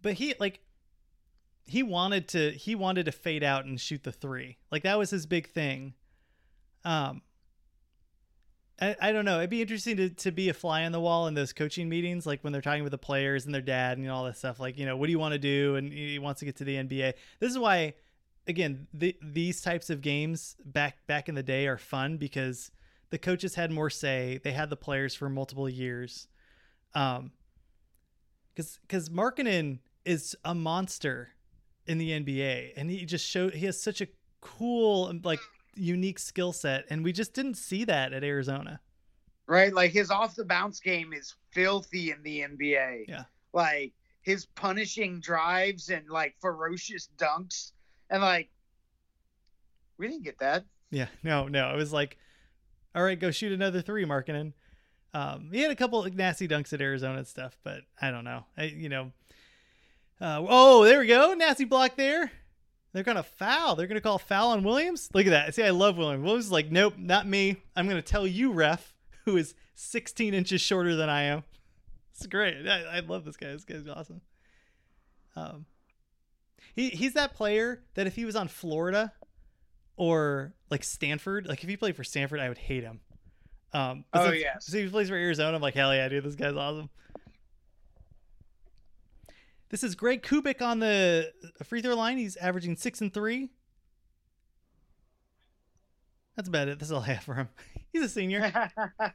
[0.03, 0.61] but he like
[1.67, 4.59] he wanted to he wanted to fade out and shoot the three.
[4.71, 5.95] Like that was his big thing.
[6.85, 7.23] Um
[8.81, 9.39] I, I don't know.
[9.39, 12.27] It'd be interesting to, to be a fly on the wall in those coaching meetings,
[12.27, 14.61] like when they're talking with the players and their dad and all that stuff.
[14.61, 15.77] Like, you know, what do you want to do?
[15.77, 17.15] And he wants to get to the NBA.
[17.41, 17.95] This is why,
[18.47, 22.71] again, the, these types of games back back in the day are fun because
[23.11, 24.41] the coaches had more say.
[24.45, 26.29] They had the players for multiple years.
[26.95, 27.33] Um,
[28.55, 31.31] because because Markkanen is a monster
[31.87, 34.09] in the NBA, and he just showed he has such a
[34.41, 35.41] cool like
[35.75, 38.81] unique skill set, and we just didn't see that at Arizona.
[39.47, 39.73] Right?
[39.73, 43.05] Like his off the bounce game is filthy in the NBA.
[43.09, 43.25] Yeah.
[43.53, 47.73] Like his punishing drives and like ferocious dunks.
[48.11, 48.51] And like
[49.99, 50.65] we didn't get that.
[50.91, 52.17] Yeah, no, no, it was like,
[52.95, 54.53] all right, go shoot another three, Markkanen.
[55.15, 58.25] Um, he had a couple of nasty dunks at Arizona and stuff, but I don't
[58.25, 58.45] know.
[58.57, 59.13] I, you know,
[60.21, 62.31] uh, oh, there we go, nasty block there.
[62.93, 63.77] They're gonna foul.
[63.77, 65.11] They're gonna call foul on Williams.
[65.15, 65.55] Look at that.
[65.55, 66.25] See, I love Williams.
[66.25, 67.57] Williams is like, nope, not me.
[67.77, 71.45] I'm gonna tell you, ref, who is 16 inches shorter than I am.
[72.15, 72.67] It's great.
[72.67, 73.49] I, I love this guy.
[73.53, 74.23] This guy's awesome.
[75.37, 75.67] Um,
[76.75, 79.13] he he's that player that if he was on Florida
[79.97, 83.01] or like Stanford, like if he played for Stanford, I would hate him.
[83.73, 84.65] Um, Oh, yes.
[84.67, 85.55] since he plays for Arizona.
[85.55, 86.89] I'm like, hell yeah, dude, this guy's awesome.
[89.71, 91.33] This is Greg Koubek on the
[91.63, 92.17] free throw line.
[92.17, 93.51] He's averaging six and three.
[96.37, 96.79] That's about it.
[96.79, 97.49] This is all I have for him.
[97.93, 98.53] He's a senior.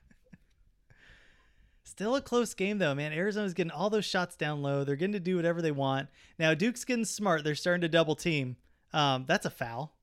[1.84, 3.14] Still a close game though, man.
[3.14, 4.84] Arizona's getting all those shots down low.
[4.84, 6.10] They're getting to do whatever they want.
[6.38, 7.44] Now Duke's getting smart.
[7.44, 8.58] They're starting to double team.
[8.94, 9.96] Um, that's a foul.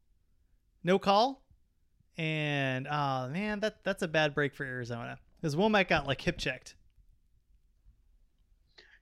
[0.82, 1.43] No call.
[2.16, 5.18] And oh man, that that's a bad break for Arizona.
[5.40, 6.74] Because Womack got like hip checked.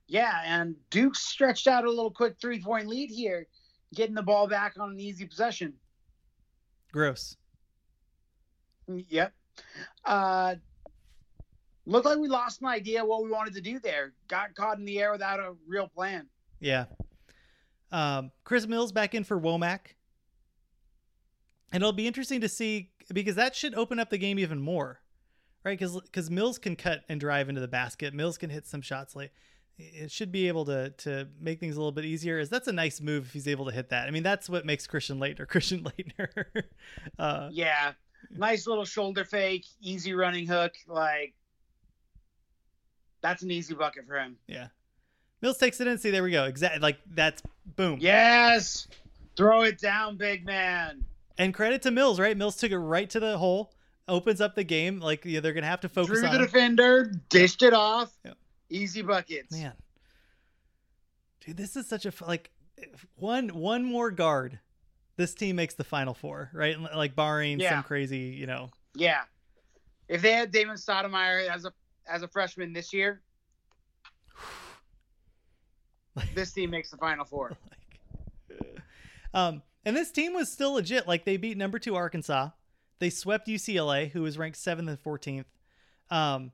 [0.09, 3.45] Yeah, and Duke stretched out a little quick three point lead here,
[3.93, 5.73] getting the ball back on an easy possession.
[6.91, 7.37] Gross.
[8.87, 9.31] Yep.
[10.03, 10.55] Uh,
[11.85, 14.13] looked like we lost an idea what we wanted to do there.
[14.27, 16.25] Got caught in the air without a real plan.
[16.59, 16.85] Yeah.
[17.91, 19.93] Um, Chris Mills back in for Womack.
[21.71, 25.01] And it'll be interesting to see because that should open up the game even more,
[25.63, 25.77] right?
[25.77, 28.11] Because because Mills can cut and drive into the basket.
[28.15, 29.29] Mills can hit some shots late.
[29.81, 32.37] It should be able to to make things a little bit easier.
[32.37, 34.07] Is that's a nice move if he's able to hit that.
[34.07, 36.63] I mean, that's what makes Christian Laettner Christian Laettner.
[37.19, 37.93] uh, Yeah.
[38.31, 40.73] Nice little shoulder fake, easy running hook.
[40.87, 41.33] Like,
[43.21, 44.37] that's an easy bucket for him.
[44.47, 44.67] yeah.
[45.41, 45.97] Mills takes it in.
[45.97, 46.43] See, there we go.
[46.43, 46.81] Exactly.
[46.81, 47.41] Like that's
[47.77, 47.99] boom.
[48.01, 48.89] Yes.
[49.37, 51.05] Throw it down, big man.
[51.37, 52.35] And credit to Mills, right?
[52.35, 53.71] Mills took it right to the hole,
[54.09, 54.99] opens up the game.
[54.99, 58.11] Like yeah, they're gonna have to focus Drew on the defender, dished it off.
[58.25, 58.37] Yep.
[58.69, 59.51] Easy buckets.
[59.51, 59.73] Man,
[61.45, 62.51] dude, this is such a like
[63.15, 64.59] one one more guard.
[65.17, 66.79] This team makes the final four, right?
[66.79, 67.71] Like barring Yeah.
[67.71, 68.69] some crazy, you know.
[68.95, 69.23] Yeah.
[70.07, 71.73] If they had Damon Stoudamire as a
[72.07, 73.21] as a freshman this year,
[76.35, 77.57] this team makes the final four.
[78.49, 78.79] like,
[79.33, 81.07] um, and this team was still legit.
[81.07, 82.49] Like they beat number two Arkansas,
[82.99, 85.47] they swept UCLA, who was ranked seventh and fourteenth.
[86.09, 86.51] Um,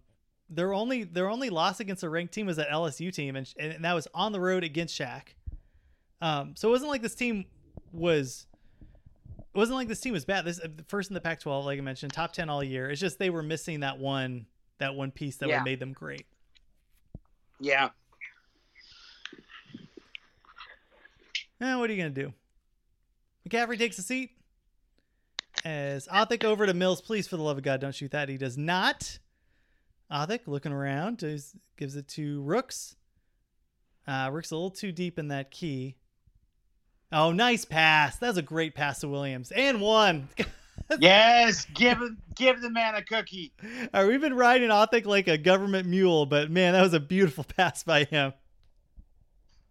[0.49, 3.83] their only their only loss against a ranked team was that LSU team, and, and
[3.83, 5.29] that was on the road against Shaq.
[6.21, 7.45] Um, so it wasn't like this team
[7.91, 8.47] was.
[9.53, 10.43] It wasn't like this team was bad.
[10.43, 12.89] This uh, first in the Pac-12, like I mentioned, top ten all year.
[12.89, 14.45] It's just they were missing that one
[14.79, 15.63] that one piece that Yeah.
[15.63, 16.25] made them great.
[17.59, 17.89] Yeah.
[21.61, 22.33] Eh, what are you gonna do?
[23.47, 24.31] McCaffrey takes a seat.
[25.63, 28.27] As Othick over to Mills, please, for the love of God, don't shoot that.
[28.29, 29.19] He does not.
[30.11, 31.19] Othick looking around,
[31.77, 32.95] gives it to Rooks.
[34.07, 35.95] Uh, Rooks a little too deep in that key.
[37.11, 38.17] Oh, nice pass.
[38.17, 40.29] That was a great pass to Williams and one.
[40.99, 41.99] Yes, give
[42.35, 43.53] give the man a cookie.
[43.63, 46.99] All right, we've been riding Othick like a government mule, but man, that was a
[46.99, 48.33] beautiful pass by him.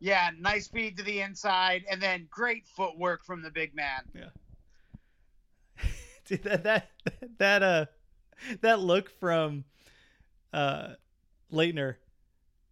[0.01, 4.03] Yeah, nice speed to the inside, and then great footwork from the big man.
[6.27, 6.89] Dude, that that
[7.39, 7.87] that uh
[8.63, 9.65] that look from
[10.55, 10.95] uh
[11.53, 11.97] Laettner.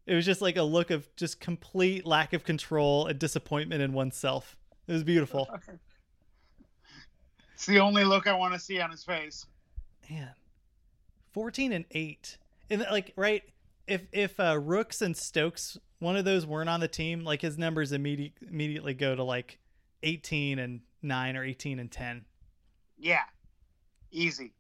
[0.07, 3.93] It was just like a look of just complete lack of control and disappointment in
[3.93, 4.57] oneself.
[4.87, 5.49] It was beautiful.
[7.55, 9.47] It's the only look I want to see on his face.
[10.11, 10.31] Man.
[11.31, 12.37] 14 and 8.
[12.71, 13.45] And like right
[13.87, 17.57] if if uh Rooks and Stokes one of those weren't on the team, like his
[17.57, 19.61] numbers immediate, immediately go to like
[20.03, 22.25] 18 and 9 or 18 and 10.
[22.99, 23.23] Yeah,
[24.11, 24.53] easy.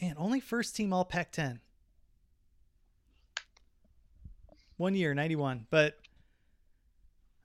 [0.00, 1.60] Man, only first team all Pac 10.
[4.76, 5.66] One year, 91.
[5.70, 5.96] But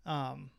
[0.06, 0.52] um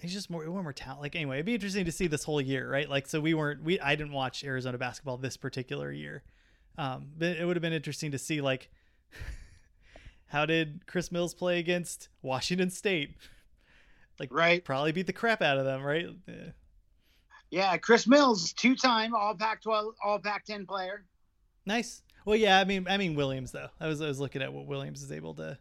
[0.00, 1.00] he's just more one more talent.
[1.00, 2.88] Like anyway, it'd be interesting to see this whole year, right?
[2.88, 6.22] Like so we weren't we I didn't watch Arizona basketball this particular year.
[6.76, 8.70] Um but it would have been interesting to see like
[10.26, 13.14] how did Chris Mills play against Washington State?
[14.18, 14.64] Like Right.
[14.64, 16.06] probably beat the crap out of them, right?
[16.28, 16.50] Eh.
[17.50, 21.04] Yeah, Chris Mills, two-time All Pac-12, All Pac-10 player.
[21.64, 22.02] Nice.
[22.24, 23.68] Well, yeah, I mean, I mean Williams though.
[23.80, 25.58] I was I was looking at what Williams is able to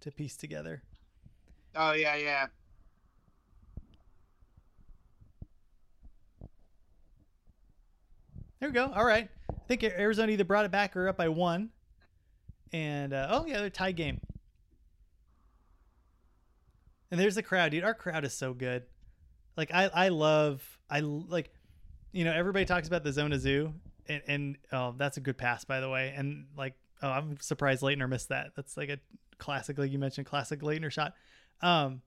[0.00, 0.82] to piece together.
[1.74, 2.46] Oh yeah, yeah.
[8.60, 8.90] There we go.
[8.94, 9.28] All right.
[9.50, 11.70] I think Arizona either brought it back or up by one.
[12.72, 14.20] And uh, oh yeah, they're tie game.
[17.10, 17.84] And there's the crowd, dude.
[17.84, 18.84] Our crowd is so good.
[19.56, 21.50] Like I, I love, I like,
[22.12, 23.72] you know, everybody talks about the Zona Zoo,
[24.08, 26.14] and, and oh, that's a good pass, by the way.
[26.16, 28.52] And like, oh, I'm surprised Laettner missed that.
[28.56, 28.98] That's like a
[29.38, 31.14] classic, like you mentioned, classic Laettner shot.
[31.60, 32.02] Um,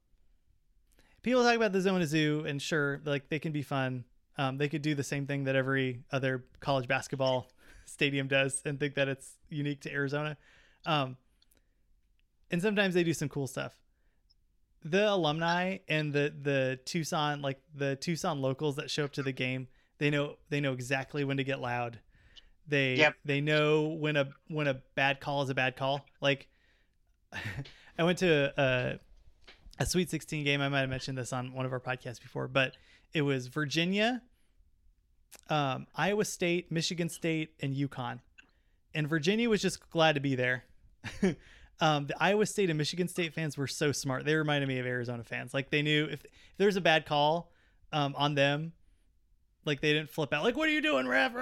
[1.22, 4.06] people talk about the Zona Zoo, and sure, like they can be fun.
[4.38, 7.52] Um, they could do the same thing that every other college basketball
[7.86, 10.38] stadium does, and think that it's unique to Arizona.
[10.86, 11.18] Um,
[12.52, 13.78] and sometimes they do some cool stuff.
[14.84, 19.34] The alumni and the the Tucson like the Tucson locals that show up to the
[19.34, 22.00] game, they know they know exactly when to get loud.
[22.68, 23.16] They Yep.
[23.26, 26.06] they know when a when a bad call is a bad call.
[26.22, 26.48] Like
[27.98, 29.00] I went to a
[29.82, 30.62] a Sweet 16 game.
[30.62, 32.76] I might have mentioned this on one of our podcasts before, but
[33.14, 34.22] it was Virginia,
[35.50, 38.20] um, Iowa State, Michigan State, and UConn.
[38.94, 40.66] And Virginia was just glad to be there.
[41.82, 44.26] um, the Iowa State and Michigan State fans were so smart.
[44.26, 45.54] They reminded me of Arizona fans.
[45.54, 46.26] Like they knew if,
[46.58, 47.52] if a bad call
[47.94, 48.74] um, on them,
[49.66, 50.44] like they didn't flip out.
[50.44, 51.34] Like, what are you doing, ref?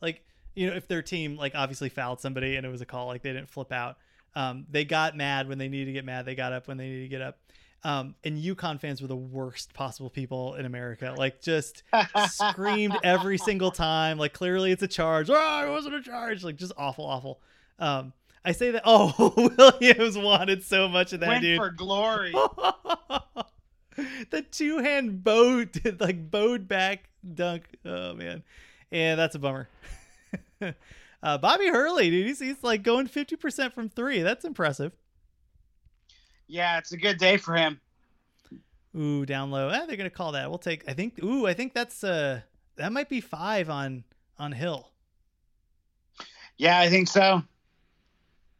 [0.00, 3.06] Like, you know, if their team like obviously fouled somebody and it was a call,
[3.06, 3.98] like they didn't flip out.
[4.34, 6.26] Um, they got mad when they needed to get mad.
[6.26, 7.38] They got up when they needed to get up.
[7.84, 11.14] Um, and UConn fans were the worst possible people in America.
[11.16, 11.82] Like just
[12.28, 14.18] screamed every single time.
[14.18, 15.28] Like clearly it's a charge.
[15.30, 16.42] Oh, it wasn't a charge.
[16.42, 17.40] Like just awful, awful.
[17.78, 18.12] Um,
[18.44, 18.82] I say that.
[18.84, 21.56] Oh, Williams wanted so much of that, Went dude.
[21.56, 22.32] for glory.
[24.30, 25.64] the two hand bow,
[26.00, 27.64] like bowed back dunk.
[27.84, 28.42] Oh man,
[28.92, 29.68] and that's a bummer.
[31.22, 34.20] uh, Bobby Hurley, dude, he's, he's like going fifty percent from three.
[34.22, 34.92] That's impressive.
[36.46, 37.80] yeah, it's a good day for him.
[38.96, 39.68] Ooh, down low.
[39.70, 40.48] Eh, they're gonna call that.
[40.50, 40.88] We'll take.
[40.88, 41.22] I think.
[41.22, 42.40] Ooh, I think that's uh
[42.76, 44.04] that might be five on
[44.38, 44.90] on Hill.
[46.56, 47.42] Yeah, I think so.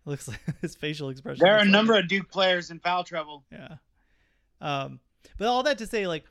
[0.06, 1.42] Looks like his facial expression.
[1.42, 3.44] There are a looks like number of Duke players in foul trouble.
[3.50, 3.76] Yeah.
[4.60, 5.00] Um,
[5.38, 6.24] but all that to say, like,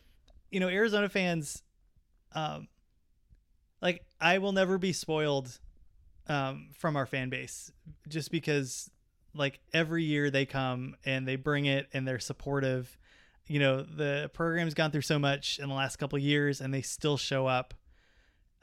[0.51, 1.63] you know, Arizona fans,
[2.33, 2.67] um,
[3.81, 5.59] like, I will never be spoiled,
[6.27, 7.71] um, from our fan base
[8.07, 8.91] just because,
[9.33, 12.95] like, every year they come and they bring it and they're supportive.
[13.47, 16.71] You know, the program's gone through so much in the last couple of years and
[16.73, 17.73] they still show up.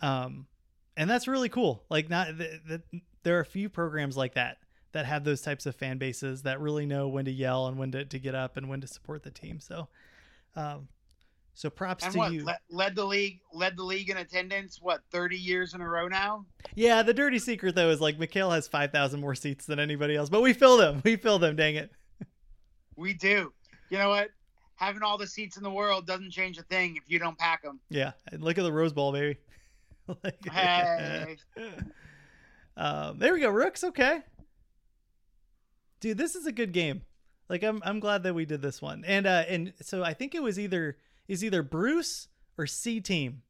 [0.01, 0.47] Um,
[0.97, 1.85] and that's really cool.
[1.91, 4.59] Like, not th- th- there are a few programs like that
[4.93, 7.93] that have those types of fan bases that really know when to yell and when
[7.93, 9.61] to, to get up and when to support the team.
[9.61, 9.89] So,
[10.57, 10.89] um,
[11.55, 12.45] so props And to what you.
[12.45, 13.41] le- led the league?
[13.53, 14.79] Led the league in attendance.
[14.81, 16.47] What thirty years in a row now?
[16.75, 20.17] yeah, the dirty secret though is like McKale has five thousand more seats than anybody
[20.17, 21.03] else, but we fill them.
[21.05, 21.57] We fill them.
[21.57, 21.91] Dang it.
[22.97, 23.53] We do.
[23.91, 24.31] You know what?
[24.77, 27.63] Having all the seats in the world doesn't change a thing if you don't pack
[27.63, 27.81] them.
[27.91, 29.39] Yeah, and look at the Rose Bowl, baby.
[30.25, 31.37] Like- Hey.
[32.77, 33.51] um, there we go.
[33.51, 34.21] Rooks, okay.
[36.01, 37.03] Dude, this is a good game.
[37.49, 39.05] Like I'm I'm glad that we did this one.
[39.07, 40.97] And uh and so I think it was either
[41.29, 42.29] is either Bruce
[42.59, 43.43] or C team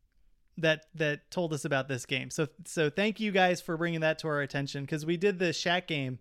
[0.58, 2.30] that that told us about this game.
[2.30, 5.46] So so thank you guys for bringing that to our attention cuz we did the
[5.46, 6.18] Shaq game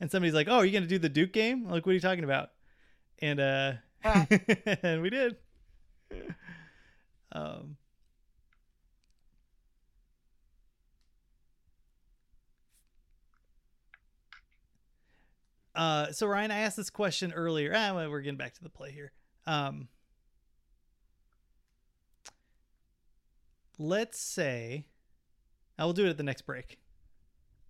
[0.00, 1.94] and somebody's like, "Oh, are you going to do the Duke game?" Like what are
[1.94, 2.50] you talking about?
[3.20, 3.72] and uh,
[4.04, 4.26] Ah.
[4.82, 5.36] and we did.
[7.30, 7.76] Um.
[15.78, 17.72] Uh, so Ryan, I asked this question earlier.
[17.72, 19.12] Ah, well, we're getting back to the play here.
[19.46, 19.86] Um,
[23.78, 24.86] let's say
[25.78, 26.80] I will do it at the next break.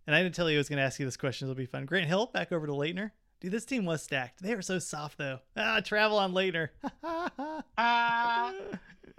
[0.06, 1.46] And I didn't tell you I was going to ask you this question.
[1.46, 1.84] It'll be fun.
[1.84, 3.10] Grant Hill back over to Laettner.
[3.40, 4.42] Dude, this team was stacked.
[4.42, 5.40] They were so soft though.
[5.54, 6.70] Ah, travel on Laettner.
[7.80, 8.52] Ah,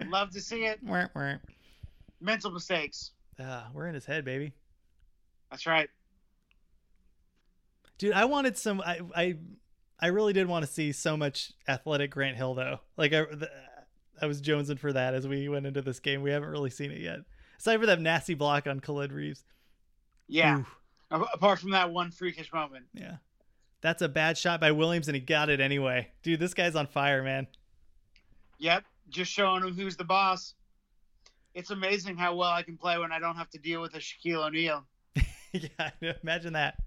[0.08, 0.82] love to see it.
[2.20, 3.12] Mental mistakes.
[3.38, 4.52] Ah, we're in his head, baby.
[5.50, 5.88] That's right.
[8.00, 8.80] Dude, I wanted some.
[8.80, 9.36] I I,
[10.00, 12.80] I really did want to see so much athletic Grant Hill though.
[12.96, 13.50] Like I, the,
[14.22, 16.22] I was jonesing for that as we went into this game.
[16.22, 17.18] We haven't really seen it yet.
[17.58, 19.44] Aside for that nasty block on Khalid Reeves.
[20.28, 20.62] Yeah.
[21.12, 22.86] Ooh, Apart from that one freakish moment.
[22.94, 23.16] yeah.
[23.82, 26.08] That's a bad shot by Williams, and he got it anyway.
[26.22, 27.48] Dude, this guy's on fire, man.
[28.58, 28.84] Yep.
[29.10, 30.54] Just showing him who's the boss.
[31.54, 33.98] It's amazing how well I can play when I don't have to deal with a
[33.98, 34.84] Shaquille O'Neal.
[35.52, 35.90] yeah,
[36.22, 36.78] imagine that.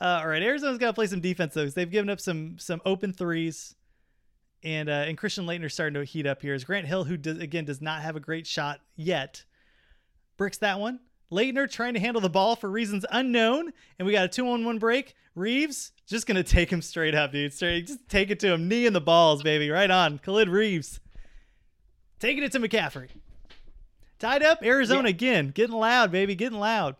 [0.00, 1.66] Uh, all right, Arizona's got to play some defense though.
[1.66, 3.74] They've given up some some open threes,
[4.62, 6.54] and uh, and Christian Laettner's starting to heat up here.
[6.54, 9.44] Is Grant Hill, who does again does not have a great shot yet,
[10.36, 11.00] bricks that one.
[11.30, 15.14] Laettner trying to handle the ball for reasons unknown, and we got a two-on-one break.
[15.34, 17.52] Reeves just gonna take him straight up, dude.
[17.52, 20.18] Straight, just take it to him, knee in the balls, baby, right on.
[20.18, 20.98] Khalid Reeves
[22.18, 23.10] taking it to McCaffrey.
[24.18, 26.96] Tied up, Arizona again, getting loud, baby, getting loud.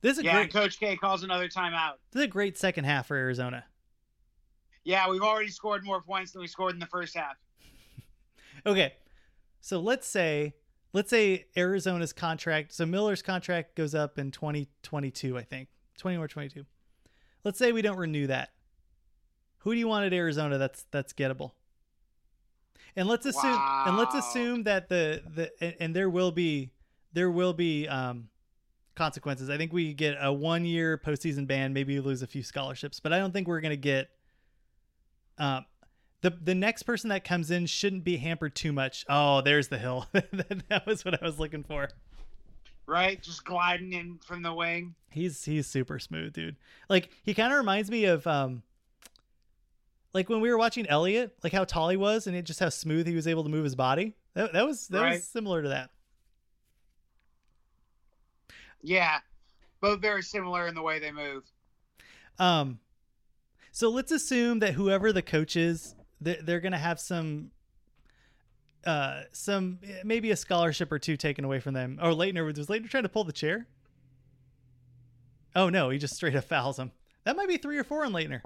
[0.00, 0.52] This is a Yeah, great.
[0.52, 1.94] Coach K calls another timeout.
[2.12, 3.64] This is a great second half for Arizona.
[4.84, 7.36] Yeah, we've already scored more points than we scored in the first half.
[8.66, 8.94] Okay,
[9.60, 10.52] so let's say
[10.92, 12.72] let's say Arizona's contract.
[12.72, 15.68] So Miller's contract goes up in 2022, I think,
[15.98, 16.66] 20 or 22.
[17.44, 18.50] Let's say we don't renew that.
[19.58, 20.58] Who do you want at Arizona?
[20.58, 21.52] That's that's gettable.
[22.96, 23.56] And let's assume
[23.86, 26.70] and let's assume that the the and there will be
[27.12, 28.28] there will be um
[28.98, 29.48] consequences.
[29.48, 33.00] I think we get a one year postseason ban, maybe we lose a few scholarships,
[33.00, 34.10] but I don't think we're gonna get
[35.38, 35.64] um
[36.20, 39.06] the the next person that comes in shouldn't be hampered too much.
[39.08, 40.06] Oh, there's the hill.
[40.12, 41.88] that was what I was looking for.
[42.86, 43.22] Right?
[43.22, 44.94] Just gliding in from the wing.
[45.10, 46.56] He's he's super smooth, dude.
[46.88, 48.62] Like he kind of reminds me of um
[50.12, 52.68] like when we were watching Elliott, like how tall he was and it just how
[52.70, 54.14] smooth he was able to move his body.
[54.34, 55.12] That, that was that Right.
[55.14, 55.90] was similar to that.
[58.82, 59.18] Yeah.
[59.80, 61.44] Both very similar in the way they move.
[62.38, 62.80] Um
[63.70, 67.52] so let's assume that whoever the coach is, they're, they're going to have some
[68.84, 71.98] uh some maybe a scholarship or two taken away from them.
[72.00, 73.66] Oh, Laettner was Laettner trying to pull the chair?
[75.54, 76.92] Oh no, he just straight up fouls him.
[77.24, 78.40] That might be 3 or 4 on Laettner.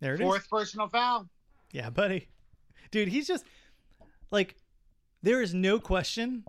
[0.00, 0.26] There it is.
[0.26, 1.28] Fourth personal foul.
[1.70, 2.28] Yeah, buddy.
[2.90, 3.44] Dude, he's just
[4.30, 4.56] like
[5.22, 6.44] there is no question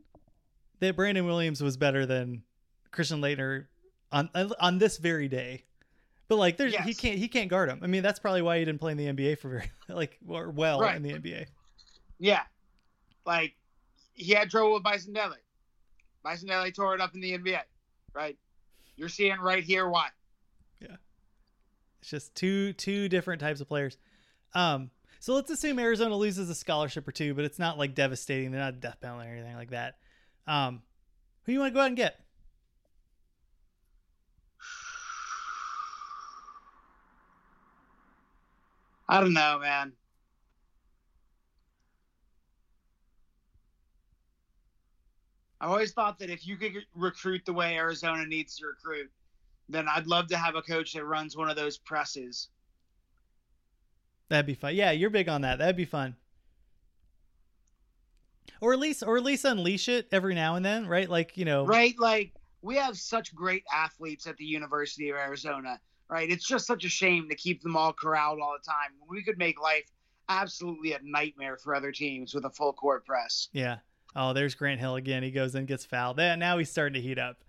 [0.83, 2.43] that Brandon Williams was better than
[2.91, 3.65] Christian Laettner
[4.11, 4.29] on
[4.59, 5.63] on this very day.
[6.27, 7.79] But like there's he can't he can't guard him.
[7.83, 10.49] I mean, that's probably why he didn't play in the NBA for very like or
[10.49, 10.95] well Right.
[10.95, 11.45] in the NBA.
[12.19, 12.41] Yeah.
[13.25, 13.53] Like
[14.13, 15.35] he had trouble with Bison Dele.
[16.23, 17.59] Bison Dele tore it up in the NBA.
[18.13, 18.37] Right?
[18.95, 20.09] You're seeing right here why.
[20.79, 20.95] Yeah,
[21.99, 23.97] it's just two two different types of players.
[24.53, 28.51] Um so let's assume Arizona loses a scholarship or two, but it's not like devastating.
[28.51, 29.95] They're not a death penalty or anything like that.
[30.47, 30.81] Um
[31.45, 32.19] who you want to go out and get?
[39.09, 39.93] I don't know, man.
[45.61, 49.09] I always thought that if you could recruit the way Arizona needs to recruit,
[49.69, 52.49] then I'd love to have a coach that runs one of those presses.
[54.29, 54.75] That'd be fun.
[54.75, 55.59] Yeah, you're big on that.
[55.59, 56.15] That'd be fun.
[58.63, 61.09] Or at least, or at least unleash it every now and then, right?
[61.09, 61.95] Like you know, Right?
[61.99, 62.31] Like
[62.61, 65.77] we have such great athletes at the University of Arizona,
[66.07, 66.29] right?
[66.29, 68.91] It's just such a shame to keep them all corralled all the time.
[69.09, 69.91] We could make life
[70.29, 73.49] absolutely a nightmare for other teams with a full court press.
[73.51, 73.79] Yeah.
[74.15, 75.23] Oh, there's Grant Hill again.
[75.23, 76.15] He goes in, gets fouled.
[76.15, 77.43] That now he's starting to heat up.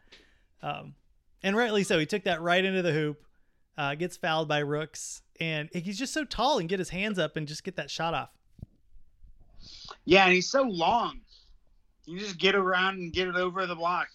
[0.62, 0.96] Um,
[1.44, 1.96] and rightly so.
[1.96, 3.22] He took that right into the hoop.
[3.78, 7.36] Uh, gets fouled by Rooks, and he's just so tall and get his hands up
[7.36, 8.30] and just get that shot off.
[10.04, 11.20] Yeah, and he's so long.
[12.06, 14.08] You just get around and get it over the block.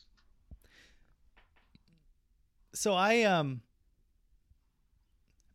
[2.73, 3.61] so I um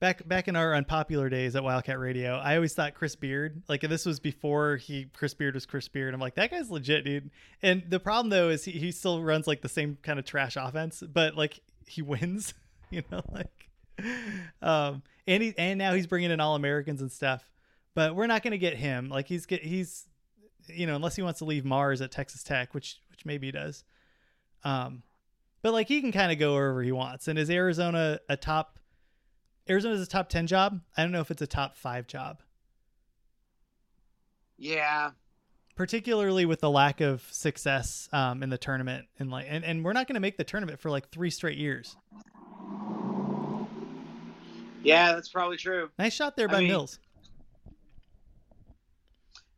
[0.00, 3.80] back back in our unpopular days at Wildcat Radio, I always thought Chris Beard, like
[3.80, 6.12] this was before he Chris Beard was Chris Beard.
[6.12, 7.30] I'm like, that guy's legit, dude.
[7.62, 10.56] And the problem though is he, he still runs like the same kind of trash
[10.56, 12.54] offense, but like he wins.
[12.90, 13.70] you know, like,
[14.62, 17.42] um, and he and now he's bringing in all Americans and stuff.
[17.94, 19.08] But we're not going to get him.
[19.08, 20.06] Like he's get he's,
[20.66, 23.52] you know, unless he wants to leave Mars at Texas Tech, which which maybe he
[23.52, 23.84] does.
[24.64, 25.02] Um,
[25.62, 27.28] but like he can kind of go wherever he wants.
[27.28, 28.78] And is Arizona a top?
[29.68, 30.80] Arizona's a top ten job.
[30.96, 32.40] I don't know if it's a top five job.
[34.56, 35.10] Yeah,
[35.76, 39.92] particularly with the lack of success um, in the tournament and like and, and we're
[39.92, 41.96] not going to make the tournament for like three straight years
[44.82, 45.90] yeah, that's probably true.
[45.98, 46.98] nice shot there I by mean- mills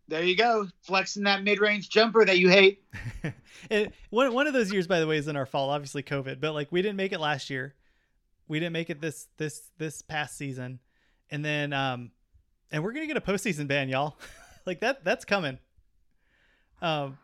[0.09, 2.85] There you go, flexing that mid-range jumper that you hate.
[3.71, 5.71] it, one, one of those years by the way is in our fall.
[5.71, 7.75] obviously covid but like we didn't make it last year
[8.49, 10.79] we didn't make it this this this past season
[11.31, 12.11] and then um
[12.71, 14.17] and we're gonna get a postseason ban y'all
[14.67, 15.59] like that that's coming
[16.83, 17.17] um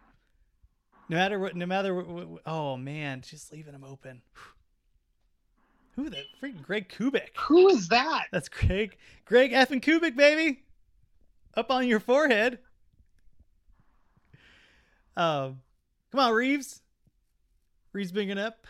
[1.09, 4.23] no matter what no matter what, what- oh man just leaving them open
[5.95, 8.25] who the freaking greg Koubek Who is that?
[8.33, 8.97] That's Greg.
[9.27, 9.71] Greg F.
[9.71, 10.63] and Koubek, baby.
[11.55, 12.59] Up on your forehead.
[15.17, 15.61] Um,
[16.11, 16.81] come on, Reeves.
[17.93, 18.67] Reeves bringing up.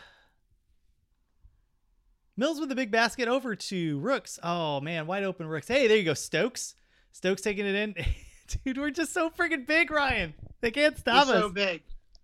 [2.35, 4.39] Mills with the big basket over to Rooks.
[4.43, 5.67] Oh man, wide open Rooks.
[5.67, 6.75] Hey, there you go, Stokes.
[7.11, 7.95] Stokes taking it in.
[8.65, 10.33] Dude, we're just so freaking big, Ryan.
[10.61, 11.41] They can't stop He's us.
[11.41, 11.83] so big,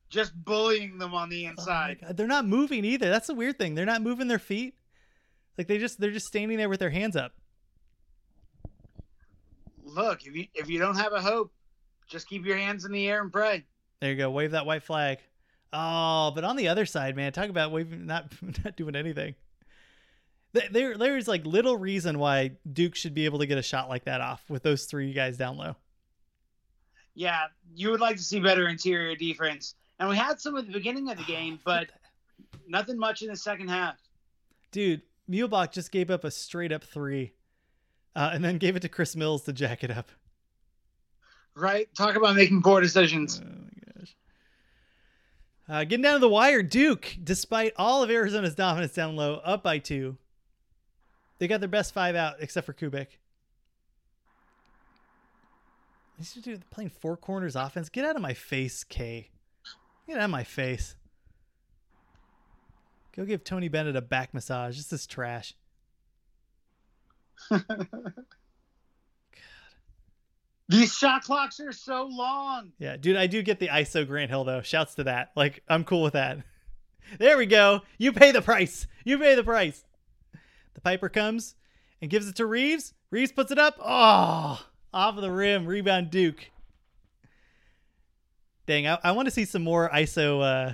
[0.09, 1.99] just bullying them on the Oh inside.
[2.01, 3.09] God, They're not moving either.
[3.09, 3.75] That's the weird thing.
[3.75, 4.73] They're not moving their feet.
[5.57, 7.33] Like they just they're just standing there with their hands up.
[9.83, 11.51] Look, if you if you don't have a hope,
[12.07, 13.63] just keep your hands in the air and pray.
[14.01, 14.31] There you go.
[14.31, 15.19] Wave that white flag.
[15.71, 18.31] Oh, but on the other side, man, talk about waving, not
[18.63, 19.35] not doing anything.
[20.51, 24.05] There, there's like little reason why Duke should be able to get a shot like
[24.05, 25.75] that off with those three guys down low.
[27.13, 27.43] Yeah,
[27.75, 31.11] you would like to see better interior defense, and we had some at the beginning
[31.11, 31.87] of the game, but
[32.67, 33.97] nothing much in the second half.
[34.71, 37.33] Dude, Muehlebach just gave up a straight up three,
[38.15, 40.09] uh, and then gave it to Chris Mills to jack it up.
[41.55, 41.93] Right?
[41.95, 43.39] Talk about making poor decisions.
[43.39, 43.47] Gosh.
[45.69, 49.61] Uh, getting down to the wire, Duke, despite all of Arizona's dominance down low, up
[49.61, 50.17] by two.
[51.37, 53.07] They got their best five out, except for Koubek.
[56.17, 57.87] These dude playing four corners offense.
[57.87, 59.29] Get out of my face, K.
[60.07, 60.95] Get out of my face.
[63.15, 64.75] Go give Tony Bennett a back massage.
[64.75, 65.53] This is trash.
[70.69, 72.71] These shot clocks are so long.
[72.77, 74.61] Yeah, dude, I do get the ISO Grant Hill though.
[74.61, 75.31] Shouts to that.
[75.35, 76.39] Like, I'm cool with that.
[77.17, 77.81] There we go.
[77.97, 78.85] You pay the price.
[79.03, 79.83] You pay the price.
[80.75, 81.55] The Piper comes
[82.03, 82.93] and gives it to Reeves.
[83.09, 83.77] Reeves puts it up.
[83.83, 84.63] Oh,
[84.93, 85.65] off of the rim.
[85.65, 86.51] Rebound Duke.
[88.67, 90.73] Dang, I, I want to see some more ISO uh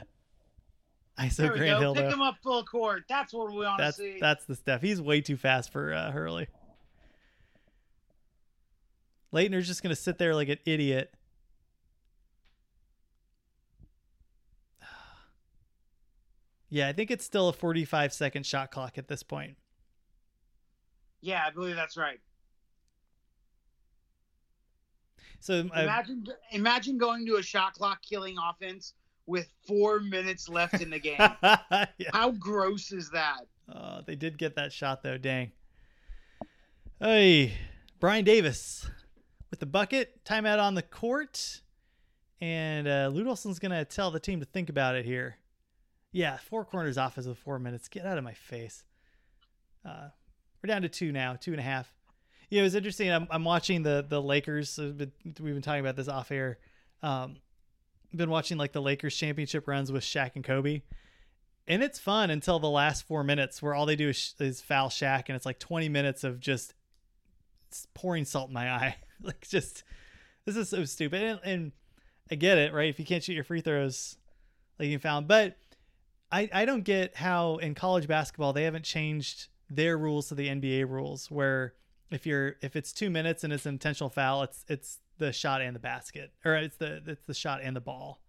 [1.21, 1.79] ISO There we Grant go.
[1.79, 2.13] Hill Pick though.
[2.15, 3.03] him up full court.
[3.07, 4.17] That's what we want to see.
[4.19, 4.81] that's the stuff.
[4.81, 6.47] He's way too fast for uh, Hurley.
[9.35, 11.13] Laettner's just gonna sit there like an idiot.
[16.69, 19.55] Yeah, I think it's still a 45 second shot clock at this point.
[21.21, 22.19] yeah, I believe that's right.
[25.39, 28.93] So uh, Imagine imagine going to a shot clock killing offense
[29.27, 31.15] with four minutes left in the game.
[31.19, 31.85] yeah.
[32.11, 33.41] How gross is that?
[33.73, 35.17] Oh, they did get that shot though.
[35.17, 35.51] Dang.
[36.99, 37.53] Hey,
[37.99, 38.89] Brian Davis
[39.55, 40.21] with the bucket.
[40.25, 41.61] Timeout on the court,
[42.41, 45.37] and uh, Lute Olson's gonna tell the team to think about it here.
[46.11, 47.87] Yeah, four corners off as of four minutes.
[47.87, 48.83] Get out of my face.
[49.85, 50.09] Uh,
[50.61, 51.87] we're down to two now, two and a half.
[52.49, 53.09] Yeah, it was interesting.
[53.09, 54.77] I'm, I'm watching the the Lakers.
[54.77, 56.59] We've been talking about this off air.
[57.01, 57.37] Um,
[58.13, 60.81] been watching like the Lakers championship runs with Shaq and Kobe
[61.67, 64.89] and it's fun until the last four minutes where all they do is, is foul
[64.89, 66.73] Shaq, and it's like 20 minutes of just
[67.93, 68.95] pouring salt in my eye.
[69.21, 69.83] like, just
[70.45, 71.21] this is so stupid.
[71.21, 71.71] And, and
[72.31, 72.89] I get it, right?
[72.89, 74.17] If you can't shoot your free throws,
[74.79, 75.57] like you found, but
[76.31, 80.47] I I don't get how in college basketball they haven't changed their rules to the
[80.47, 81.73] NBA rules, where
[82.11, 85.61] if you're if it's two minutes and it's an intentional foul, it's it's the shot
[85.61, 88.21] and the basket, or it's the it's the shot and the ball.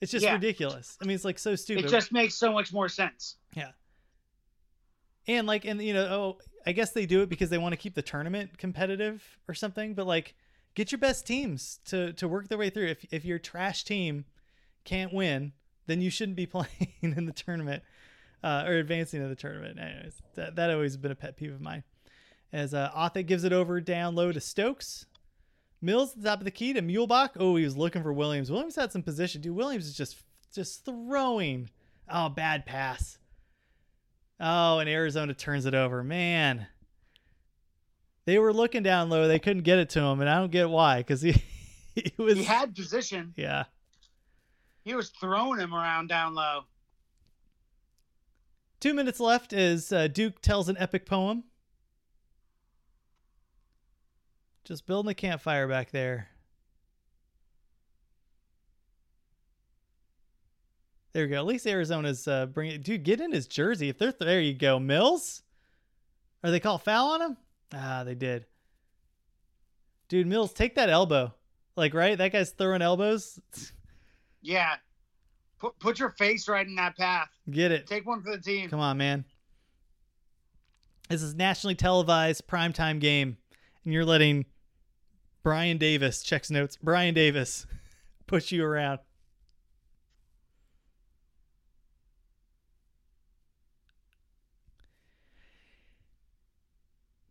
[0.00, 0.32] It's just Yeah.
[0.34, 0.96] ridiculous.
[1.02, 1.84] I mean, it's like so stupid.
[1.84, 3.36] It just makes so much more sense.
[3.54, 3.72] Yeah.
[5.26, 7.78] And like, and you know, oh, I guess they do it because they want to
[7.78, 9.94] keep the tournament competitive or something.
[9.94, 10.34] But like,
[10.74, 12.88] get your best teams to to work their way through.
[12.88, 14.24] If if your trash team
[14.84, 15.52] can't win,
[15.86, 17.82] then you shouldn't be playing in the tournament
[18.42, 19.78] uh, or advancing to the tournament.
[19.78, 21.84] Anyways, that that always been a pet peeve of mine.
[22.52, 25.06] As uh, Otha gives it over down low to Stokes.
[25.82, 27.30] Mills at the top of the key to Muehlebach.
[27.38, 28.50] Oh, he was looking for Williams.
[28.50, 29.40] Williams had some position.
[29.40, 30.16] Dude, Williams is just
[30.52, 31.70] just throwing.
[32.08, 33.18] Oh, bad pass.
[34.40, 36.02] Oh, and Arizona turns it over.
[36.02, 36.66] Man.
[38.24, 39.28] They were looking down low.
[39.28, 41.32] They couldn't get it to him, and I don't get why because he,
[41.94, 42.38] he was.
[42.38, 43.34] He had position.
[43.36, 43.64] yeah.
[44.82, 46.62] He was throwing him around down low.
[48.80, 51.44] Two minutes left as uh, Duke tells an epic poem.
[54.64, 56.29] Just building a campfire back there.
[61.12, 61.38] There we go.
[61.38, 62.80] At least Arizona's uh, bringing.
[62.82, 63.88] Dude, get in his jersey.
[63.88, 64.78] If they're there, you go.
[64.78, 65.42] Mills.
[66.44, 67.36] Are they called foul on him?
[67.74, 68.46] Ah, they did.
[70.08, 71.34] Dude, Mills, take that elbow.
[71.76, 72.16] Like, right?
[72.16, 73.38] That guy's throwing elbows.
[74.42, 74.76] Yeah.
[75.58, 77.28] Put put your face right in that path.
[77.50, 77.86] Get it.
[77.86, 78.70] Take one for the team.
[78.70, 79.26] Come on, man.
[81.10, 83.36] This is nationally televised primetime game,
[83.84, 84.46] and you're letting
[85.42, 86.78] Brian Davis checks notes.
[86.82, 87.66] Brian Davis
[88.26, 89.00] push you around.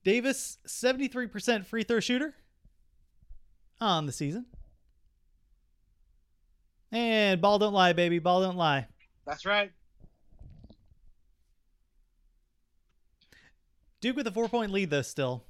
[0.03, 2.35] Davis, 73% free throw shooter
[3.81, 4.45] on the season.
[6.91, 8.19] And ball don't lie, baby.
[8.19, 8.87] Ball don't lie.
[9.25, 9.71] That's right.
[14.01, 15.43] Duke with a four point lead, though, still.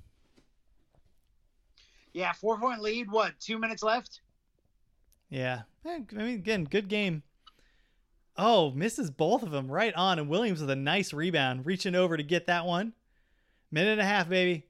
[2.14, 3.10] Yeah, four point lead.
[3.12, 3.40] What?
[3.40, 4.22] Two minutes left.
[5.30, 5.62] Yeah.
[5.86, 7.24] Eh, I mean, again, good game.
[8.36, 10.18] Oh, misses both of them right on.
[10.18, 12.94] And Williams with a nice rebound, reaching over to get that one.
[13.72, 14.66] Minute and a half, baby.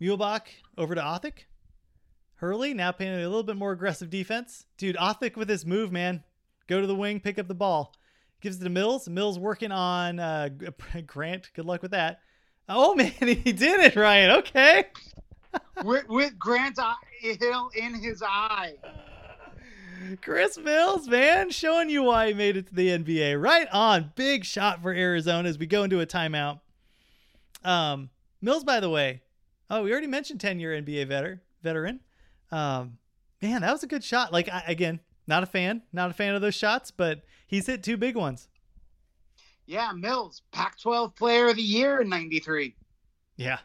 [0.00, 0.42] Muehlebach
[0.76, 1.44] over to Othick.
[2.36, 4.64] Hurley now playing a little bit more aggressive defense.
[4.78, 6.24] Dude, Othick with his move, man.
[6.66, 7.94] Go to the wing, pick up the ball.
[8.40, 9.08] Gives it to Mills.
[9.08, 10.48] Mills working on uh,
[11.06, 11.50] Grant.
[11.54, 12.20] Good luck with that.
[12.68, 14.38] Oh, man, he did it, Ryan.
[14.38, 14.84] Okay.
[15.84, 18.74] with, with Grant eye- Hill in his eye.
[20.22, 23.40] Chris Mills, man, showing you why he made it to the NBA.
[23.40, 24.12] Right on.
[24.14, 26.60] Big shot for Arizona as we go into a timeout.
[27.64, 28.10] Um,
[28.40, 29.22] Mills, by the way,
[29.68, 31.40] oh, we already mentioned 10 year NBA veteran.
[31.62, 32.00] veteran.
[32.50, 32.98] Um,
[33.42, 34.32] man, that was a good shot.
[34.32, 37.82] Like, I, again, not a fan, not a fan of those shots, but he's hit
[37.82, 38.48] two big ones.
[39.66, 42.74] Yeah, Mills, Pac-12 Player of the Year in '93.
[43.36, 43.58] Yeah.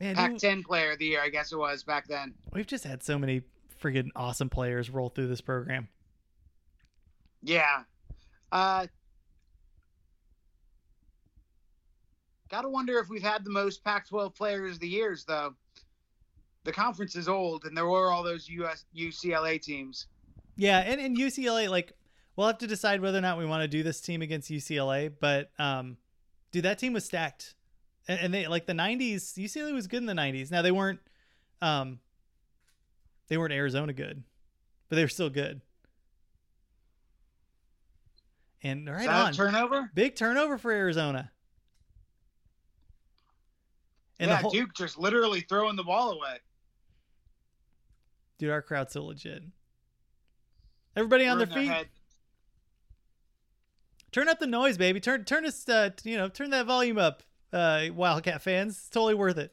[0.00, 2.34] Man, Pac-10 Player of the Year, I guess it was back then.
[2.52, 3.42] we've just had so many
[3.82, 5.88] freaking awesome players roll through this program.
[7.42, 7.82] Yeah.
[8.50, 8.86] Uh,
[12.54, 15.54] gotta wonder if we've had the most Pac-12 Players of the Years, though.
[16.62, 20.06] The conference is old, and there were all those US UCLA teams.
[20.56, 21.92] Yeah, and in UCLA, like
[22.36, 25.12] we'll have to decide whether or not we want to do this team against UCLA.
[25.18, 25.96] But um,
[26.52, 27.54] dude, that team was stacked,
[28.06, 29.34] and, and they like the '90s.
[29.36, 30.50] UCLA was good in the '90s.
[30.50, 31.00] Now they weren't,
[31.60, 31.98] um,
[33.28, 34.22] they weren't Arizona good,
[34.88, 35.60] but they were still good.
[38.62, 39.90] And right Is that a on, turnover?
[39.92, 41.30] big turnover for Arizona.
[44.18, 46.36] And yeah, the whole, Duke just literally throwing the ball away.
[48.38, 49.42] dude, our crowd's so legit.
[50.96, 51.68] Everybody on their in feet.
[51.68, 51.88] head.
[54.12, 55.00] Turn up the noise, baby.
[55.00, 57.22] Turn turn us uh you know, turn that volume up,
[57.52, 58.78] uh Wildcat fans.
[58.78, 59.52] It's totally worth it.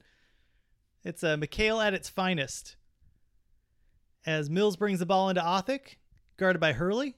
[1.03, 2.75] It's uh McKale at its finest.
[4.23, 5.97] As Mills brings the ball into Othick,
[6.37, 7.15] guarded by Hurley.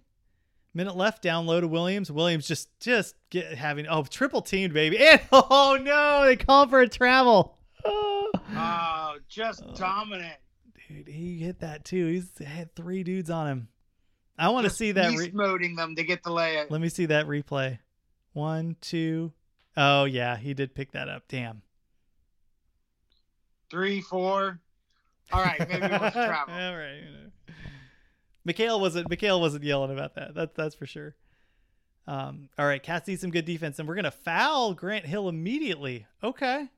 [0.76, 2.12] Minute left, down low to Williams.
[2.12, 4.98] Williams just just get having oh triple teamed, baby.
[5.02, 7.58] And oh no, they call for a travel.
[8.56, 9.74] Oh, just oh.
[9.76, 10.38] dominant.
[10.88, 12.08] Dude, he hit that too.
[12.08, 13.68] He's had three dudes on him.
[14.38, 15.12] I want to see that.
[15.12, 16.70] beast Re- moding them to get the layup.
[16.70, 17.80] Let me see that replay.
[18.34, 19.32] One, two.
[19.76, 21.24] Oh yeah, he did pick that up.
[21.28, 21.62] Damn.
[23.70, 24.60] Three, four.
[25.32, 26.54] All right, maybe it was travel.
[26.54, 26.96] All right.
[26.98, 27.30] you know.
[28.48, 30.34] McKale wasn't McKale wasn't yelling about that.
[30.36, 31.16] That's that's for sure.
[32.06, 36.06] Um, all right, Cats some good defense, and we're gonna foul Grant Hill immediately.
[36.24, 36.70] Okay.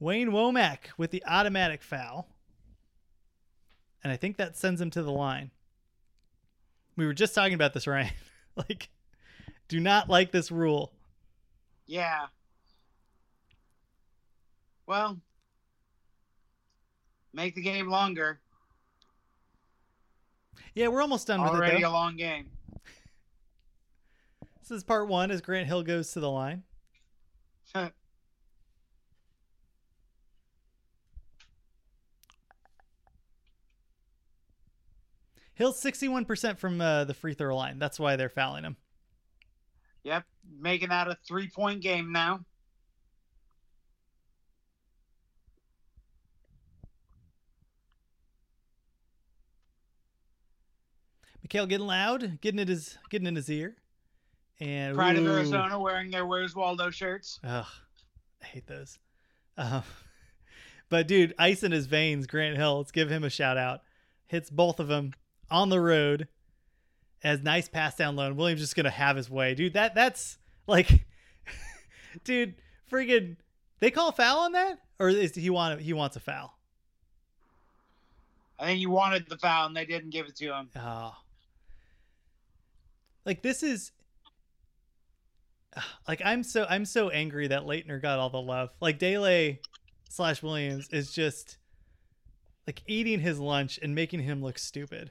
[0.00, 2.28] Wayne Womack with the automatic foul.
[4.02, 5.50] And I think that sends him to the line.
[6.96, 8.12] We were just talking about this, Ryan.
[8.56, 8.90] like,
[9.66, 10.92] do not like this rule.
[11.86, 12.26] Yeah.
[14.86, 15.18] Well,
[17.32, 18.40] make the game longer.
[20.74, 21.56] Yeah, we're almost done with it.
[21.56, 22.50] Already a long game.
[24.60, 26.62] This is part one as Grant Hill goes to the line.
[35.54, 37.78] Hill's 61% from uh, the free throw line.
[37.80, 38.76] That's why they're fouling him.
[40.04, 40.24] yep,
[40.60, 42.44] making that a three-point game now.
[51.48, 53.76] McKale getting loud, getting in his getting in his ear.
[54.60, 55.26] And Pride of.
[55.26, 57.38] Arizona wearing their Where's Waldo shirts.
[57.44, 57.66] Ugh,
[58.42, 58.98] I hate those.
[59.56, 59.82] Um,
[60.88, 62.26] but dude, ice in his veins.
[62.26, 62.78] Grant Hill.
[62.78, 63.82] Let's give him a shout out.
[64.26, 65.14] Hits both of them
[65.50, 66.28] on the road.
[67.24, 68.26] As nice pass down low.
[68.26, 69.72] and Williams just gonna have his way, dude.
[69.72, 71.06] That that's like,
[72.24, 72.54] dude,
[72.90, 73.36] freaking.
[73.80, 76.58] They call a foul on that, or is he want he wants a foul?
[78.58, 80.68] I think he wanted the foul and they didn't give it to him.
[80.76, 81.14] Oh.
[83.24, 83.92] Like this is
[86.08, 88.70] like I'm so I'm so angry that Laettner got all the love.
[88.80, 89.60] Like Dele
[90.08, 91.58] slash Williams is just
[92.66, 95.10] like eating his lunch and making him look stupid.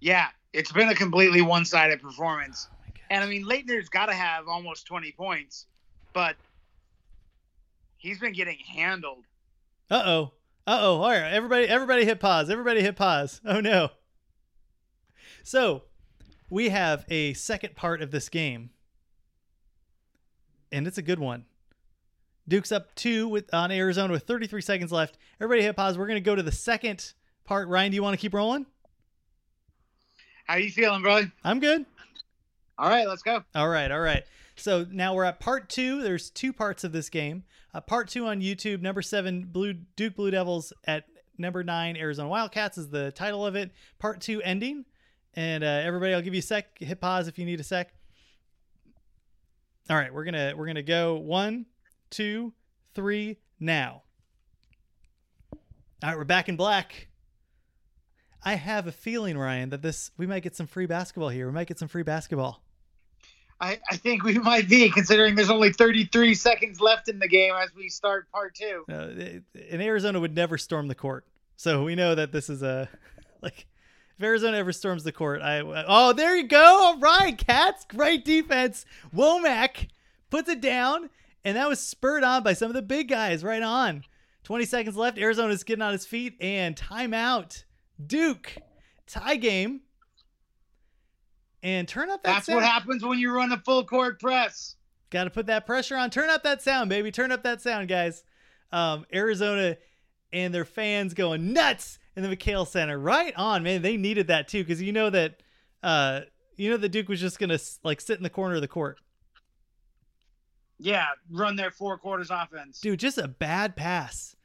[0.00, 2.68] Yeah, it's been a completely one-sided performance.
[2.70, 2.92] Oh.
[3.10, 5.66] And I mean, Laettner's got to have almost 20 points,
[6.12, 6.36] but
[7.96, 9.24] he's been getting handled.
[9.90, 10.32] Uh oh.
[10.66, 11.02] Uh oh.
[11.02, 12.50] All right, everybody, everybody, hit pause.
[12.50, 13.40] Everybody, hit pause.
[13.44, 13.90] Oh no.
[15.44, 15.84] So,
[16.50, 18.70] we have a second part of this game,
[20.72, 21.44] and it's a good one.
[22.48, 25.18] Duke's up two with on Arizona with 33 seconds left.
[25.40, 25.98] Everybody, hit pause.
[25.98, 27.12] We're gonna go to the second
[27.44, 27.68] part.
[27.68, 28.66] Ryan, do you want to keep rolling?
[30.46, 31.22] How you feeling, bro?
[31.42, 31.86] I'm good.
[32.78, 33.42] All right, let's go.
[33.54, 34.22] All right, all right.
[34.54, 36.02] So now we're at part two.
[36.02, 37.44] There's two parts of this game.
[37.74, 38.80] Uh, part two on YouTube.
[38.80, 41.04] Number seven, Blue Duke Blue Devils at
[41.38, 43.70] number nine, Arizona Wildcats is the title of it.
[43.98, 44.84] Part two ending.
[45.36, 46.78] And uh, everybody, I'll give you a sec.
[46.78, 47.92] Hit pause if you need a sec.
[49.88, 51.66] All right, we're gonna we're gonna go one,
[52.10, 52.52] two,
[52.94, 54.02] three, now.
[56.02, 57.08] All right, we're back in black.
[58.42, 61.46] I have a feeling, Ryan, that this we might get some free basketball here.
[61.46, 62.62] We might get some free basketball.
[63.60, 67.54] I, I think we might be, considering there's only 33 seconds left in the game
[67.54, 68.84] as we start part two.
[68.90, 69.40] Uh,
[69.70, 71.26] and Arizona would never storm the court,
[71.56, 72.88] so we know that this is a
[73.42, 73.66] like
[74.16, 78.24] if Arizona ever storms the court, I oh there you go, all right, Cats, great
[78.24, 78.84] defense.
[79.14, 79.88] Womack
[80.30, 81.10] puts it down,
[81.44, 83.44] and that was spurred on by some of the big guys.
[83.44, 84.04] Right on.
[84.42, 85.18] Twenty seconds left.
[85.18, 87.64] Arizona's getting on his feet, and timeout.
[88.04, 88.56] Duke
[89.06, 89.80] tie game.
[91.62, 92.56] And turn up that That's sound.
[92.56, 94.76] what happens when you run a full court press.
[95.10, 96.10] Got to put that pressure on.
[96.10, 97.10] Turn up that sound, baby.
[97.10, 98.22] Turn up that sound, guys.
[98.70, 99.76] Um, Arizona
[100.32, 102.98] and their fans going nuts in the McKale Center.
[102.98, 103.82] Right on, man.
[103.82, 105.42] They needed that too because you know that
[105.82, 106.20] uh,
[106.56, 108.98] you know the Duke was just gonna like sit in the corner of the court.
[110.78, 112.80] Yeah, run their four quarters offense.
[112.80, 114.36] Dude, just a bad pass.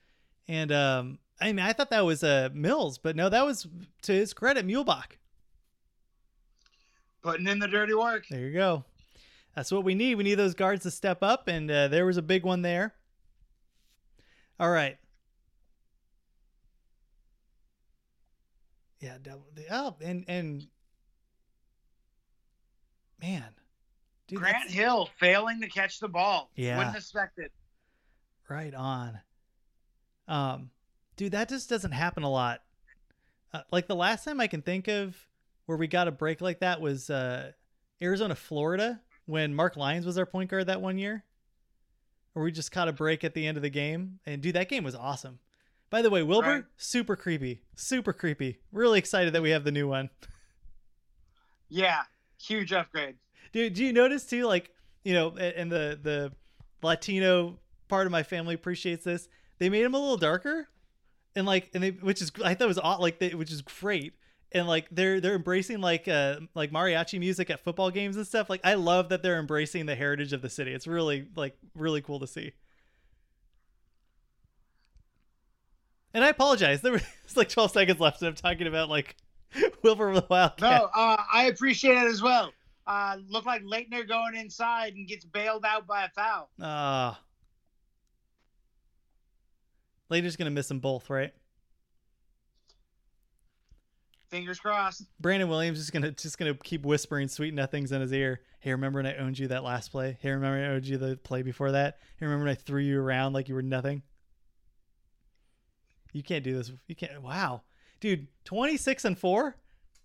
[0.47, 3.67] And um, I mean, I thought that was uh, Mills, but no, that was
[4.03, 5.17] to his credit, Muehlebach.
[7.21, 8.25] Putting in the dirty work.
[8.29, 8.85] There you go.
[9.55, 10.15] That's what we need.
[10.15, 12.93] We need those guards to step up, and uh, there was a big one there.
[14.59, 14.97] All right.
[19.01, 19.47] Yeah, double.
[19.55, 20.67] The oh, and and
[23.21, 23.43] man,
[24.27, 26.51] dude, Grant that's Hill failing to catch the ball.
[26.55, 26.77] Yeah.
[26.77, 27.51] Wouldn't expect it.
[28.47, 29.19] right on.
[30.27, 30.69] Um,
[31.17, 32.61] dude, that just doesn't happen a lot.
[33.53, 35.17] Uh, like the last time I can think of
[35.65, 37.51] where we got a break like that was uh,
[38.01, 41.23] Arizona, Florida, when Mark Lyons was our point guard that one year.
[42.33, 44.19] Or we just caught a break at the end of the game.
[44.25, 45.39] And dude, that game was awesome.
[45.91, 46.63] By the way, Wilbur, Right.
[46.77, 47.61] super creepy.
[47.75, 48.59] Super creepy.
[48.71, 50.09] Really excited that we have the new one.
[51.73, 52.01] Yeah,
[52.37, 53.15] huge upgrade.
[53.53, 54.71] Dude, do you notice too, like,
[55.05, 56.33] you know, and the the
[56.83, 59.29] Latino part of my family appreciates this.
[59.57, 60.67] They made him a little darker,
[61.35, 64.13] and like, and they, which is I thought was odd, like, they, which is great.
[64.51, 68.49] And like, they're they're embracing like uh like mariachi music at football games and stuff.
[68.49, 70.73] Like, I love that they're embracing the heritage of the city.
[70.73, 72.51] It's really like really cool to see.
[76.13, 76.81] And I apologize.
[76.81, 77.03] There was
[77.35, 79.15] like 12 seconds left, and I'm talking about like
[79.83, 80.81] Wilbur the Wildcat.
[80.81, 82.51] No, uh, I appreciate it as well.
[82.87, 86.49] Uh, looked like Laettner going inside and gets bailed out by a foul.
[86.59, 87.19] Ah.
[90.11, 91.31] Laettner's gonna miss them both, right?
[94.29, 95.03] Fingers crossed.
[95.19, 98.41] Brandon Williams is gonna just gonna keep whispering sweet nothings in his ear.
[98.59, 100.17] Hey, remember when I owned you that last play?
[100.21, 101.99] Hey, remember when I owned you the play before that?
[102.17, 104.03] Hey, remember when I threw you around like you were nothing?
[106.11, 106.71] You can't do this.
[106.87, 107.21] You can't.
[107.21, 107.61] Wow,
[107.99, 109.55] dude, twenty six and four.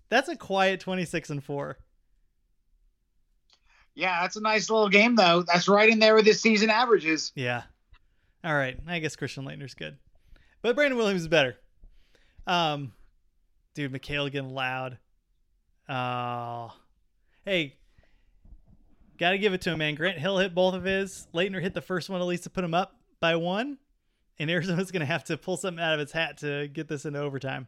[0.09, 1.79] That's a quiet twenty six and four.
[3.97, 5.43] Yeah, that's a nice little game though.
[5.43, 7.33] That's right in there with his season averages.
[7.35, 7.63] Yeah.
[8.45, 8.79] All right.
[8.87, 9.97] I guess Christian Laettner's good.
[10.61, 11.57] But Brandon Williams is better.
[12.47, 12.93] Um
[13.75, 14.99] dude, McKale getting loud.
[15.89, 16.73] Oh.
[17.45, 17.77] Hey.
[19.19, 19.95] Gotta give it to him, man.
[19.95, 21.27] Grant Hill hit both of his.
[21.33, 23.79] Laettner hit the first one at least to put him up by one.
[24.39, 27.19] And Arizona's gonna have to pull something out of its hat to get this into
[27.19, 27.67] overtime.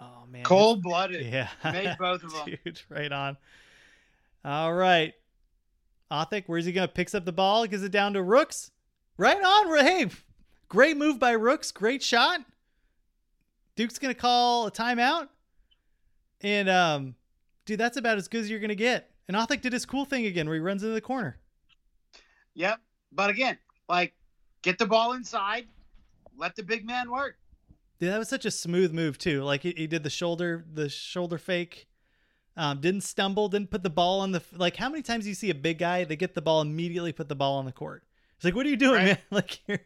[0.00, 0.44] Oh man.
[0.44, 1.24] Cold blooded.
[1.26, 1.48] Yeah.
[1.64, 2.58] Made both of 'em.
[2.64, 3.36] Dude, right on.
[4.44, 5.14] All right.
[6.10, 6.88] Othick, where's he going?
[6.88, 8.70] Picks up the ball, gives it down to Rooks.
[9.16, 9.78] Right on.
[9.78, 10.10] Hey,
[10.68, 11.70] great move by Rooks.
[11.70, 12.40] Great shot.
[13.76, 15.28] Duke's going to call a timeout.
[16.42, 17.14] And, um,
[17.64, 19.10] dude, that's about as good as you're going to get.
[19.26, 21.38] And Othick did his cool thing again where he runs into the corner.
[22.54, 22.80] Yep.
[23.12, 23.58] But again,
[23.88, 24.14] like,
[24.62, 25.66] get the ball inside,
[26.36, 27.36] let the big man work.
[28.00, 29.42] Dude, that was such a smooth move too.
[29.44, 31.86] Like he, he did the shoulder, the shoulder fake.
[32.56, 34.76] Um, didn't stumble, didn't put the ball on the like.
[34.76, 36.04] How many times do you see a big guy?
[36.04, 38.02] They get the ball immediately, put the ball on the court.
[38.36, 39.04] It's like, what are you doing, Right.
[39.06, 39.18] man?
[39.30, 39.78] Like, you're,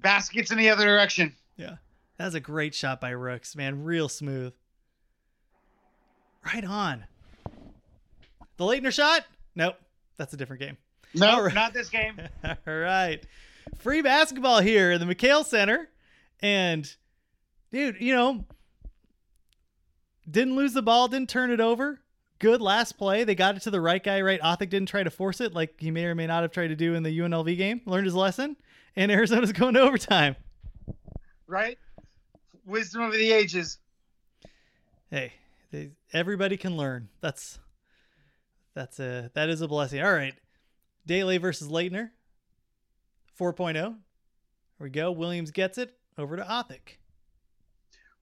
[0.00, 1.34] Baskets in the other direction.
[1.56, 1.76] yeah,
[2.18, 3.84] that was a great shot by Rooks, man.
[3.84, 4.52] Real smooth.
[6.44, 7.04] Right on.
[8.56, 9.24] The Laettner shot?
[9.54, 9.76] Nope,
[10.16, 10.76] that's a different game.
[11.14, 11.54] No, right.
[11.54, 12.20] not this game.
[12.44, 13.24] All right.
[13.78, 15.88] Free basketball here in the McKale Center.
[16.40, 16.92] And,
[17.70, 18.44] dude, you know,
[20.30, 22.00] didn't lose the ball, didn't turn it over.
[22.38, 23.24] Good last play.
[23.24, 24.40] They got it to the right guy, right?
[24.40, 26.76] Othick didn't try to force it like he may or may not have tried to
[26.76, 27.80] do in the UNLV game.
[27.86, 28.56] Learned his lesson.
[28.96, 30.34] And Arizona's going to overtime.
[31.46, 31.78] Right?
[32.66, 33.78] Wisdom of the ages.
[35.10, 35.32] Hey,
[35.70, 37.08] they, everybody can learn.
[37.20, 37.58] That's
[38.74, 40.02] that's a that is a blessing.
[40.02, 40.34] All right.
[41.06, 42.10] Dele versus Laettner.
[43.38, 43.74] 4.0.
[43.74, 43.94] Here
[44.78, 45.10] we go.
[45.10, 46.98] Williams gets it over to Othick.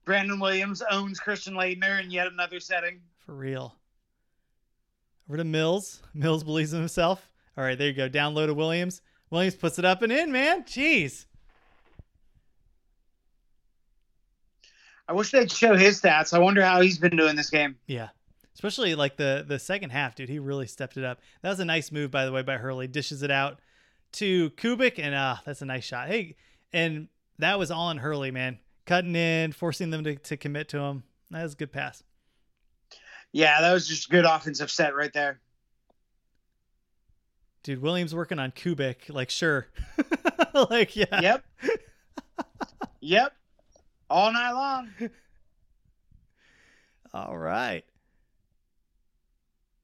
[0.05, 3.01] Brandon Williams owns Christian Laettner in yet another setting.
[3.19, 3.77] For real.
[5.29, 6.03] Over to Mills.
[6.15, 7.29] Mills believes in himself.
[7.57, 8.09] All right, there you go.
[8.09, 9.03] Down low to Williams.
[9.31, 10.65] Williams puts it up and in, man.
[10.65, 11.27] Jeez.
[15.07, 16.33] I wish they'd show his stats.
[16.33, 17.77] I wonder how he's been doing this game.
[17.87, 18.09] Yeah.
[18.61, 20.29] Especially like the the second half, dude.
[20.29, 21.23] He really stepped it up.
[21.41, 22.87] That was a nice move, by the way, by Hurley.
[22.87, 23.59] Dishes it out
[24.13, 26.09] to Koubek, and uh that's a nice shot.
[26.09, 26.37] Hey,
[26.71, 27.09] and
[27.39, 28.59] that was all on Hurley, man.
[28.85, 31.05] Cutting in, forcing them to, to commit to him.
[31.31, 32.03] That was a good pass.
[33.33, 35.41] Yeah, that was just good offensive set right there.
[37.63, 39.09] Dude, Williams working on Koubek.
[39.09, 39.69] Like, sure.
[40.71, 41.19] like, yeah.
[41.19, 41.45] Yep.
[43.01, 43.33] yep.
[44.11, 44.91] All night long.
[47.15, 47.85] All right.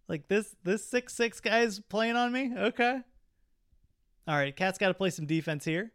[0.08, 2.52] Like this this six six guy's playing on me?
[2.56, 3.00] Okay.
[4.28, 5.92] All right, Cat's got to play some defense here.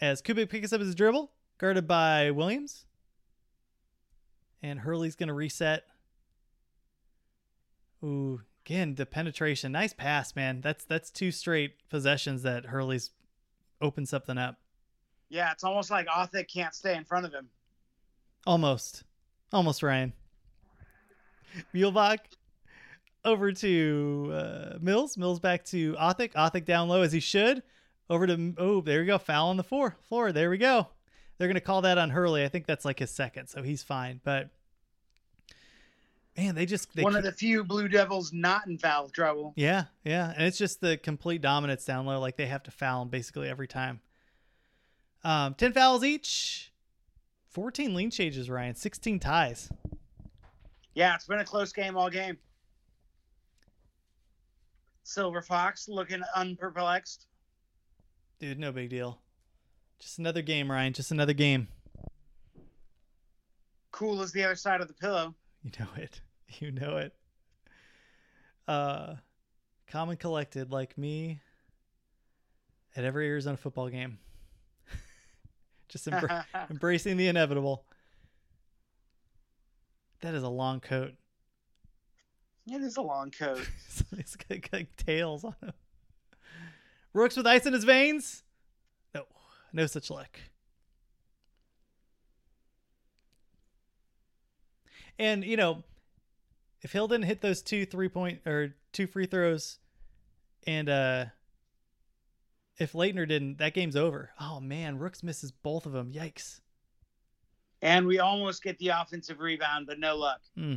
[0.00, 2.86] As Koubek picks up his dribble, guarded by Williams.
[4.62, 5.84] And Hurley's gonna reset.
[8.02, 9.72] Ooh, again, the penetration.
[9.72, 10.60] Nice pass, man.
[10.60, 13.10] That's that's two straight possessions that Hurley's
[13.80, 14.56] opened something up.
[15.28, 17.48] Yeah, it's almost like Othick can't stay in front of him.
[18.46, 19.04] Almost.
[19.52, 20.12] Almost, Ryan.
[21.74, 22.18] Muehlebach
[23.26, 25.16] over to uh, Mills.
[25.18, 26.32] Mills back to Othick.
[26.32, 27.62] Othick down low as he should.
[28.08, 29.18] Over to, oh, there we go.
[29.18, 29.96] Foul on the floor.
[30.08, 30.32] Floor.
[30.32, 30.88] There we go.
[31.36, 32.44] They're going to call that on Hurley.
[32.44, 34.20] I think that's like his second, so he's fine.
[34.24, 34.48] But,
[36.36, 36.94] man, they just.
[36.94, 39.52] They One keep- of the few Blue Devils not in foul trouble.
[39.56, 42.20] yeah, yeah, and it's just the complete dominance down low.
[42.20, 44.00] Like they have to foul him basically every time.
[45.24, 46.72] Um, ten fouls each,
[47.48, 48.48] fourteen lean changes.
[48.48, 49.68] Ryan, sixteen ties.
[50.94, 52.38] Yeah, it's been a close game all game.
[55.06, 57.26] Silver Fox looking unperplexed.
[58.40, 59.20] Dude, no big deal.
[60.00, 60.92] Just another game, Ryan.
[60.92, 61.68] Just another game.
[63.92, 65.32] Cool as the other side of the pillow.
[65.62, 66.20] You know it.
[66.60, 67.12] You know it.
[68.68, 69.16] Uh,
[69.88, 71.40] calm and collected, like me,
[72.94, 74.18] at every Arizona football game.
[75.88, 77.84] Just embra- embracing the inevitable.
[80.20, 81.14] That is a long coat.
[82.68, 83.68] It is a long coat.
[84.12, 85.72] it's got like tails on him.
[87.12, 88.42] Rooks with ice in his veins?
[89.14, 89.24] No,
[89.72, 90.38] no such luck.
[95.18, 95.82] And you know,
[96.82, 99.78] if Hill didn't hit those two three point or two free throws,
[100.66, 101.26] and uh,
[102.78, 104.30] if Laettner didn't, that game's over.
[104.40, 106.12] Oh man, Rooks misses both of them.
[106.12, 106.60] Yikes.
[107.82, 110.40] And we almost get the offensive rebound, but no luck.
[110.56, 110.76] Hmm.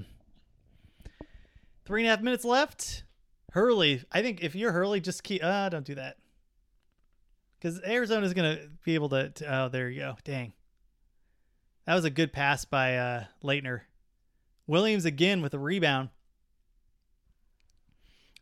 [1.89, 3.03] Three and a half minutes left.
[3.51, 5.43] Hurley, I think if you're Hurley, just keep.
[5.43, 6.17] Uh, don't do that.
[7.57, 9.61] Because Arizona's gonna be able to, to.
[9.61, 10.15] Oh, there you go.
[10.23, 10.53] Dang.
[11.87, 13.81] That was a good pass by uh, Laettner.
[14.67, 16.09] Williams again with a rebound.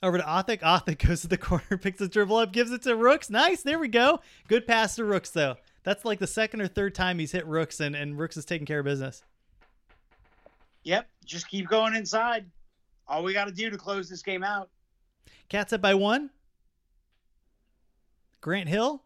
[0.03, 0.59] Over to Othick.
[0.59, 3.29] Othick goes to the corner, picks the dribble up, gives it to Rooks.
[3.29, 3.63] Nice.
[3.63, 4.19] There we go.
[4.49, 5.55] Good pass to Rooks, though.
[5.83, 8.67] That's like the second or third time he's hit Rooks, and, and Rooks is taking
[8.67, 9.23] care of business.
[10.83, 12.45] Yep, just keep going inside.
[13.07, 14.69] All we got to do to close this game out.
[15.49, 16.29] Cats up by one.
[18.41, 19.03] Grant Hill.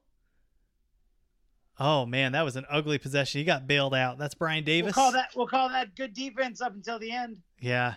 [1.79, 3.39] Oh man, that was an ugly possession.
[3.39, 4.17] He got bailed out.
[4.17, 4.95] That's Brian Davis.
[4.95, 7.37] We'll call that we'll call that good defense up until the end.
[7.59, 7.95] Yeah.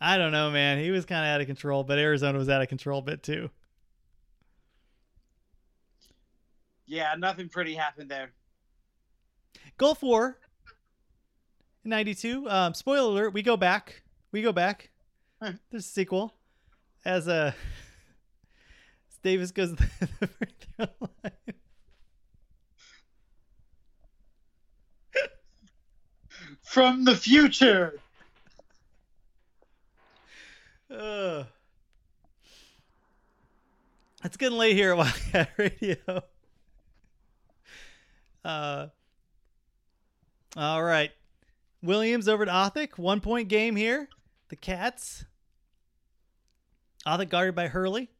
[0.00, 0.78] I don't know, man.
[0.78, 3.22] He was kind of out of control, but Arizona was out of control a bit
[3.22, 3.50] too.
[6.86, 8.32] Yeah, nothing pretty happened there.
[9.78, 10.38] Gulf War.
[11.84, 12.48] 92.
[12.48, 14.02] Um, spoiler alert, we go back.
[14.30, 14.90] We go back.
[15.40, 16.32] There's a sequel.
[17.04, 17.52] As uh,
[19.22, 21.32] Davis goes the free throw line.
[26.62, 28.00] From the future.
[30.90, 31.46] Ugh.
[34.24, 35.96] It's getting late here at Wildcat Radio.
[38.44, 38.88] Uh,
[40.54, 41.10] all right.
[41.82, 42.98] Williams over to Othick.
[42.98, 44.10] One point game here.
[44.54, 45.24] The Cats.
[47.04, 48.10] Othick guarded by Hurley.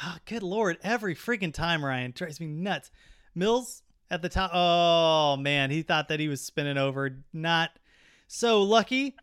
[0.00, 0.78] Oh, good lord.
[0.84, 2.12] Every freaking time, Ryan.
[2.12, 2.92] Drives me nuts.
[3.34, 4.52] Mills at the top.
[4.54, 5.72] Oh, man.
[5.72, 7.24] He thought that he was spinning over.
[7.32, 7.70] Not
[8.28, 9.16] so lucky.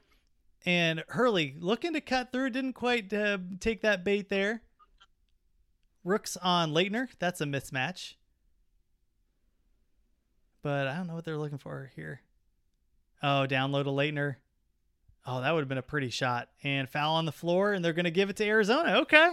[0.65, 2.49] And Hurley looking to cut through.
[2.49, 4.61] Didn't quite uh, take that bait there.
[6.03, 7.07] Rooks on Laettner.
[7.17, 8.15] That's a mismatch.
[10.61, 12.19] But I don't know what they're looking for here.
[13.21, 14.35] Oh, download a Laettner.
[15.25, 16.49] Oh, that would have been a pretty shot.
[16.63, 18.99] And foul on the floor, and they're going to give it to Arizona.
[19.01, 19.31] Okay.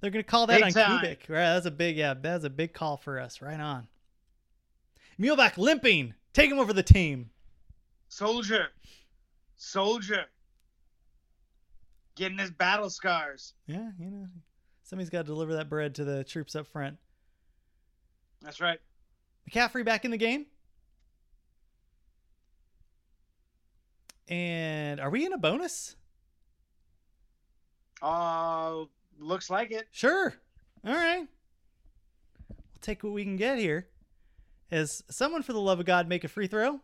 [0.00, 1.04] They're going to call that Big on time.
[1.04, 1.28] Koubek.
[1.28, 1.54] Right.
[1.54, 3.42] That's a big, yeah, that's a big call for us.
[3.42, 3.88] Right on.
[5.20, 6.14] Muehlebach limping.
[6.32, 7.30] Take him over the team.
[8.08, 8.68] Soldier.
[9.56, 10.24] Soldier.
[12.14, 13.54] Getting his battle scars.
[13.66, 14.26] Yeah, you know,
[14.82, 16.96] somebody's got to deliver that bread to the troops up front.
[18.40, 18.80] That's right.
[19.50, 20.46] McCaffrey back in the game.
[24.28, 25.96] And are we in a bonus?
[28.02, 28.84] Uh
[29.18, 29.88] looks like it.
[29.90, 30.34] Sure.
[30.86, 31.26] All right.
[32.48, 33.88] We'll take what we can get here.
[34.70, 36.80] As someone, for the love of God, make a free throw.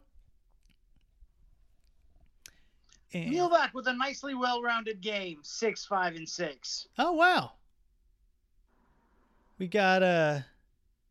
[3.12, 7.53] And, Muehlebach with a nicely well-rounded game, six, five, and six, oh wow.
[9.59, 10.41] We got uh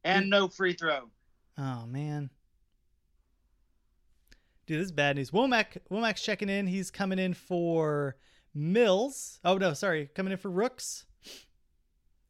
[0.04, 1.10] and no free throw.
[1.58, 2.30] oh man.
[4.66, 5.32] Dude, this is bad news.
[5.32, 6.68] Womack Womack's checking in.
[6.68, 8.16] He's coming in for
[8.54, 9.40] Mills.
[9.44, 11.06] Oh no, sorry, coming in for Rooks.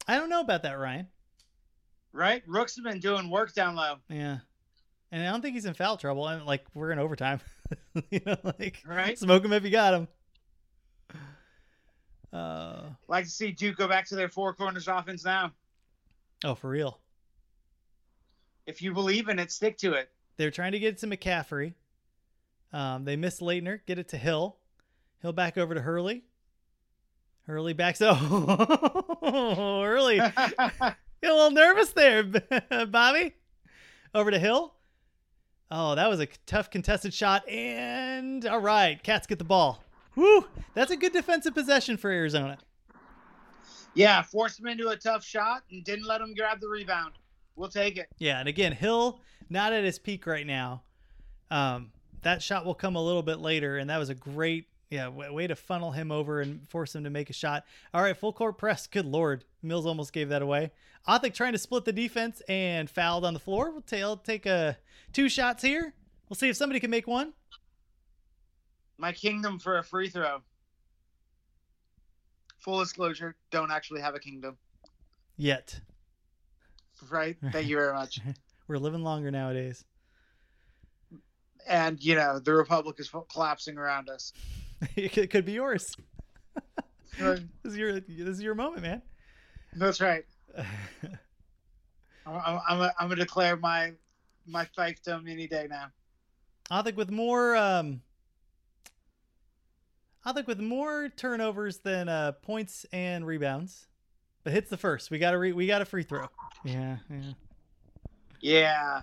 [0.08, 1.08] I don't know about that, Ryan.
[2.12, 2.44] Right?
[2.48, 3.96] Rooks has been doing work down low.
[4.10, 4.40] Yeah.
[5.12, 6.24] And I don't think he's in foul trouble.
[6.26, 7.40] I mean, like we're in overtime.
[8.10, 9.18] you know, like Right?
[9.18, 10.08] smoke him if you got him.
[12.32, 15.52] Uh Like to see Duke go back to their four corners offense now.
[16.44, 17.00] oh, for real.
[18.66, 20.10] If you believe in it, stick to it.
[20.38, 21.74] They're trying to get it to McCaffrey.
[22.74, 24.58] Um, they miss Laettner, get it to Hill.
[25.22, 26.24] Hill back over to Hurley.
[27.46, 28.18] Hurley backs up.
[28.22, 30.18] Oh, Hurley.
[30.18, 30.34] Get
[31.32, 32.24] a little nervous there,
[32.88, 33.34] Bobby.
[34.16, 34.74] Over to Hill.
[35.70, 37.48] Oh, that was a tough contested shot.
[37.48, 39.84] And all right, Cats get the ball.
[40.16, 40.46] Woo!
[40.74, 42.58] That's a good defensive possession for Arizona.
[43.96, 47.14] yeah, forced him into a tough shot and didn't let him grab the rebound.
[47.56, 48.08] We'll take it.
[48.20, 49.20] Yeah, and again, Hill
[49.50, 50.84] not at his peak right now.
[51.52, 51.92] Um,
[52.24, 55.48] that shot will come a little bit later, and that was a great yeah way
[55.48, 57.66] to funnel him over and force him to make a shot.
[57.94, 58.88] All right, full court press.
[58.88, 60.72] Good lord, Mills almost gave that away.
[61.08, 63.72] Othick trying to split the defense and fouled on the floor.
[63.72, 64.78] We'll ta- take a
[65.12, 65.94] two shots here.
[66.30, 67.34] We'll see if somebody can make one.
[68.98, 70.42] My kingdom for a free throw.
[72.60, 74.58] Full disclosure, don't actually have a kingdom.
[75.36, 75.82] Yet
[77.10, 77.38] Right?
[77.52, 78.20] Thank you very much.
[78.68, 79.84] we're living longer nowadays.
[81.68, 84.34] And, you know, the Republic is collapsing around us.
[84.96, 85.96] it could- be yours.
[87.20, 89.02] This is your this is your moment, man.
[89.76, 90.26] That's right.
[90.58, 90.66] I'm,
[92.26, 93.94] I'm, I'm, I'm going to declare my
[94.48, 95.88] my fiefdom any day now.
[96.72, 98.02] I think with more um
[100.26, 103.88] I think with more turnovers than uh points and rebounds.
[104.44, 105.10] But hits the first.
[105.10, 106.28] We got a re- we got a free throw.
[106.66, 107.34] Yeah, yeah.
[108.42, 109.02] Yeah.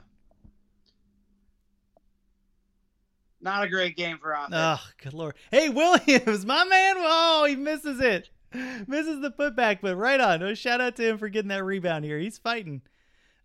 [3.41, 4.51] Not a great game for Othick.
[4.53, 5.35] Oh, good lord.
[5.51, 6.97] Hey, Williams, my man.
[6.99, 8.31] Oh, he misses it.
[8.53, 10.41] Misses the putback, but right on.
[10.41, 12.19] No shout out to him for getting that rebound here.
[12.19, 12.83] He's fighting.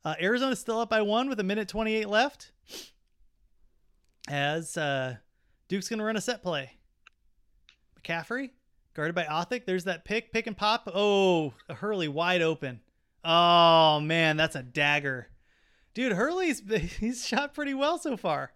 [0.04, 2.52] Uh, Arizona's still up by one with a minute 28 left.
[4.28, 5.16] As uh,
[5.68, 6.72] Duke's going to run a set play.
[8.02, 8.50] McCaffrey,
[8.96, 9.66] guarded by Othick.
[9.66, 10.90] There's that pick, pick and pop.
[10.94, 12.82] Oh, Hurley wide open.
[13.24, 15.30] Oh, man, that's a dagger.
[15.94, 16.62] Dude, Hurley's
[17.00, 18.52] he's shot pretty well so far.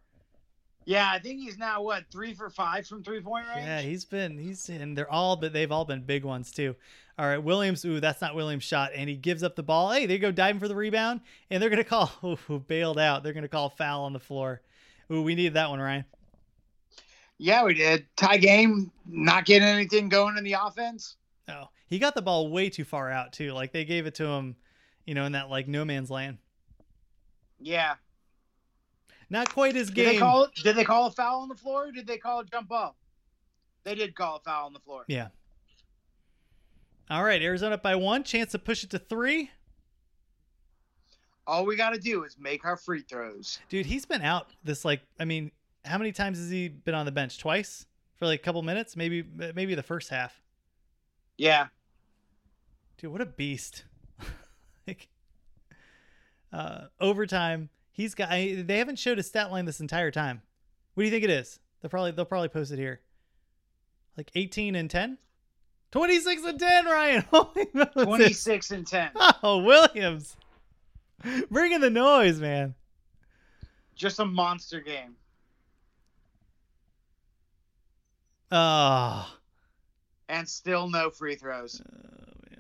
[0.90, 3.64] Yeah, I think he's now what three for five from three point range.
[3.64, 6.76] Yeah, he's been he's and they're all but they've all been big ones too.
[7.20, 7.86] All right, Williams.
[7.86, 9.92] Ooh, that's not Williams' shot, and he gives up the ball.
[9.92, 11.22] Hey, they go diving for the rebound,
[11.52, 12.12] and they're gonna call.
[12.50, 13.22] Ooh, bailed out.
[13.22, 14.62] They're gonna call foul on the floor.
[15.12, 16.06] Ooh, we needed that one, Ryan.
[17.38, 18.08] Yeah, we did.
[18.16, 21.18] Tie game, not getting anything going in the offense.
[21.48, 23.52] Oh, he got the ball way too far out too.
[23.52, 24.56] Like they gave it to him,
[25.06, 26.40] you know, in that like no man's land.
[27.60, 27.94] Yeah.
[29.30, 30.06] Not quite his Did game.
[30.06, 30.48] they call?
[30.64, 31.88] Did they call a foul on the floor?
[31.88, 32.96] Or did they call a jump ball?
[33.84, 35.06] They did call a foul on the floor.
[35.08, 35.28] Yeah.
[37.10, 38.24] All right, Arizona by one.
[38.24, 39.50] Chance to push it to three.
[41.48, 43.60] All we got to do is make our free throws.
[43.70, 45.52] Dude, he's been out this like I mean,
[45.86, 47.40] how many times has he been on the bench?
[47.40, 47.86] Twice
[48.18, 49.24] for like a couple minutes, maybe
[49.56, 50.40] maybe the first half.
[51.38, 51.68] Yeah.
[52.98, 53.86] Dude, what a beast!
[54.88, 55.08] like,
[56.52, 57.70] uh, overtime,
[58.00, 58.30] he's got.
[58.32, 60.42] I, they haven't showed his stat line this entire time.
[60.94, 61.60] What do you think it is?
[61.82, 63.02] They'll probably they'll probably post it here.
[64.18, 65.18] Like 18 and 10,
[65.92, 66.86] 26 and 10.
[66.86, 67.66] Ryan, holy
[68.04, 69.12] 26 and 10.
[69.44, 70.36] Oh, Williams,
[71.52, 72.76] bringing the noise, man.
[73.96, 75.16] Just a monster game.
[78.52, 79.32] Oh,
[80.28, 81.82] And still no free throws.
[81.86, 82.59] oh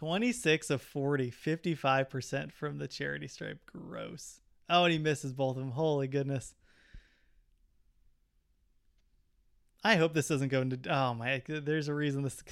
[0.00, 3.58] 26 of 40, 55% from the charity stripe.
[3.66, 4.40] Gross.
[4.70, 5.72] Oh, and he misses both of them.
[5.72, 6.54] Holy goodness.
[9.84, 10.78] I hope this doesn't go into.
[10.90, 11.42] Oh my!
[11.46, 12.42] There's a reason this.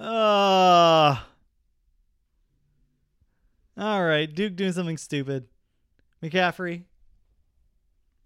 [0.00, 1.26] Ah.
[3.76, 5.48] all right, Duke doing something stupid.
[6.22, 6.84] McCaffrey.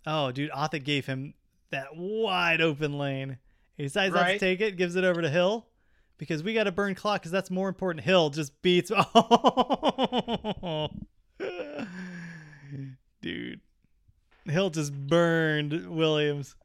[0.06, 1.32] Oh, dude, Othick gave him
[1.70, 3.38] that wide open lane.
[3.76, 5.66] He decides not to take it, gives it over to Hill
[6.18, 8.04] because we got to burn clock because that's more important.
[8.04, 8.90] Hill just beats.
[8.94, 10.90] Oh
[13.22, 13.60] Dude.
[14.44, 16.56] Hill just burned Williams.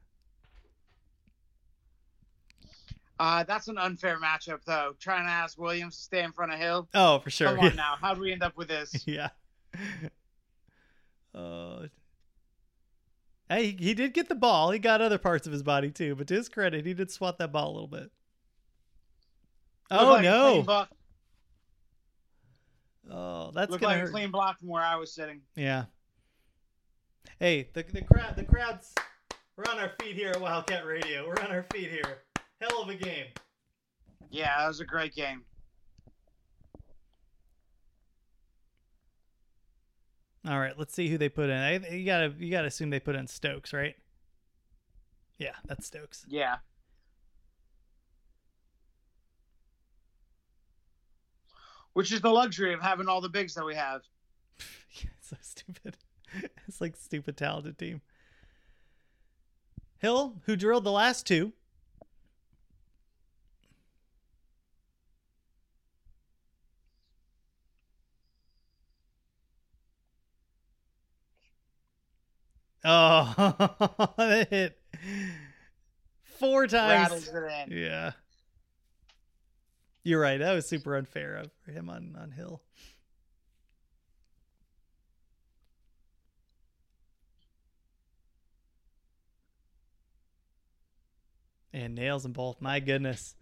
[3.20, 4.94] Uh, that's an unfair matchup, though.
[5.00, 6.88] Trying to ask Williams to stay in front of Hill.
[6.94, 7.48] Oh, for sure.
[7.48, 7.94] Come on now.
[8.00, 8.94] How do we end up with this?
[9.06, 9.30] yeah.
[11.34, 11.86] Uh,
[13.48, 14.70] hey, he did get the ball.
[14.70, 17.38] He got other parts of his body too, but to his credit, he did swat
[17.38, 18.10] that ball a little bit.
[19.90, 20.86] Oh like no!
[23.10, 24.08] Oh, that's Looked gonna like hurt.
[24.08, 25.40] a clean block from where I was sitting.
[25.56, 25.84] Yeah.
[27.40, 28.94] Hey, the the crowd, the crowd's.
[29.56, 31.26] We're on our feet here at Wildcat Radio.
[31.26, 32.22] We're on our feet here.
[32.60, 33.26] Hell of a game.
[34.30, 35.42] Yeah, that was a great game.
[40.48, 41.56] All right, let's see who they put in.
[41.56, 43.94] I, you gotta you gotta assume they put in Stokes, right?
[45.36, 46.24] Yeah, that's Stokes.
[46.26, 46.56] Yeah.
[51.92, 54.02] Which is the luxury of having all the bigs that we have.
[54.58, 55.96] it's so stupid.
[56.66, 58.02] It's like stupid talented team.
[59.96, 61.54] Hill, who drilled the last two.
[72.84, 74.78] Oh, that hit
[76.38, 77.10] four times.
[77.10, 77.78] Rattles it in.
[77.78, 78.12] Yeah.
[80.04, 80.38] You're right.
[80.38, 82.62] That was super unfair of him on, on Hill.
[91.72, 92.60] And nails them both.
[92.60, 93.34] My goodness.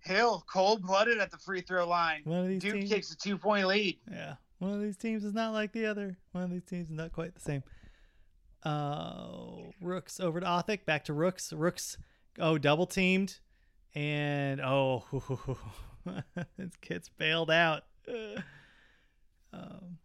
[0.00, 2.22] Hill, cold blooded at the free throw line.
[2.24, 2.90] One of these Duke teams.
[2.90, 3.98] takes a two point lead.
[4.10, 4.34] Yeah.
[4.58, 6.18] One of these teams is not like the other.
[6.32, 7.62] One of these teams is not quite the same.
[8.64, 10.84] Uh, Rooks over to Othick.
[10.84, 11.52] Back to Rooks.
[11.52, 11.98] Rooks,
[12.38, 13.38] oh, double teamed.
[13.94, 15.04] And, oh,
[16.56, 17.84] this kid's bailed out.
[19.52, 19.98] Um,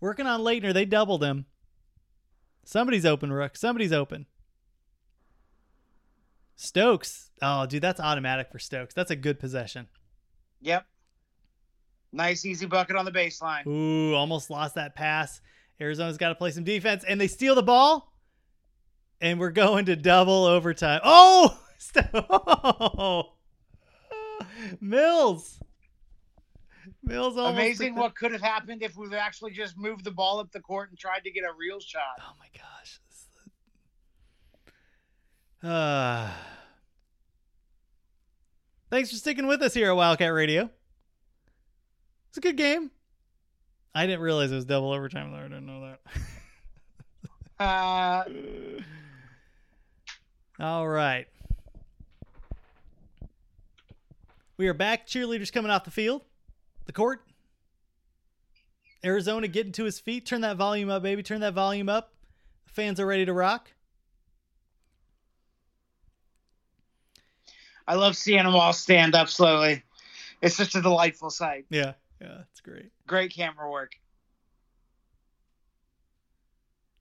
[0.00, 0.72] working on Laettner.
[0.72, 1.44] They doubled him.
[2.64, 3.54] Somebody's open, Rook.
[3.54, 4.24] Somebody's open.
[6.56, 7.30] Stokes.
[7.42, 8.94] Oh, dude, that's automatic for Stokes.
[8.94, 9.88] That's a good possession.
[10.62, 10.86] Yep.
[12.12, 13.66] Nice easy bucket on the baseline.
[13.66, 15.40] Ooh, almost lost that pass.
[15.80, 18.12] Arizona's got to play some defense, and they steal the ball,
[19.20, 21.00] and we're going to double overtime.
[21.04, 23.32] Oh, Sto-
[24.80, 25.58] Mills.
[27.02, 30.60] Mills Amazing what could have happened if we've actually just moved the ball up the
[30.60, 32.18] court and tried to get a real shot.
[32.20, 33.00] Oh my gosh.
[35.62, 36.30] Uh,
[38.90, 40.68] thanks for sticking with us here at Wildcat Radio.
[42.28, 42.90] It's a good game.
[43.94, 45.38] I didn't realize it was double overtime though.
[45.38, 46.00] I didn't know that.
[47.56, 48.24] Uh,
[50.58, 51.28] All right.
[54.56, 55.06] We are back.
[55.06, 56.22] Cheerleaders coming off the field.
[56.86, 57.22] the court.
[59.04, 60.26] Arizona getting to his feet.
[60.26, 61.22] Turn that volume up, baby.
[61.22, 62.12] Turn that volume up.
[62.66, 63.70] Fans are ready to rock.
[67.86, 69.84] I love seeing them all stand up slowly.
[70.42, 71.66] It's just a delightful sight.
[71.70, 72.90] Yeah, yeah, it's great.
[73.06, 73.92] Great camera work.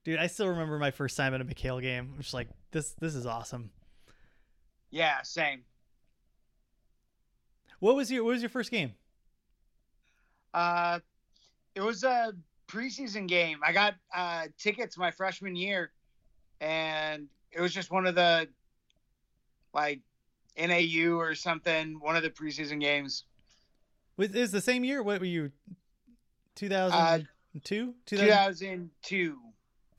[0.03, 2.11] Dude, I still remember my first time at a McKale game.
[2.15, 3.71] I'm just like, this this is awesome.
[4.91, 5.63] Yeah, same.
[7.79, 8.93] What was your what was your first game?
[10.53, 10.99] Uh,
[11.73, 12.33] it was a
[12.67, 13.59] preseason game.
[13.65, 15.91] I got uh, tickets my freshman year,
[16.59, 18.47] and it was just one of the
[19.73, 20.01] like
[20.57, 21.97] NAU or something.
[21.99, 23.23] One of the preseason games.
[24.17, 25.01] Was is the same year?
[25.01, 25.51] What were you?
[26.55, 27.27] Two Uh, thousand
[27.63, 27.93] two.
[28.05, 29.37] 2002.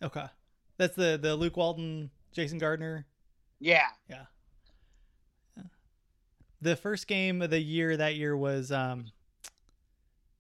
[0.03, 0.27] Okay,
[0.77, 3.07] that's the the Luke Walton, Jason Gardner.
[3.61, 3.87] Yeah.
[4.09, 4.25] Yeah.
[6.61, 9.07] The first game of the year that year was um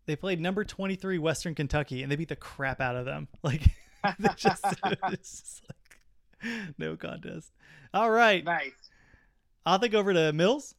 [0.06, 3.28] they played number 23 Western Kentucky and they beat the crap out of them.
[3.42, 3.62] Like
[4.36, 4.62] just,
[5.10, 5.62] just
[6.42, 7.52] like no contest.
[7.94, 8.44] All right.
[8.44, 8.72] Nice.
[9.64, 10.74] I'll think over to Mills.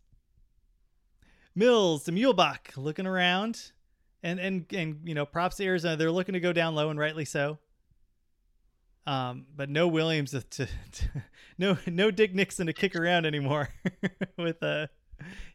[1.56, 3.72] Mills to Muehlebach looking around.
[4.26, 5.98] And and and you know, props to Arizona.
[5.98, 7.60] They're looking to go down low and rightly so.
[9.06, 11.24] Um, but no Williams to, to, to
[11.60, 13.70] no no Dick Nixon to kick around anymore
[14.38, 14.88] with uh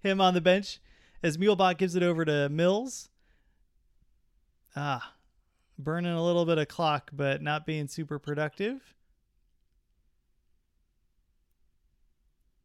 [0.05, 0.79] him on the bench
[1.21, 3.09] as Muehlebach gives it over to Mills.
[4.77, 5.15] Ah,
[5.77, 8.95] burning a little bit of clock, but not being super productive.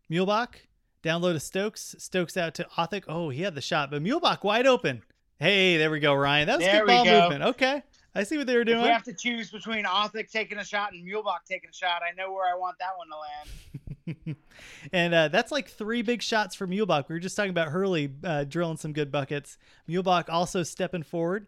[0.07, 0.67] Muehlebach
[1.01, 1.95] down low to Stokes.
[1.97, 3.05] Stokes out to Othick.
[3.07, 5.01] Oh, he had the shot, but Muehlebach wide open.
[5.39, 6.47] Hey, there we go, Ryan.
[6.47, 7.21] That was There good ball go.
[7.21, 7.43] movement.
[7.43, 7.83] Okay.
[8.17, 8.81] I see what they were If doing.
[8.83, 12.13] we have to choose between Othick taking a shot and Muehlebach taking a shot, I
[12.15, 14.37] know where I want that one to land.
[14.93, 17.09] and uh, that's like three big shots for Muehlebach.
[17.09, 19.57] We were just talking about Hurley uh, drilling some good buckets.
[19.89, 21.47] Muehlebach also stepping forward.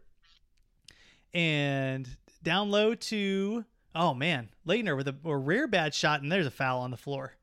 [1.33, 2.09] And
[2.43, 3.63] down low to,
[3.95, 6.97] oh man, Laettner with a, a rare bad shot, and there's a foul on the
[6.97, 7.33] floor.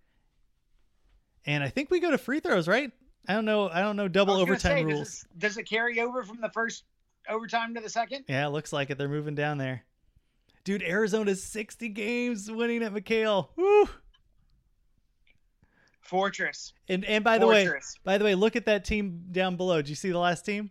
[1.47, 2.91] And I think we go to free throws, right?
[3.27, 3.69] I don't know.
[3.69, 5.09] I don't know double overtime say, rules.
[5.09, 6.85] Does it, does it carry over from the first
[7.29, 8.25] overtime to the second?
[8.29, 8.99] Yeah, it looks like it.
[8.99, 9.85] They're moving down there.
[10.65, 13.49] Dude, Arizona's 60 games winning at McKale.
[13.57, 13.89] Woo!
[16.01, 16.73] Fortress.
[16.89, 17.69] And and by the way,
[18.05, 19.81] by the way, look at that team down below.
[19.81, 20.71] Do you see the last team?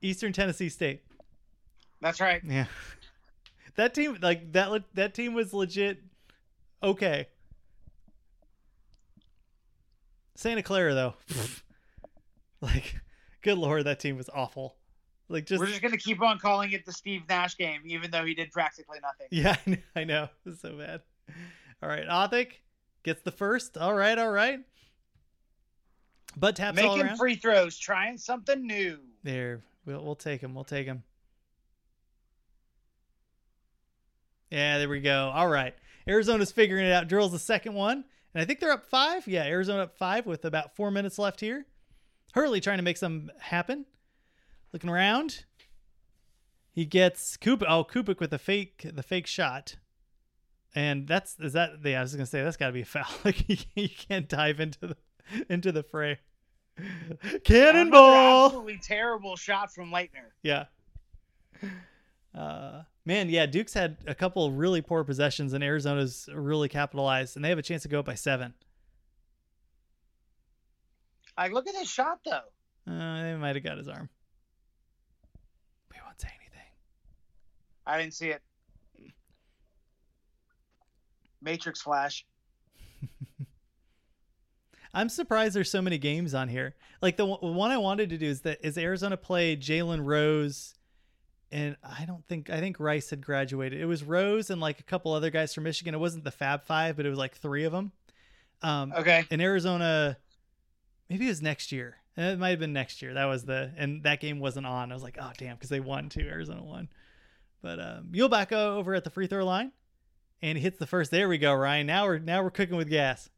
[0.00, 1.02] Eastern Tennessee State.
[2.00, 2.42] That's right.
[2.44, 2.66] Yeah.
[3.76, 6.00] That team like that that team was legit
[6.80, 7.26] okay.
[10.34, 11.14] Santa Clara though.
[12.60, 12.96] like
[13.42, 14.76] good lord, that team was awful.
[15.28, 18.24] Like just We're just gonna keep on calling it the Steve Nash game, even though
[18.24, 19.28] he did practically nothing.
[19.30, 20.28] Yeah, I know, I know.
[20.46, 21.00] It's so bad.
[21.82, 22.52] All right, Othick
[23.02, 23.78] gets the first.
[23.78, 24.60] All right, all right.
[26.36, 27.16] But taps all Making around.
[27.16, 28.98] free throws, trying something new.
[29.22, 30.54] There, we'll we'll take him.
[30.54, 31.04] We'll take him.
[34.50, 35.30] Yeah, there we go.
[35.34, 35.74] All right,
[36.06, 37.08] Arizona's figuring it out.
[37.08, 38.04] Drills the second one,
[38.34, 39.26] and I think they're up five.
[39.26, 41.66] Yeah, Arizona up five with about four minutes left here.
[42.32, 43.86] Hurley trying to make some happen.
[44.72, 45.44] Looking around,
[46.72, 47.64] he gets Koubek.
[47.68, 49.76] Oh, Koubek with the fake the fake shot.
[50.74, 53.04] And that's is that yeah, I was gonna say that's gotta be a foul.
[53.24, 54.96] Like you, you can't dive into the
[55.48, 56.18] into the fray.
[57.44, 58.46] Cannonball.
[58.46, 60.32] Absolutely terrible shot from Laettner.
[60.42, 60.64] Yeah.
[62.34, 67.36] Uh, man, yeah, Duke's had a couple of really poor possessions, and Arizona's really capitalized,
[67.36, 68.54] and they have a chance to go up by seven.
[71.38, 72.92] Like, look at this shot though.
[72.92, 74.08] Uh, they might have got his arm.
[75.90, 76.68] We won't say anything.
[77.86, 78.42] I didn't see it.
[81.42, 82.24] Matrix Flash.
[84.94, 86.74] I'm surprised there's so many games on here.
[87.02, 90.74] Like the one one I wanted to do is that is Arizona play Jalen Rose,
[91.54, 93.80] and I don't think I think Rice had graduated.
[93.80, 95.94] It was Rose and like a couple other guys from Michigan.
[95.94, 97.92] It wasn't the Fab Five, but it was like three of them.
[98.62, 99.24] Um, Okay.
[99.30, 100.16] in Arizona,
[101.08, 101.96] maybe it was next year.
[102.16, 103.14] It might have been next year.
[103.14, 104.90] That was the and that game wasn't on.
[104.90, 106.26] I was like, oh damn, because they won too.
[106.28, 106.88] Arizona won.
[107.62, 109.72] But um, over at the free throw line,
[110.42, 111.10] and he hits the first.
[111.10, 111.86] There we go, Ryan.
[111.86, 113.30] Now we're now we're cooking with gas.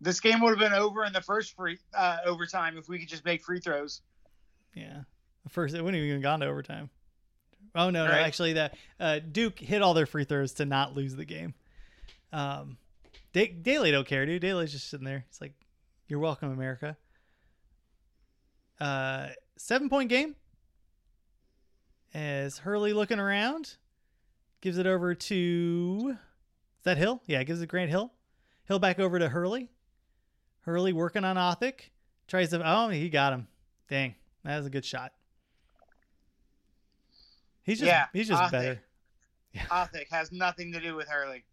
[0.00, 3.08] This game would have been over in the first free uh, overtime if we could
[3.08, 4.00] just make free throws.
[4.74, 5.02] Yeah,
[5.48, 6.90] first it wouldn't even gone to overtime.
[7.74, 8.22] Oh no, no, Right.
[8.22, 11.54] actually that uh, Duke hit all their free throws to not lose the game.
[12.32, 12.76] Um,
[13.32, 14.42] Dele don't care, dude.
[14.42, 15.24] Dele's just sitting there.
[15.28, 15.52] It's like,
[16.08, 16.96] you're welcome, America.
[18.80, 20.34] Uh, seven point game.
[22.12, 23.76] As Hurley looking around,
[24.60, 26.16] gives it over to
[26.80, 27.22] is that Hill?
[27.26, 28.12] Yeah, gives it Grant Hill.
[28.64, 29.68] Hill back over to Hurley.
[30.62, 31.90] Hurley working on Othick.
[32.26, 33.46] Tries to oh he got him.
[33.88, 34.14] Dang.
[34.44, 35.12] That was a good shot.
[37.62, 38.50] He's just Yeah, he's just Othick.
[38.50, 38.80] better.
[39.56, 41.44] Othick has nothing to do with Hurley.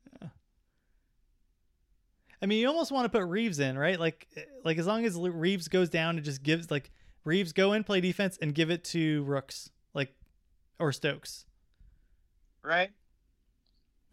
[2.41, 3.99] I mean, you almost want to put Reeves in, right?
[3.99, 4.27] Like,
[4.63, 6.91] like as long as Reeves goes down and just gives like
[7.23, 10.13] Reeves go in, play defense, and give it to Rooks, like,
[10.79, 11.45] or Stokes.
[12.63, 12.91] Right?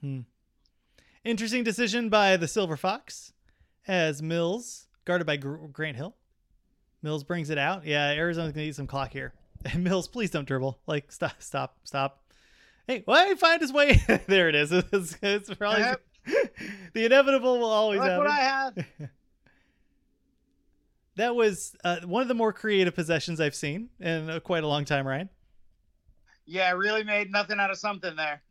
[0.01, 0.21] Hmm.
[1.23, 3.33] Interesting decision by the Silver Fox,
[3.87, 6.17] as Mills guarded by Gr- Grant Hill.
[7.03, 7.85] Mills brings it out.
[7.87, 9.35] Yeah, Arizona's gonna eat some clock here.
[9.73, 10.79] And Mills, please don't dribble.
[10.87, 12.23] Like, stop, stop, stop.
[12.87, 14.03] Hey, why he find his way?
[14.27, 14.71] there it is.
[14.93, 16.01] It's, it's probably Yep.
[16.95, 18.25] the inevitable will always Look happen.
[18.25, 18.87] what I have.
[21.17, 24.67] That was uh, one of the more creative possessions I've seen in uh, quite a
[24.67, 25.29] long time, Ryan.
[26.45, 28.43] Yeah, really made nothing out of something there.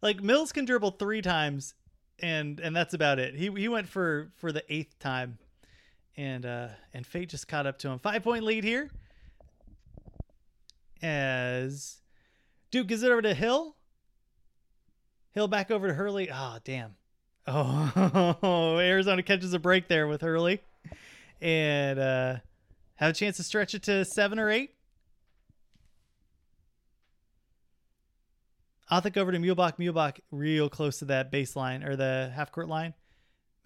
[0.00, 1.74] Like Mills can dribble three times,
[2.20, 3.34] and and that's about it.
[3.34, 5.38] He he went for for the eighth time,
[6.16, 7.98] and uh and fate just caught up to him.
[7.98, 8.90] Five point lead here.
[11.02, 11.98] As
[12.70, 13.76] Duke gives it over to Hill.
[15.32, 16.28] Hill back over to Hurley.
[16.32, 16.96] Oh damn.
[17.46, 20.60] Oh, Arizona catches a break there with Hurley,
[21.40, 22.36] and uh
[22.96, 24.74] have a chance to stretch it to seven or eight.
[28.90, 29.76] Othick over to Muehlebach.
[29.78, 32.94] Muehlebach real close to that baseline or the half court line.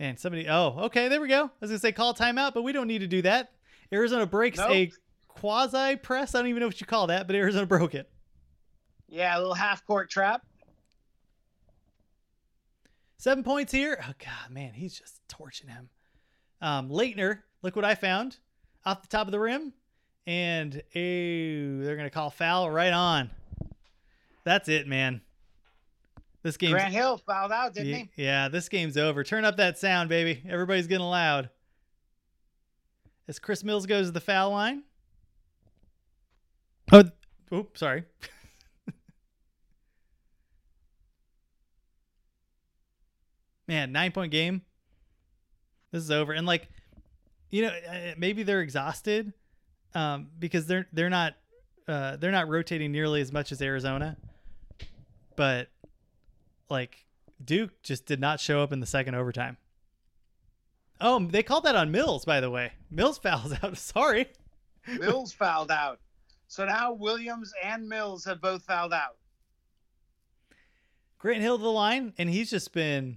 [0.00, 0.48] Man, somebody.
[0.48, 1.44] Oh, okay, there we go.
[1.44, 3.52] I was gonna say call timeout, but we don't need to do that.
[3.92, 4.70] Arizona breaks Nope.
[4.70, 4.92] a
[5.34, 6.34] quasi press.
[6.34, 8.10] I don't even know what you call that, but Arizona broke it.
[9.08, 10.42] Yeah, a little half court trap.
[13.18, 14.02] Seven points here.
[14.02, 15.88] Oh god, man, he's just torching him.
[16.60, 18.38] Um, Laettner, look what I found
[18.84, 19.72] off the top of the rim,
[20.26, 23.30] and ew, they're gonna call foul right on.
[24.44, 25.20] That's it, man.
[26.42, 26.72] This game.
[26.72, 28.24] Grant Hill fouled out, didn't Ye- he?
[28.24, 29.22] Yeah, this game's over.
[29.22, 30.42] Turn up that sound, baby.
[30.48, 31.50] Everybody's getting loud.
[33.28, 34.82] As Chris Mills goes to the foul line.
[36.92, 37.14] Oh, th-
[37.52, 38.04] oop, sorry.
[43.68, 44.62] Man, nine point game.
[45.90, 46.68] This is over, and like,
[47.50, 49.32] you know, uh, maybe they're exhausted,
[49.94, 51.34] um, because they're they're not
[51.88, 54.16] uh, they're not rotating nearly as much as Arizona,
[55.36, 55.68] but
[56.70, 57.04] like
[57.44, 59.56] Duke just did not show up in the second overtime.
[61.00, 62.72] Oh, they called that on Mills, by the way.
[62.90, 63.76] Mills fouls out.
[63.76, 64.26] Sorry.
[64.86, 65.98] Mills fouled out.
[66.52, 69.16] So now Williams and Mills have both fouled out.
[71.16, 73.16] Grant Hill to the line, and he's just been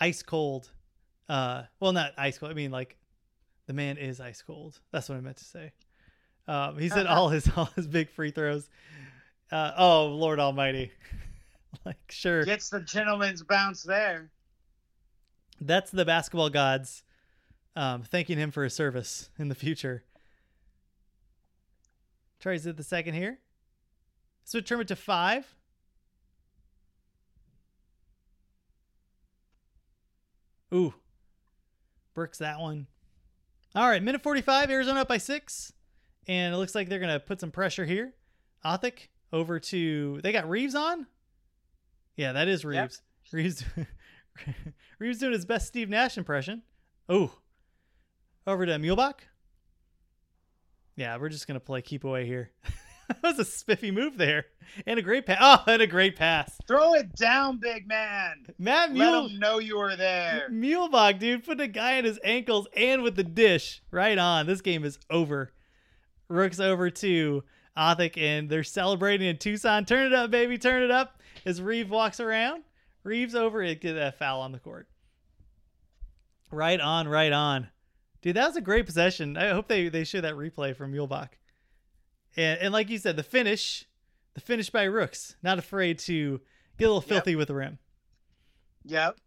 [0.00, 0.70] ice cold.
[1.28, 2.50] Uh, well, not ice cold.
[2.50, 2.96] I mean, like
[3.66, 4.80] the man is ice cold.
[4.92, 5.72] That's what I meant to say.
[6.48, 8.70] Um, he's hit all his all his big free throws.
[9.52, 10.90] Uh, oh Lord Almighty!
[11.84, 14.30] like sure, Gets the gentleman's bounce there.
[15.60, 17.02] that's the basketball gods
[17.76, 20.02] um, thanking him for his service in the future.
[22.40, 23.38] Tries it the second here.
[24.44, 25.46] So turn it to five.
[30.72, 30.94] Ooh.
[32.14, 32.86] Brooks that one.
[33.74, 35.72] All right, minute 45, Arizona up by six.
[36.26, 38.14] And it looks like they're going to put some pressure here.
[38.64, 40.20] Othick over to.
[40.22, 41.06] They got Reeves on?
[42.16, 42.90] Yeah, that is Yep.
[43.32, 43.64] Reeves.
[43.64, 43.64] Reeves,
[44.98, 46.62] Reeves doing his best Steve Nash impression.
[47.08, 47.32] Oh.
[48.46, 49.20] Over to Muehlebach.
[51.00, 52.50] Yeah, we're just going to play keep away here.
[53.08, 54.44] that was a spiffy move there.
[54.86, 55.38] And a great pass.
[55.40, 56.58] Oh, and a great pass.
[56.68, 58.44] Throw it down, big man.
[58.58, 59.28] Matt Let Mule.
[59.28, 60.48] them know you were there.
[60.52, 64.46] Muehlebach, dude, put a guy in his ankles and with the dish right on.
[64.46, 65.54] This game is over.
[66.28, 67.44] Rook's over to
[67.78, 69.86] Othick, and they're celebrating in Tucson.
[69.86, 70.58] Turn it up, baby.
[70.58, 71.18] Turn it up.
[71.46, 72.62] As Reeve walks around,
[73.04, 74.86] Reeves over it get that foul on the court.
[76.50, 77.68] Right on, right on.
[78.22, 79.36] Dude, that was a great possession.
[79.36, 81.30] I hope they, they show that replay from Muehlebach.
[82.36, 83.86] And, and like you said, the finish,
[84.34, 86.40] the finish by Rooks, not afraid to
[86.78, 87.08] get a little Yep.
[87.08, 87.78] filthy with the rim.
[88.84, 89.18] Yep.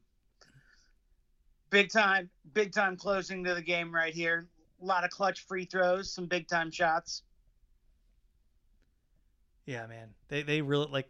[1.69, 4.47] Big time, big time closing to the game right here.
[4.81, 7.23] A lot of clutch free throws, some big time shots.
[9.65, 10.09] Yeah, man.
[10.27, 11.09] They they really like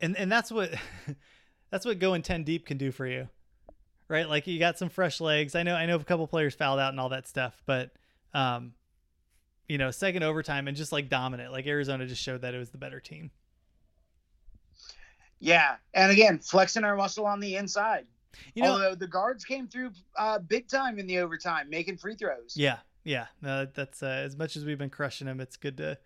[0.00, 0.72] and and that's what
[1.70, 3.28] that's what going 10 deep can do for you.
[4.10, 4.28] Right?
[4.28, 5.54] Like you got some fresh legs.
[5.54, 7.92] I know I know a couple players fouled out and all that stuff, but
[8.34, 8.74] um
[9.68, 11.52] you know, second overtime and just like dominant.
[11.52, 13.30] Like Arizona just showed that it was the better team.
[15.38, 18.06] Yeah, and again, flexing our muscle on the inside.
[18.54, 22.16] You know, Although the guards came through uh, big time in the overtime, making free
[22.16, 22.54] throws.
[22.56, 23.26] Yeah, yeah.
[23.42, 25.40] No, that's uh, as much as we've been crushing them.
[25.40, 25.98] It's good to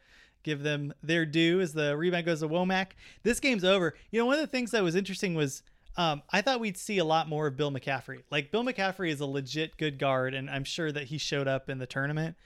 [0.43, 1.60] give them their due.
[1.60, 2.89] As the rebound goes to Womack,
[3.22, 3.94] this game's over.
[4.10, 5.62] You know, one of the things that was interesting was
[5.96, 8.22] um, I thought we'd see a lot more of Bill McCaffrey.
[8.30, 11.68] Like Bill McCaffrey is a legit good guard, and I'm sure that he showed up
[11.68, 12.36] in the tournament.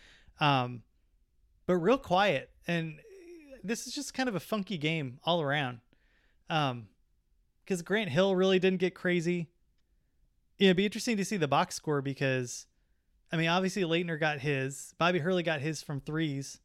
[0.41, 0.83] Um,
[1.67, 3.01] but real quiet, and
[3.63, 5.81] this is just kind of a funky game all around.
[6.51, 6.89] Um,
[7.65, 9.51] because Grant Hill really didn't get crazy.
[10.59, 12.67] It'd be interesting to see the box score because,
[13.31, 16.61] I mean, obviously Laettner got his, Bobby Hurley got his from threes,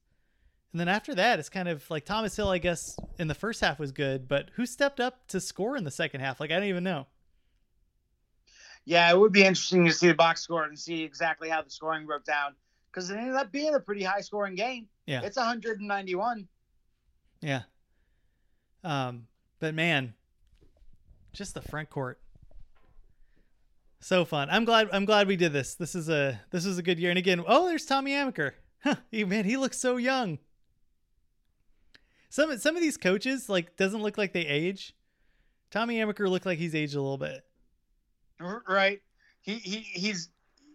[0.74, 2.50] and then after that, it's kind of like Thomas Hill.
[2.50, 5.84] I guess in the first half was good, but who stepped up to score in
[5.84, 6.40] the second half?
[6.40, 7.06] Like I don't even know.
[8.84, 11.70] Yeah, it would be interesting to see the box score and see exactly how the
[11.70, 12.56] scoring broke down
[12.91, 14.88] because it ended up being a pretty high scoring game.
[15.06, 16.48] Yeah, it's 191.
[17.41, 17.62] Yeah.
[18.84, 19.28] Um,
[19.60, 20.16] but man,
[21.34, 22.20] just the front court.
[24.00, 24.50] So fun.
[24.50, 25.76] I'm glad I'm glad we did this.
[25.76, 27.12] This is a this is a good year.
[27.12, 28.54] And again, oh, there's Tommy Amaker.
[28.84, 30.40] Huh, man, he looks so young.
[32.34, 34.95] Some some of these coaches like doesn't look like they age.
[35.69, 37.45] Tommy Amaker looked like he's aged a little bit.
[38.68, 39.03] Right.
[39.41, 40.30] He he he's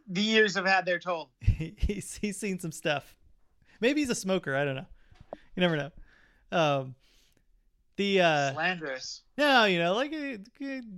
[0.06, 1.30] the years have had their toll.
[1.40, 3.16] he's he's seen some stuff.
[3.80, 4.54] Maybe he's a smoker.
[4.54, 4.86] I don't know.
[5.56, 5.90] You never know.
[6.52, 6.94] Um,
[7.96, 9.22] the uh, slanderous.
[9.36, 10.36] No, you know, like uh,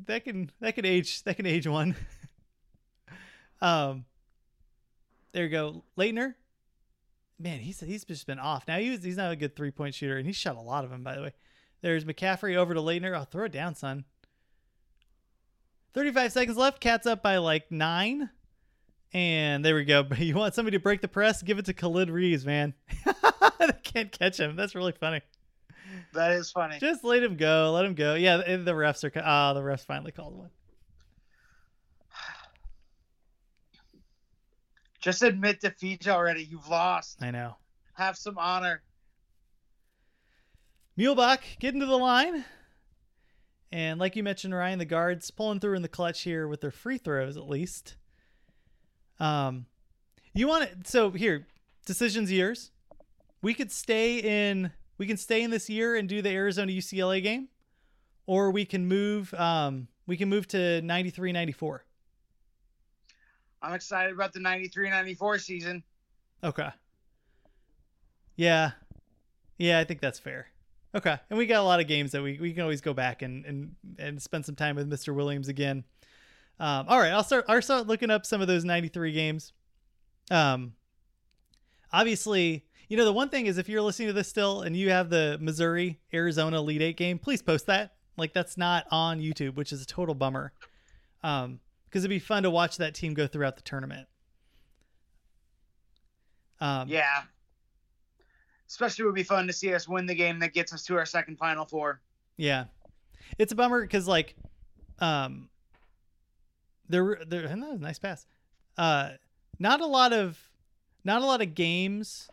[0.04, 1.96] that can that can age that can age one.
[3.62, 4.04] um,
[5.32, 6.34] there you go, Laettner.
[7.40, 8.68] Man, he's he's just been off.
[8.68, 10.90] Now he's he's not a good three point shooter, and he shot a lot of
[10.90, 11.32] them, by the way.
[11.80, 13.16] There's McCaffrey over to Laettner.
[13.16, 14.04] I'll throw it down, son.
[15.94, 16.80] 35 seconds left.
[16.80, 18.28] Cat's up by like nine.
[19.12, 20.02] And there we go.
[20.08, 21.42] But you want somebody to break the press?
[21.42, 22.74] Give it to Khalid Reeves, man.
[23.58, 24.54] they can't catch him.
[24.54, 25.22] That's really funny.
[26.12, 26.78] That is funny.
[26.78, 27.72] Just let him go.
[27.72, 28.14] Let him go.
[28.14, 29.22] Yeah, the refs are.
[29.24, 30.50] Ah, oh, the refs finally called one.
[35.00, 36.44] Just admit defeat already.
[36.44, 37.22] You've lost.
[37.22, 37.56] I know.
[37.94, 38.82] Have some honor.
[40.98, 42.44] Muehlebach getting to the line.
[43.72, 46.70] And like you mentioned, Ryan, the guards pulling through in the clutch here with their
[46.70, 47.96] free throws at least.
[49.18, 49.66] Um,
[50.34, 50.86] you want it?
[50.86, 51.46] So here,
[51.86, 52.70] decisions years.
[53.42, 54.72] We could stay in.
[54.98, 57.48] We can stay in this year and do the Arizona UCLA game,
[58.26, 59.32] or we can move.
[59.34, 61.84] Um, we can move to 93 94.
[63.62, 65.82] I'm excited about the 93 94 season.
[66.42, 66.68] Okay.
[68.36, 68.72] Yeah.
[69.58, 70.48] Yeah, I think that's fair.
[70.94, 71.16] Okay.
[71.28, 73.44] And we got a lot of games that we, we can always go back and,
[73.44, 75.14] and, and spend some time with Mr.
[75.14, 75.84] Williams again.
[76.60, 77.46] Um, all right, I'll start.
[77.48, 79.54] I'll start looking up some of those '93 games.
[80.30, 80.74] Um,
[81.90, 84.90] obviously, you know the one thing is if you're listening to this still and you
[84.90, 87.94] have the Missouri Arizona Elite Eight game, please post that.
[88.18, 90.52] Like that's not on YouTube, which is a total bummer.
[91.22, 91.60] Um,
[91.90, 94.06] because it'd be fun to watch that team go throughout the tournament.
[96.60, 97.22] Um, yeah,
[98.68, 100.96] especially it would be fun to see us win the game that gets us to
[100.96, 102.00] our second Final Four.
[102.36, 102.64] Yeah,
[103.38, 104.36] it's a bummer because like,
[105.00, 105.48] um,
[106.88, 108.26] there there nice pass.
[108.76, 109.10] Uh,
[109.58, 110.38] not a lot of
[111.04, 112.28] not a lot of games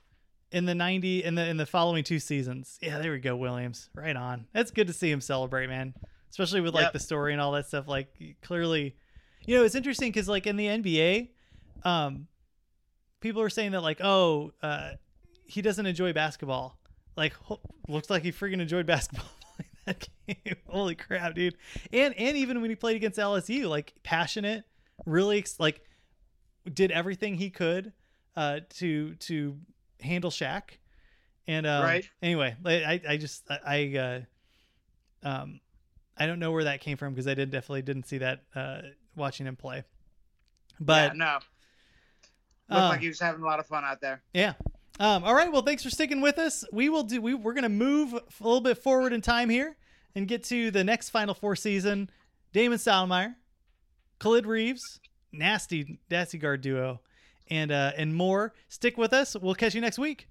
[0.51, 2.77] in the 90 in the in the following two seasons.
[2.81, 3.89] Yeah, there we go, Williams.
[3.93, 4.47] Right on.
[4.53, 5.93] It's good to see him celebrate, man.
[6.29, 6.93] Especially with like yep.
[6.93, 7.87] the story and all that stuff.
[7.87, 8.95] Like clearly,
[9.47, 11.29] you know, it's interesting because like in the NBA,
[11.83, 12.27] um,
[13.21, 14.91] people are saying that like, oh, uh,
[15.45, 16.77] he doesn't enjoy basketball.
[17.15, 19.25] Like, ho- looks like he freaking enjoyed basketball
[19.85, 20.55] that game.
[20.67, 21.55] Holy crap, dude!
[21.91, 24.65] And and even when he played against LSU, like passionate,
[25.05, 25.81] really like
[26.71, 27.93] did everything he could
[28.35, 29.57] uh, to to
[30.01, 30.63] handle Shaq.
[31.47, 32.09] And um, right.
[32.21, 34.25] Anyway, I I just I
[35.23, 35.61] uh, um
[36.17, 38.81] I don't know where that came from because I did definitely didn't see that uh,
[39.17, 39.83] watching him play.
[40.79, 41.33] But yeah, no,
[42.69, 44.21] looked uh, like he was having a lot of fun out there.
[44.33, 44.53] Yeah.
[44.99, 45.51] Um, all right.
[45.51, 46.65] Well, thanks for sticking with us.
[46.71, 47.21] We will do.
[47.21, 49.75] We we're gonna move a little bit forward in time here
[50.15, 52.09] and get to the next Final Four season.
[52.53, 53.35] Damon Stoudamire,
[54.19, 54.99] Khalid Reeves,
[55.31, 57.01] nasty nasty guard duo,
[57.49, 58.53] and uh, and more.
[58.69, 59.35] Stick with us.
[59.35, 60.27] We'll catch you next week.